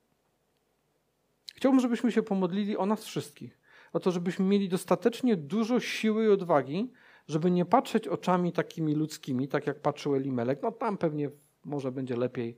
Chciałbym, 1.55 1.79
żebyśmy 1.79 2.11
się 2.11 2.23
pomodlili 2.23 2.77
o 2.77 2.85
nas 2.85 3.05
wszystkich. 3.05 3.59
O 3.93 3.99
to, 3.99 4.11
żebyśmy 4.11 4.45
mieli 4.45 4.69
dostatecznie 4.69 5.37
dużo 5.37 5.79
siły 5.79 6.25
i 6.25 6.29
odwagi, 6.29 6.91
żeby 7.29 7.51
nie 7.51 7.65
patrzeć 7.65 8.07
oczami 8.07 8.51
takimi 8.51 8.95
ludzkimi, 8.95 9.47
tak 9.47 9.67
jak 9.67 9.79
patrzył 9.79 10.15
Elimelek. 10.15 10.59
No 10.63 10.71
tam 10.71 10.97
pewnie 10.97 11.29
może 11.65 11.91
będzie 11.91 12.15
lepiej. 12.15 12.57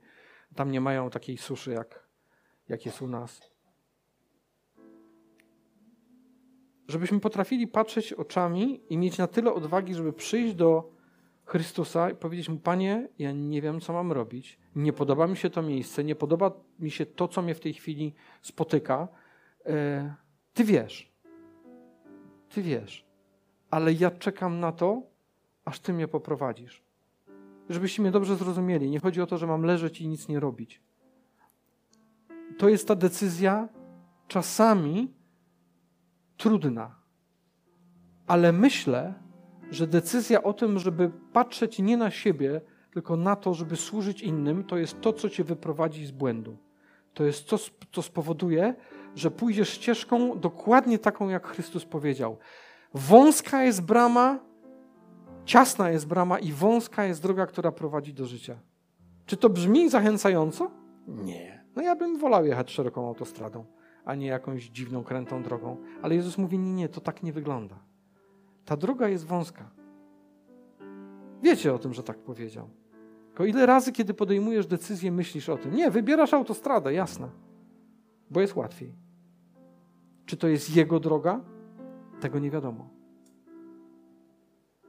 Tam 0.55 0.71
nie 0.71 0.81
mają 0.81 1.09
takiej 1.09 1.37
suszy, 1.37 1.71
jak, 1.71 2.07
jak 2.69 2.85
jest 2.85 3.01
u 3.01 3.07
nas. 3.07 3.51
Żebyśmy 6.87 7.19
potrafili 7.19 7.67
patrzeć 7.67 8.13
oczami 8.13 8.81
i 8.89 8.97
mieć 8.97 9.17
na 9.17 9.27
tyle 9.27 9.53
odwagi, 9.53 9.93
żeby 9.93 10.13
przyjść 10.13 10.55
do 10.55 10.91
Chrystusa 11.45 12.09
i 12.09 12.15
powiedzieć 12.15 12.49
mu: 12.49 12.59
Panie, 12.59 13.09
ja 13.19 13.31
nie 13.31 13.61
wiem, 13.61 13.79
co 13.79 13.93
mam 13.93 14.11
robić. 14.11 14.59
Nie 14.75 14.93
podoba 14.93 15.27
mi 15.27 15.37
się 15.37 15.49
to 15.49 15.61
miejsce, 15.61 16.03
nie 16.03 16.15
podoba 16.15 16.51
mi 16.79 16.91
się 16.91 17.05
to, 17.05 17.27
co 17.27 17.41
mnie 17.41 17.55
w 17.55 17.59
tej 17.59 17.73
chwili 17.73 18.13
spotyka. 18.41 19.07
E, 19.65 20.15
ty 20.53 20.63
wiesz. 20.63 21.11
Ty 22.49 22.61
wiesz 22.61 23.10
ale 23.71 23.93
ja 23.93 24.11
czekam 24.11 24.59
na 24.59 24.71
to, 24.71 25.01
aż 25.65 25.79
Ty 25.79 25.93
mnie 25.93 26.07
poprowadzisz. 26.07 26.83
Żebyście 27.69 28.01
mnie 28.01 28.11
dobrze 28.11 28.35
zrozumieli. 28.35 28.89
Nie 28.89 28.99
chodzi 28.99 29.21
o 29.21 29.27
to, 29.27 29.37
że 29.37 29.47
mam 29.47 29.63
leżeć 29.63 30.01
i 30.01 30.07
nic 30.07 30.27
nie 30.27 30.39
robić. 30.39 30.81
To 32.57 32.69
jest 32.69 32.87
ta 32.87 32.95
decyzja 32.95 33.69
czasami 34.27 35.13
trudna, 36.37 36.95
ale 38.27 38.51
myślę, 38.51 39.13
że 39.71 39.87
decyzja 39.87 40.43
o 40.43 40.53
tym, 40.53 40.79
żeby 40.79 41.11
patrzeć 41.33 41.79
nie 41.79 41.97
na 41.97 42.11
siebie, 42.11 42.61
tylko 42.91 43.17
na 43.17 43.35
to, 43.35 43.53
żeby 43.53 43.75
służyć 43.75 44.21
innym, 44.21 44.63
to 44.63 44.77
jest 44.77 45.01
to, 45.01 45.13
co 45.13 45.29
cię 45.29 45.43
wyprowadzi 45.43 46.05
z 46.05 46.11
błędu. 46.11 46.57
To 47.13 47.23
jest 47.23 47.49
to, 47.49 47.57
co 47.91 48.01
spowoduje, 48.01 48.75
że 49.15 49.31
pójdziesz 49.31 49.69
ścieżką 49.69 50.39
dokładnie 50.39 50.99
taką, 50.99 51.29
jak 51.29 51.47
Chrystus 51.47 51.85
powiedział. 51.85 52.37
Wąska 52.93 53.63
jest 53.63 53.81
brama, 53.81 54.39
ciasna 55.45 55.89
jest 55.89 56.07
brama 56.07 56.39
i 56.39 56.51
wąska 56.51 57.05
jest 57.05 57.21
droga, 57.21 57.45
która 57.45 57.71
prowadzi 57.71 58.13
do 58.13 58.25
życia. 58.25 58.59
Czy 59.25 59.37
to 59.37 59.49
brzmi 59.49 59.89
zachęcająco? 59.89 60.71
Nie. 61.07 61.65
No 61.75 61.81
ja 61.81 61.95
bym 61.95 62.17
wolał 62.17 62.45
jechać 62.45 62.71
szeroką 62.71 63.07
autostradą, 63.07 63.65
a 64.05 64.15
nie 64.15 64.27
jakąś 64.27 64.69
dziwną, 64.69 65.03
krętą 65.03 65.43
drogą. 65.43 65.77
Ale 66.01 66.15
Jezus 66.15 66.37
mówi, 66.37 66.59
nie, 66.59 66.73
nie, 66.73 66.89
to 66.89 67.01
tak 67.01 67.23
nie 67.23 67.33
wygląda. 67.33 67.75
Ta 68.65 68.77
droga 68.77 69.07
jest 69.07 69.25
wąska. 69.25 69.69
Wiecie 71.41 71.73
o 71.73 71.79
tym, 71.79 71.93
że 71.93 72.03
tak 72.03 72.17
powiedział. 72.17 72.69
Tylko 73.27 73.45
ile 73.45 73.65
razy, 73.65 73.91
kiedy 73.91 74.13
podejmujesz 74.13 74.67
decyzję, 74.67 75.11
myślisz 75.11 75.49
o 75.49 75.57
tym? 75.57 75.75
Nie, 75.75 75.91
wybierasz 75.91 76.33
autostradę, 76.33 76.93
jasne, 76.93 77.29
bo 78.29 78.41
jest 78.41 78.55
łatwiej. 78.55 78.95
Czy 80.25 80.37
to 80.37 80.47
jest 80.47 80.75
Jego 80.75 80.99
droga? 80.99 81.39
Tego 82.21 82.39
nie 82.39 82.51
wiadomo. 82.51 82.89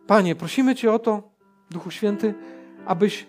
Panie, 0.06 0.34
prosimy 0.34 0.74
Cię 0.74 0.92
o 0.92 0.98
to, 0.98 1.32
Duchu 1.70 1.90
Święty, 1.90 2.34
abyś 2.86 3.26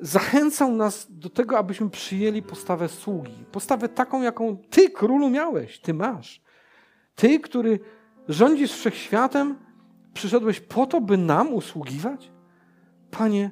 zachęcał 0.00 0.72
nas 0.72 1.06
do 1.10 1.30
tego, 1.30 1.58
abyśmy 1.58 1.90
przyjęli 1.90 2.42
postawę 2.42 2.88
sługi. 2.88 3.44
Postawę 3.52 3.88
taką, 3.88 4.22
jaką 4.22 4.56
Ty, 4.56 4.90
królu, 4.90 5.30
miałeś, 5.30 5.80
Ty 5.80 5.94
masz. 5.94 6.42
Ty, 7.14 7.40
który 7.40 7.80
rządzisz 8.28 8.72
wszechświatem, 8.72 9.58
przyszedłeś 10.14 10.60
po 10.60 10.86
to, 10.86 11.00
by 11.00 11.16
nam 11.16 11.54
usługiwać? 11.54 12.32
Panie, 13.10 13.50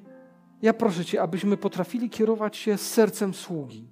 ja 0.62 0.74
proszę 0.74 1.04
Cię, 1.04 1.22
abyśmy 1.22 1.56
potrafili 1.56 2.10
kierować 2.10 2.56
się 2.56 2.76
sercem 2.76 3.34
sługi, 3.34 3.90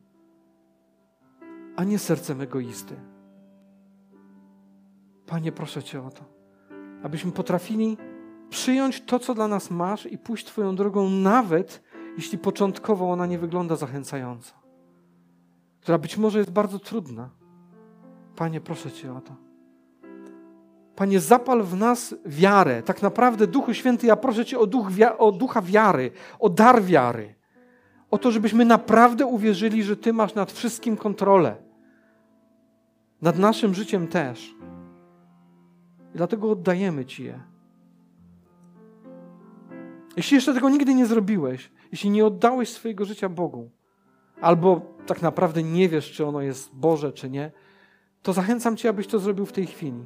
a 1.77 1.85
nie 1.85 1.99
sercem 1.99 2.41
egoisty. 2.41 2.95
Panie, 5.27 5.53
proszę 5.53 5.83
Cię 5.83 6.07
o 6.07 6.11
to, 6.11 6.25
abyśmy 7.03 7.33
potrafili 7.33 7.97
przyjąć 8.51 9.01
to, 9.01 9.19
co 9.19 9.35
dla 9.35 9.49
nas 9.49 9.71
masz 9.71 10.07
i 10.07 10.19
pójść 10.19 10.47
Twoją 10.47 10.77
drogą, 10.77 11.11
nawet 11.11 11.83
jeśli 12.17 12.39
początkowo 12.39 13.11
ona 13.11 13.27
nie 13.27 13.39
wygląda 13.39 13.77
zachęcająco, 13.77 14.55
która 15.81 15.99
być 15.99 16.17
może 16.17 16.39
jest 16.39 16.51
bardzo 16.51 16.79
trudna. 16.79 17.31
Panie, 18.37 18.61
proszę 18.61 18.93
Cię 18.93 19.15
o 19.17 19.21
to. 19.21 19.37
Panie, 20.97 21.21
zapal 21.21 21.63
w 21.63 21.77
nas 21.77 22.15
wiarę. 22.27 22.83
Tak 22.83 23.03
naprawdę, 23.03 23.47
Duchu 23.47 23.75
Święty, 23.75 24.07
ja 24.07 24.17
proszę 24.17 24.45
Cię 24.45 24.59
o, 24.59 24.67
duch, 24.67 24.89
o 25.19 25.33
ducha 25.33 25.63
wiary, 25.63 26.11
o 26.39 26.49
dar 26.49 26.83
wiary. 26.83 27.35
O 28.11 28.19
to, 28.19 28.31
żebyśmy 28.31 28.65
naprawdę 28.65 29.27
uwierzyli, 29.27 29.83
że 29.83 29.97
Ty 29.97 30.13
masz 30.13 30.35
nad 30.35 30.53
wszystkim 30.53 30.97
kontrolę. 30.97 31.57
Nad 33.23 33.39
naszym 33.39 33.75
życiem 33.75 34.09
też. 34.09 34.55
Dlatego 36.17 36.51
oddajemy 36.51 37.05
Ci 37.05 37.25
je. 37.25 37.41
Jeśli 40.17 40.35
jeszcze 40.35 40.55
tego 40.55 40.71
nigdy 40.71 40.95
nie 40.95 41.07
zrobiłeś, 41.07 41.71
jeśli 41.93 42.11
nie 42.11 42.27
oddałeś 42.27 42.69
swojego 42.69 43.05
życia 43.05 43.29
Bogu, 43.29 43.71
albo 44.41 44.81
tak 45.07 45.23
naprawdę 45.23 45.63
nie 45.63 45.89
wiesz, 45.89 46.13
czy 46.13 46.27
ono 46.27 46.41
jest 46.41 46.75
Boże, 46.75 47.13
czy 47.13 47.31
nie, 47.31 47.53
to 48.23 48.33
zachęcam 48.33 48.77
Cię, 48.77 48.89
abyś 48.89 49.07
to 49.07 49.19
zrobił 49.19 49.47
w 49.47 49.53
tej 49.53 49.67
chwili. 49.67 50.05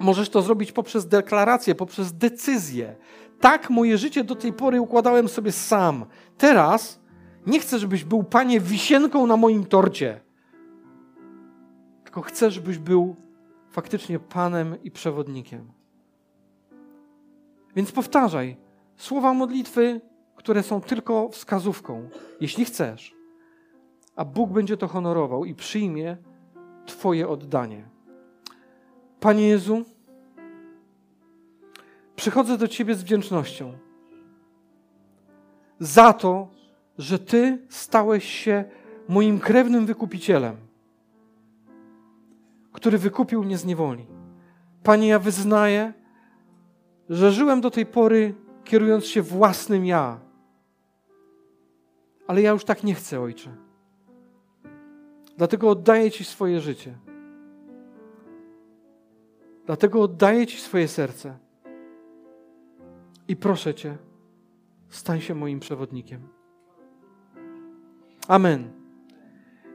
Możesz 0.00 0.30
to 0.30 0.42
zrobić 0.42 0.72
poprzez 0.72 1.08
deklarację, 1.08 1.74
poprzez 1.74 2.12
decyzję. 2.12 2.96
Tak, 3.40 3.70
moje 3.70 3.98
życie 3.98 4.24
do 4.24 4.34
tej 4.34 4.52
pory 4.52 4.80
układałem 4.80 5.28
sobie 5.28 5.52
sam. 5.52 6.04
Teraz 6.38 7.00
nie 7.46 7.60
chcę, 7.60 7.78
żebyś 7.78 8.04
był, 8.04 8.22
Panie, 8.24 8.60
wisienką 8.60 9.26
na 9.26 9.36
moim 9.36 9.66
torcie. 9.66 10.20
Tylko 12.04 12.22
chcę, 12.22 12.50
żebyś 12.50 12.78
był 12.78 13.27
faktycznie 13.78 14.18
Panem 14.18 14.82
i 14.82 14.90
przewodnikiem. 14.90 15.72
Więc 17.76 17.92
powtarzaj 17.92 18.56
słowa 18.96 19.34
modlitwy, 19.34 20.00
które 20.36 20.62
są 20.62 20.80
tylko 20.80 21.28
wskazówką, 21.28 22.08
jeśli 22.40 22.64
chcesz. 22.64 23.14
a 24.16 24.24
Bóg 24.24 24.50
będzie 24.50 24.76
to 24.76 24.88
honorował 24.88 25.44
i 25.44 25.54
przyjmie 25.54 26.16
Twoje 26.86 27.28
oddanie. 27.28 27.88
Panie 29.20 29.48
Jezu, 29.48 29.84
przychodzę 32.16 32.58
do 32.58 32.68
Ciebie 32.68 32.94
z 32.94 33.02
wdzięcznością 33.02 33.78
za 35.80 36.12
to, 36.12 36.48
że 36.98 37.18
Ty 37.18 37.66
stałeś 37.68 38.24
się 38.24 38.64
moim 39.08 39.38
krewnym 39.38 39.86
wykupicielem, 39.86 40.56
który 42.72 42.98
wykupił 42.98 43.44
mnie 43.44 43.58
z 43.58 43.64
niewoli. 43.64 44.06
Panie, 44.82 45.08
ja 45.08 45.18
wyznaję, 45.18 45.92
że 47.08 47.32
żyłem 47.32 47.60
do 47.60 47.70
tej 47.70 47.86
pory 47.86 48.34
kierując 48.64 49.06
się 49.06 49.22
własnym 49.22 49.86
ja. 49.86 50.20
Ale 52.26 52.42
ja 52.42 52.50
już 52.50 52.64
tak 52.64 52.84
nie 52.84 52.94
chcę, 52.94 53.20
Ojcze. 53.20 53.50
Dlatego 55.36 55.70
oddaję 55.70 56.10
Ci 56.10 56.24
swoje 56.24 56.60
życie. 56.60 56.94
Dlatego 59.66 60.02
oddaję 60.02 60.46
Ci 60.46 60.58
swoje 60.58 60.88
serce. 60.88 61.38
I 63.28 63.36
proszę 63.36 63.74
Cię, 63.74 63.96
stań 64.88 65.20
się 65.20 65.34
moim 65.34 65.60
przewodnikiem. 65.60 66.28
Amen. 68.28 68.70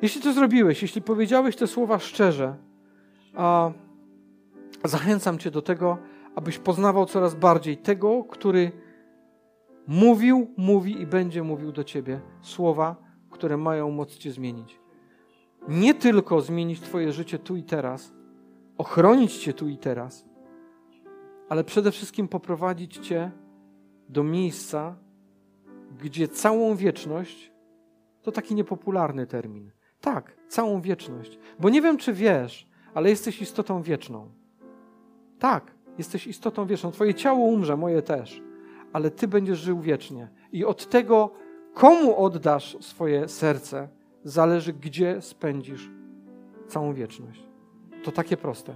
Jeśli 0.02 0.22
to 0.22 0.34
zrobiłeś, 0.34 0.82
jeśli 0.82 1.02
powiedziałeś 1.02 1.56
te 1.56 1.68
słowa 1.68 2.00
szczerze, 2.00 2.56
a 3.36 3.72
zachęcam 4.84 5.40
Cię 5.40 5.52
do 5.52 5.62
tego, 5.62 5.98
abyś 6.36 6.58
poznawał 6.58 7.06
coraz 7.06 7.36
bardziej 7.36 7.78
tego, 7.78 8.24
który 8.24 8.72
mówił, 9.88 10.48
mówi 10.58 11.02
i 11.02 11.08
będzie 11.08 11.44
mówił 11.44 11.72
do 11.72 11.84
Ciebie 11.84 12.22
słowa, 12.42 12.96
które 13.30 13.58
mają 13.58 13.92
moc 13.92 14.18
Cię 14.18 14.32
zmienić. 14.32 14.80
Nie 15.68 15.94
tylko 15.94 16.42
zmienić 16.42 16.82
Twoje 16.82 17.12
życie 17.12 17.40
tu 17.40 17.56
i 17.56 17.64
teraz, 17.64 18.14
ochronić 18.78 19.38
Cię 19.38 19.54
tu 19.54 19.68
i 19.68 19.78
teraz, 19.78 20.26
ale 21.50 21.64
przede 21.64 21.92
wszystkim 21.92 22.28
poprowadzić 22.28 22.98
Cię 22.98 23.32
do 24.10 24.24
miejsca, 24.24 24.96
gdzie 26.00 26.28
całą 26.28 26.76
wieczność 26.76 27.54
to 28.22 28.32
taki 28.32 28.56
niepopularny 28.56 29.28
termin. 29.28 29.72
Tak, 30.02 30.38
całą 30.48 30.82
wieczność. 30.82 31.40
Bo 31.60 31.70
nie 31.70 31.82
wiem, 31.82 31.98
czy 31.98 32.14
wiesz, 32.14 32.68
ale 32.94 33.10
jesteś 33.10 33.42
istotą 33.42 33.82
wieczną. 33.82 34.30
Tak, 35.40 35.72
jesteś 35.98 36.28
istotą 36.28 36.66
wieczną. 36.66 36.92
Twoje 36.92 37.14
ciało 37.14 37.46
umrze, 37.46 37.78
moje 37.78 38.02
też, 38.02 38.42
ale 38.94 39.12
Ty 39.12 39.28
będziesz 39.28 39.60
żył 39.60 39.80
wiecznie. 39.80 40.30
I 40.52 40.66
od 40.66 40.90
tego, 40.90 41.32
komu 41.74 42.18
oddasz 42.18 42.78
swoje 42.82 43.28
serce, 43.28 43.88
zależy, 44.24 44.74
gdzie 44.74 45.22
spędzisz 45.22 45.92
całą 46.68 46.94
wieczność. 46.94 47.44
To 48.04 48.12
takie 48.12 48.38
proste. 48.38 48.76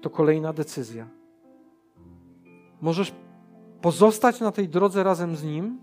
To 0.00 0.10
kolejna 0.10 0.52
decyzja. 0.52 1.08
Możesz 2.80 3.14
pozostać 3.80 4.40
na 4.40 4.52
tej 4.52 4.68
drodze 4.68 5.02
razem 5.02 5.36
z 5.36 5.44
Nim, 5.44 5.78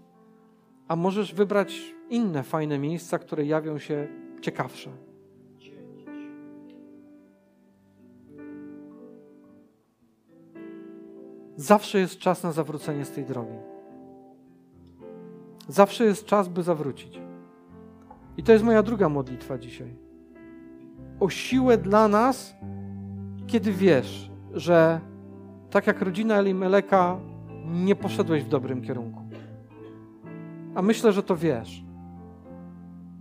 a 0.87 0.95
możesz 0.95 1.33
wybrać 1.33 1.95
inne 2.09 2.43
fajne 2.43 2.79
miejsca, 2.79 3.19
które 3.19 3.45
jawią 3.45 3.79
się 3.79 4.07
ciekawsze. 4.41 4.89
Zawsze 11.57 11.99
jest 11.99 12.17
czas 12.17 12.43
na 12.43 12.51
zawrócenie 12.51 13.05
z 13.05 13.11
tej 13.11 13.25
drogi. 13.25 13.55
Zawsze 15.67 16.05
jest 16.05 16.25
czas, 16.25 16.47
by 16.47 16.63
zawrócić. 16.63 17.19
I 18.37 18.43
to 18.43 18.51
jest 18.51 18.63
moja 18.63 18.83
druga 18.83 19.09
modlitwa 19.09 19.57
dzisiaj. 19.57 19.95
O 21.19 21.29
siłę 21.29 21.77
dla 21.77 22.07
nas, 22.07 22.55
kiedy 23.47 23.71
wiesz, 23.71 24.31
że 24.53 24.99
tak 25.69 25.87
jak 25.87 26.01
rodzina 26.01 26.35
Elimeleka, 26.35 27.19
nie 27.65 27.95
poszedłeś 27.95 28.43
w 28.43 28.49
dobrym 28.49 28.81
kierunku. 28.81 29.21
A 30.75 30.81
myślę, 30.81 31.11
że 31.11 31.23
to 31.23 31.35
wiesz, 31.35 31.83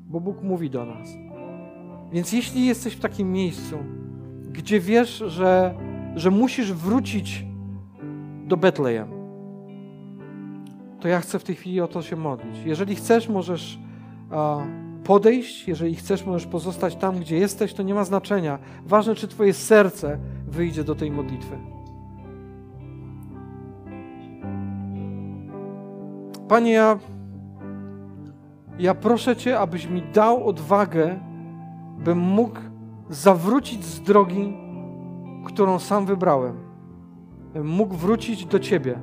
bo 0.07 0.21
Bóg 0.21 0.43
mówi 0.43 0.71
do 0.71 0.85
nas. 0.85 1.09
Więc 2.13 2.33
jeśli 2.33 2.67
jesteś 2.67 2.95
w 2.95 3.01
takim 3.01 3.33
miejscu, 3.33 3.77
gdzie 4.51 4.81
wiesz, 4.81 5.25
że, 5.27 5.75
że 6.15 6.31
musisz 6.31 6.73
wrócić 6.73 7.45
do 8.45 8.57
Betlejem, 8.57 9.09
to 11.01 11.09
ja 11.09 11.21
chcę 11.21 11.39
w 11.39 11.45
tej 11.45 11.55
chwili 11.55 11.81
o 11.81 11.89
to 11.89 12.03
się 12.03 12.17
modlić. 12.17 12.57
Jeżeli 12.65 12.95
chcesz, 12.95 13.29
możesz 13.29 13.79
podejść, 15.05 15.69
jeżeli 15.69 15.95
chcesz, 15.95 16.27
możesz 16.27 16.47
pozostać 16.47 16.97
tam, 16.97 17.19
gdzie 17.19 17.37
jesteś, 17.37 17.75
to 17.75 17.83
nie 17.83 17.95
ma 17.95 18.05
znaczenia. 18.05 18.59
Ważne, 18.87 19.15
czy 19.15 19.29
Twoje 19.29 19.53
serce 19.53 20.19
wyjdzie 20.47 20.85
do 20.85 20.95
tej 20.95 21.11
modlitwy. 21.11 21.57
Panie, 26.49 26.73
ja, 26.73 26.99
ja 28.79 28.95
proszę 28.95 29.37
Cię, 29.37 29.59
abyś 29.59 29.87
mi 29.87 30.03
dał 30.03 30.49
odwagę, 30.49 31.21
bym 31.99 32.19
mógł 32.19 32.61
zawrócić 33.11 33.85
z 33.85 34.01
drogi, 34.01 34.57
którą 35.47 35.79
sam 35.79 36.07
wybrałem. 36.07 36.64
Mógł 37.63 37.95
wrócić 37.95 38.47
do 38.47 38.59
Ciebie. 38.59 38.99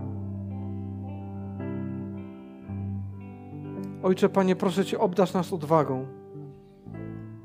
Ojcze, 4.04 4.30
Panie, 4.30 4.56
proszę 4.56 4.86
Cię, 4.86 5.00
obdasz 5.00 5.34
nas 5.34 5.54
odwagą, 5.54 6.06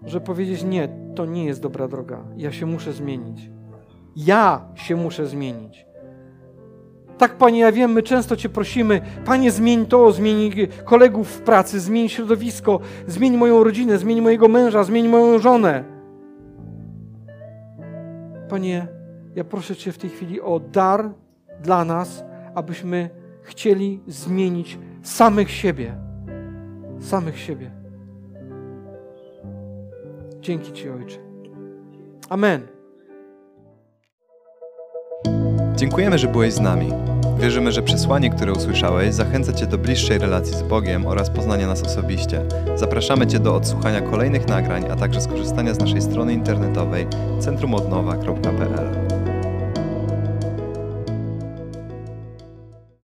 że 0.05 0.21
powiedzieć 0.21 0.65
nie, 0.65 0.89
to 1.15 1.27
nie 1.27 1.45
jest 1.45 1.63
dobra 1.63 1.89
droga. 1.89 2.25
Ja 2.37 2.53
się 2.53 2.67
muszę 2.67 2.93
zmienić. 2.93 3.51
Ja 4.17 4.61
się 4.75 4.97
muszę 4.97 5.27
zmienić. 5.27 5.87
Tak, 7.19 7.37
Panie, 7.37 7.61
ja 7.61 7.73
wiem, 7.73 7.93
my 7.93 8.03
często 8.03 8.37
Cię 8.37 8.49
prosimy, 8.49 9.01
Panie, 9.25 9.51
zmień 9.51 9.87
to, 9.87 10.13
zmień 10.13 10.53
kolegów 10.85 11.29
w 11.29 11.41
pracy, 11.41 11.81
zmień 11.81 12.09
środowisko, 12.09 12.81
zmień 13.07 13.37
moją 13.37 13.65
rodzinę, 13.65 13.99
zmień 13.99 14.21
mojego 14.21 14.49
męża, 14.49 14.85
zmień 14.85 15.09
moją 15.09 15.39
żonę. 15.39 15.85
Panie, 18.49 18.96
ja 19.37 19.45
proszę 19.45 19.76
Cię 19.76 19.93
w 19.93 19.99
tej 19.99 20.11
chwili 20.11 20.41
o 20.41 20.61
dar 20.61 21.11
dla 21.62 21.84
nas, 21.84 22.24
abyśmy 22.55 23.11
chcieli 23.43 24.01
zmienić 24.07 24.78
samych 25.03 25.51
siebie. 25.51 25.95
Samych 27.01 27.39
siebie. 27.39 27.70
Dzięki 30.41 30.72
Ci, 30.72 30.91
Ojcze. 30.91 31.18
Amen. 32.28 32.66
Dziękujemy, 35.76 36.18
że 36.18 36.28
byłeś 36.28 36.53
z 36.53 36.61
nami. 36.61 36.93
Wierzymy, 37.39 37.72
że 37.72 37.82
przesłanie, 37.82 38.30
które 38.30 38.53
usłyszałeś, 38.53 39.14
zachęca 39.14 39.53
Cię 39.53 39.66
do 39.66 39.78
bliższej 39.78 40.18
relacji 40.18 40.55
z 40.55 40.62
Bogiem 40.62 41.07
oraz 41.07 41.30
poznania 41.30 41.66
nas 41.66 41.82
osobiście. 41.82 42.43
Zapraszamy 42.74 43.26
Cię 43.26 43.39
do 43.39 43.55
odsłuchania 43.55 44.01
kolejnych 44.01 44.49
nagrań, 44.49 44.84
a 44.91 44.97
także 44.97 45.20
skorzystania 45.20 45.74
z 45.74 45.78
naszej 45.78 46.03
strony 46.03 46.32
internetowej 46.32 47.07
centrumodnowa.pl. 47.41 49.16